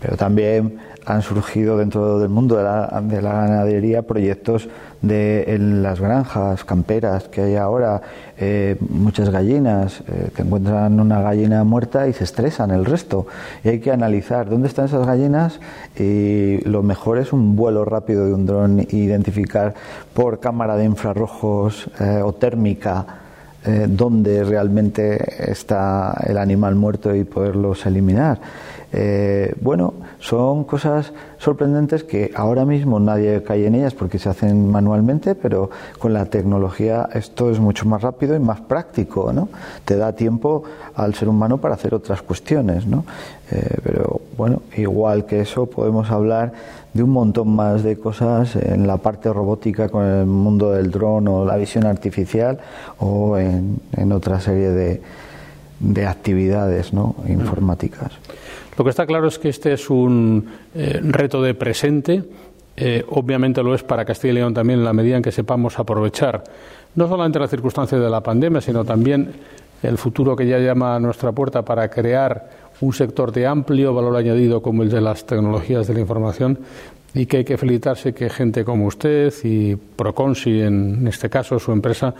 Pero 0.00 0.16
también 0.16 0.78
han 1.04 1.22
surgido 1.22 1.76
dentro 1.78 2.18
del 2.18 2.28
mundo 2.28 2.56
de 2.56 2.64
la, 2.64 3.02
de 3.02 3.22
la 3.22 3.32
ganadería 3.32 4.02
proyectos 4.02 4.68
de 5.02 5.54
en 5.54 5.82
las 5.82 6.00
granjas 6.00 6.64
camperas 6.64 7.28
que 7.28 7.42
hay 7.42 7.56
ahora, 7.56 8.02
eh, 8.36 8.76
muchas 8.80 9.30
gallinas, 9.30 10.02
eh, 10.08 10.30
que 10.34 10.42
encuentran 10.42 10.98
una 10.98 11.22
gallina 11.22 11.64
muerta 11.64 12.08
y 12.08 12.12
se 12.12 12.24
estresan 12.24 12.70
el 12.70 12.84
resto. 12.84 13.26
Y 13.64 13.68
hay 13.68 13.80
que 13.80 13.92
analizar 13.92 14.48
dónde 14.48 14.68
están 14.68 14.86
esas 14.86 15.06
gallinas 15.06 15.60
y 15.96 16.58
lo 16.68 16.82
mejor 16.82 17.18
es 17.18 17.32
un 17.32 17.56
vuelo 17.56 17.84
rápido 17.84 18.26
de 18.26 18.34
un 18.34 18.46
dron 18.46 18.80
e 18.80 18.86
identificar 18.90 19.74
por 20.14 20.40
cámara 20.40 20.76
de 20.76 20.84
infrarrojos 20.84 21.90
eh, 22.00 22.20
o 22.22 22.32
térmica 22.32 23.06
dónde 23.86 24.44
realmente 24.44 25.50
está 25.50 26.16
el 26.24 26.38
animal 26.38 26.74
muerto 26.74 27.14
y 27.14 27.24
poderlos 27.24 27.84
eliminar. 27.84 28.38
Eh, 28.90 29.54
bueno, 29.60 29.92
son 30.18 30.64
cosas 30.64 31.12
sorprendentes 31.36 32.04
que 32.04 32.32
ahora 32.34 32.64
mismo 32.64 32.98
nadie 32.98 33.42
cae 33.42 33.66
en 33.66 33.74
ellas 33.74 33.92
porque 33.92 34.18
se 34.18 34.30
hacen 34.30 34.70
manualmente, 34.70 35.34
pero 35.34 35.70
con 35.98 36.14
la 36.14 36.24
tecnología 36.26 37.08
esto 37.12 37.50
es 37.50 37.60
mucho 37.60 37.86
más 37.86 38.00
rápido 38.00 38.34
y 38.34 38.38
más 38.38 38.60
práctico, 38.60 39.32
¿no? 39.32 39.50
Te 39.84 39.96
da 39.96 40.14
tiempo 40.14 40.62
al 40.94 41.14
ser 41.14 41.28
humano 41.28 41.58
para 41.58 41.74
hacer 41.74 41.94
otras 41.94 42.22
cuestiones, 42.22 42.86
¿no? 42.86 43.04
Eh, 43.50 43.76
pero 43.82 44.22
bueno, 44.38 44.62
igual 44.76 45.26
que 45.26 45.40
eso 45.40 45.66
podemos 45.66 46.10
hablar 46.10 46.52
de 46.94 47.02
un 47.02 47.10
montón 47.10 47.54
más 47.54 47.82
de 47.82 47.98
cosas 47.98 48.56
en 48.56 48.86
la 48.86 48.96
parte 48.96 49.30
robótica 49.30 49.90
con 49.90 50.04
el 50.06 50.26
mundo 50.26 50.72
del 50.72 50.90
dron 50.90 51.28
o 51.28 51.44
la 51.44 51.56
visión 51.56 51.84
artificial 51.84 52.58
o 52.98 53.36
en, 53.36 53.78
otra 54.12 54.40
serie 54.40 54.70
de, 54.70 55.02
de 55.80 56.06
actividades 56.06 56.94
¿no? 56.94 57.14
informáticas. 57.28 58.12
Lo 58.78 58.84
que 58.84 58.90
está 58.90 59.06
claro 59.06 59.26
es 59.26 59.40
que 59.40 59.48
este 59.48 59.72
es 59.72 59.90
un 59.90 60.48
eh, 60.72 61.00
reto 61.02 61.42
de 61.42 61.52
presente. 61.54 62.22
Eh, 62.76 63.04
obviamente 63.08 63.60
lo 63.60 63.74
es 63.74 63.82
para 63.82 64.04
Castilla 64.04 64.30
y 64.30 64.34
León 64.36 64.54
también 64.54 64.78
en 64.78 64.84
la 64.84 64.92
medida 64.92 65.16
en 65.16 65.22
que 65.22 65.32
sepamos 65.32 65.80
aprovechar 65.80 66.44
no 66.94 67.08
solamente 67.08 67.40
las 67.40 67.50
circunstancias 67.50 68.00
de 68.00 68.08
la 68.08 68.22
pandemia, 68.22 68.60
sino 68.60 68.84
también 68.84 69.32
el 69.82 69.98
futuro 69.98 70.36
que 70.36 70.46
ya 70.46 70.58
llama 70.58 70.94
a 70.94 71.00
nuestra 71.00 71.32
puerta 71.32 71.62
para 71.62 71.90
crear 71.90 72.50
un 72.80 72.92
sector 72.92 73.32
de 73.32 73.48
amplio 73.48 73.92
valor 73.92 74.16
añadido 74.16 74.62
como 74.62 74.84
el 74.84 74.90
de 74.90 75.00
las 75.00 75.26
tecnologías 75.26 75.88
de 75.88 75.94
la 75.94 76.00
información 76.00 76.60
y 77.14 77.26
que 77.26 77.38
hay 77.38 77.44
que 77.44 77.58
felicitarse 77.58 78.14
que 78.14 78.30
gente 78.30 78.64
como 78.64 78.86
usted 78.86 79.34
y 79.42 79.74
Proconsi, 79.74 80.60
en 80.60 81.04
este 81.08 81.28
caso 81.28 81.58
su 81.58 81.72
empresa, 81.72 82.14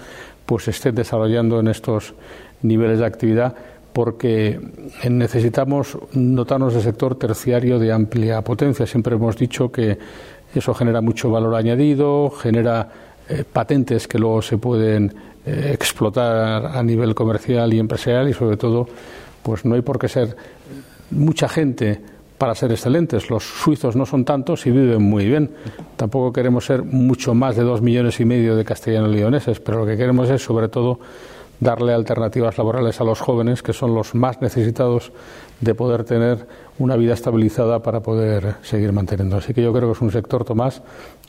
pues 0.45 0.67
esté 0.67 0.91
desarrollando 0.91 1.61
en 1.61 1.69
estos 1.69 2.15
niveles 2.63 2.99
de 2.99 3.07
actividad 3.07 3.55
porque 3.93 4.61
necesitamos 5.09 5.99
dotarnos 6.13 6.75
de 6.75 6.81
sector 6.81 7.17
terciario 7.17 7.79
de 7.79 7.93
amplia 7.93 8.43
potencia. 8.43 8.87
Siempre 8.87 9.17
hemos 9.17 9.37
dicho 9.37 9.73
que 9.73 9.99
eso 10.55 10.75
genera 10.75 11.01
mucho 11.01 11.31
valor 11.31 11.55
añadido, 11.55 12.31
genera 12.31 12.89
eh, 13.29 13.45
patentes 13.51 14.09
que 14.09 14.19
luego 14.19 14.41
se 14.43 14.59
pueden 14.59 15.15
eh, 15.45 15.71
explotar 15.73 16.67
a 16.67 16.83
nivel 16.83 17.15
comercial 17.15 17.73
y 17.75 17.79
empresarial 17.79 18.29
y 18.29 18.35
sobre 18.35 18.57
todo 18.57 18.89
pues 19.43 19.65
no 19.65 19.75
hay 19.75 19.83
por 19.83 19.99
qué 19.99 20.09
ser 20.09 20.37
mucha 21.11 21.49
gente 21.49 22.01
para 22.39 22.55
ser 22.55 22.71
excelentes. 22.71 23.31
Los 23.31 23.45
suizos 23.45 23.97
no 23.97 24.07
son 24.07 24.25
tantos 24.25 24.67
y 24.67 24.71
viven 24.71 25.03
muy 25.03 25.27
bien. 25.27 25.51
Tampoco 25.97 26.33
queremos 26.33 26.65
ser 26.65 26.85
mucho 26.85 27.35
más 27.35 27.57
de 27.57 27.65
dos 27.65 27.83
millones 27.83 28.21
y 28.21 28.25
medio 28.25 28.57
de 28.57 28.65
castellanos 28.65 29.11
leoneses, 29.11 29.61
pero 29.61 29.81
lo 29.81 29.87
que 29.87 29.97
queremos 29.97 30.31
es, 30.31 30.43
sobre 30.43 30.69
todo, 30.69 31.01
darle 31.61 31.93
alternativas 31.93 32.59
laborales 32.59 33.01
a 33.01 33.05
los 33.05 33.21
jóvenes, 33.21 33.63
que 33.63 33.73
son 33.73 33.95
los 33.95 34.15
más 34.15 34.41
necesitados 34.41 35.13
de 35.61 35.75
poder 35.75 36.05
tener 36.05 36.47
una 36.79 36.97
vida 36.97 37.15
estabilizada 37.15 37.81
para 37.83 38.01
poder 38.01 38.57
seguir 38.63 38.93
manteniendo. 38.93 39.37
Así 39.37 39.53
que 39.53 39.63
yo 39.63 39.73
creo 39.73 39.89
que 39.89 39.93
es 39.93 40.01
un 40.01 40.13
sector, 40.13 40.45
Tomás, 40.45 40.83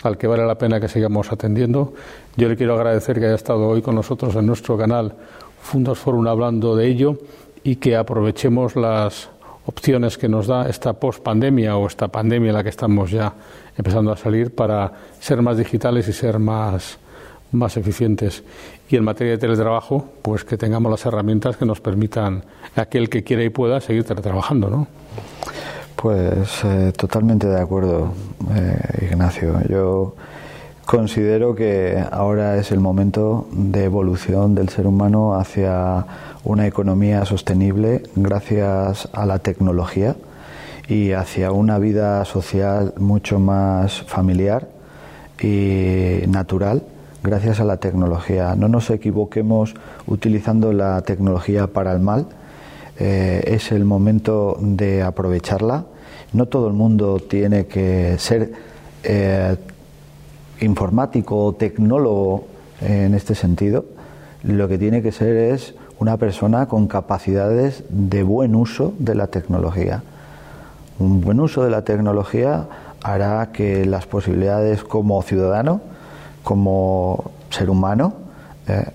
al 0.04 0.18
que 0.18 0.28
vale 0.28 0.46
la 0.46 0.56
pena 0.56 0.80
que 0.80 0.88
sigamos 0.88 1.32
atendiendo. 1.32 1.94
Yo 2.38 2.48
le 2.48 2.56
quiero 2.56 2.76
agradecer 2.76 3.20
que 3.20 3.26
haya 3.26 3.36
estado 3.36 3.68
hoy 3.68 3.82
con 3.82 3.96
nosotros 3.96 4.36
en 4.36 4.46
nuestro 4.46 4.78
canal 4.78 5.16
Fundos 5.62 6.00
Forum 6.00 6.28
hablando 6.28 6.76
de 6.76 6.88
ello 6.88 7.18
y 7.64 7.78
que 7.78 7.96
aprovechemos 7.96 8.76
las 8.76 9.30
opciones 9.66 10.18
que 10.18 10.30
nos 10.30 10.48
da 10.48 10.68
esta 10.70 10.94
post-pandemia 10.94 11.78
o 11.78 11.88
esta 11.88 12.08
pandemia 12.08 12.50
en 12.50 12.56
la 12.56 12.64
que 12.64 12.70
estamos 12.70 13.12
ya 13.12 13.34
empezando 13.78 14.12
a 14.12 14.18
salir 14.18 14.56
para 14.56 14.92
ser 15.20 15.42
más 15.42 15.58
digitales 15.58 16.08
y 16.08 16.14
ser 16.14 16.40
más, 16.40 16.98
más 17.52 17.78
eficientes. 17.78 18.44
Y 18.90 18.96
en 18.96 19.04
materia 19.04 19.34
de 19.34 19.38
teletrabajo, 19.38 20.06
pues 20.22 20.44
que 20.44 20.58
tengamos 20.58 20.92
las 20.92 21.06
herramientas 21.06 21.58
que 21.58 21.66
nos 21.66 21.82
permitan 21.82 22.44
aquel 22.76 23.10
que 23.10 23.24
quiera 23.24 23.44
y 23.44 23.50
pueda 23.50 23.82
seguir 23.82 24.04
teletrabajando, 24.04 24.70
¿no? 24.70 24.88
Pues 25.96 26.64
eh, 26.64 26.94
totalmente 26.96 27.48
de 27.48 27.60
acuerdo, 27.60 28.14
eh, 28.56 29.08
Ignacio. 29.12 29.60
Yo 29.68 30.16
considero 30.86 31.56
que 31.56 32.02
ahora 32.12 32.58
es 32.58 32.72
el 32.72 32.80
momento 32.80 33.48
de 33.52 33.84
evolución 33.84 34.56
del 34.56 34.70
ser 34.70 34.88
humano 34.88 35.36
hacia 35.36 36.06
una 36.44 36.68
economía 36.68 37.26
sostenible 37.26 38.04
gracias 38.16 39.10
a 39.12 39.26
la 39.26 39.40
tecnología 39.40 40.16
y 40.88 41.12
hacia 41.12 41.52
una 41.52 41.78
vida 41.78 42.24
social 42.26 42.94
mucho 42.98 43.40
más 43.40 44.02
familiar 44.04 44.68
y 45.42 46.22
natural 46.28 46.82
gracias 47.24 47.60
a 47.60 47.66
la 47.66 47.78
tecnología. 47.78 48.56
No 48.56 48.68
nos 48.68 48.90
equivoquemos 48.90 49.74
utilizando 50.08 50.74
la 50.74 51.02
tecnología 51.02 51.68
para 51.68 51.94
el 51.94 52.00
mal. 52.00 52.28
Eh, 53.00 53.44
es 53.48 53.72
el 53.72 53.86
momento 53.86 54.58
de 54.60 55.04
aprovecharla. 55.04 55.86
No 56.34 56.48
todo 56.48 56.68
el 56.68 56.74
mundo 56.74 57.20
tiene 57.20 57.66
que 57.66 58.16
ser 58.20 58.52
eh, 59.04 59.56
informático 60.62 61.46
o 61.46 61.54
tecnólogo 61.54 62.46
en 62.82 63.14
este 63.14 63.36
sentido. 63.36 63.86
Lo 64.44 64.68
que 64.68 64.78
tiene 64.78 65.02
que 65.02 65.12
ser 65.12 65.36
es 65.36 65.76
una 66.00 66.18
persona 66.18 66.68
con 66.68 66.88
capacidades 66.88 67.84
de 67.90 68.24
buen 68.24 68.56
uso 68.56 68.94
de 69.00 69.16
la 69.16 69.28
tecnología. 69.28 70.04
Un 70.98 71.22
buen 71.22 71.40
uso 71.40 71.64
de 71.64 71.70
la 71.70 71.84
tecnología 71.84 72.68
hará 73.04 73.52
que 73.52 73.86
las 73.86 74.06
posibilidades 74.06 74.84
como 74.84 75.22
ciudadano, 75.22 75.82
como 76.44 77.32
ser 77.50 77.70
humano, 77.70 78.14
eh, 78.68 78.86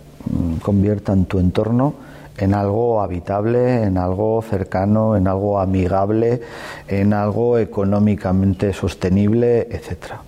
conviertan 0.62 1.26
tu 1.26 1.38
entorno 1.38 1.94
en 2.36 2.54
algo 2.54 3.00
habitable, 3.00 3.84
en 3.84 3.98
algo 3.98 4.42
cercano, 4.42 5.16
en 5.16 5.28
algo 5.28 5.60
amigable, 5.60 6.42
en 6.88 7.12
algo 7.12 7.58
económicamente 7.58 8.72
sostenible, 8.72 9.68
etcétera. 9.70 10.22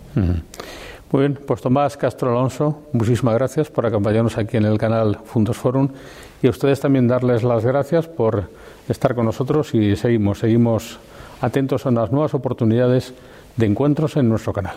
Muy 1.13 1.21
bien, 1.21 1.39
pues 1.47 1.61
Tomás 1.61 1.97
Castro 1.97 2.31
Alonso, 2.31 2.83
muchísimas 2.93 3.35
gracias 3.35 3.71
por 3.71 3.87
acompañarnos 3.87 4.39
aquí 4.39 4.57
en 4.57 4.65
el 4.65 4.79
canal 4.79 5.19
Fundos 5.25 5.57
Forum 5.57 5.89
y 6.43 6.47
a 6.47 6.51
ustedes 6.51 6.81
también 6.81 7.09
darles 7.09 7.43
las 7.43 7.65
gracias 7.65 8.07
por 8.07 8.51
estar 8.89 9.15
con 9.15 9.25
nosotros 9.25 9.75
y 9.75 9.97
seguimos, 9.97 10.41
seguimos 10.41 10.99
atentos 11.41 11.87
a 11.87 11.91
las 11.91 12.11
nuevas 12.11 12.35
oportunidades 12.35 13.15
de 13.57 13.67
encuentros 13.67 14.17
en 14.17 14.29
nuestro 14.29 14.53
canal. 14.53 14.77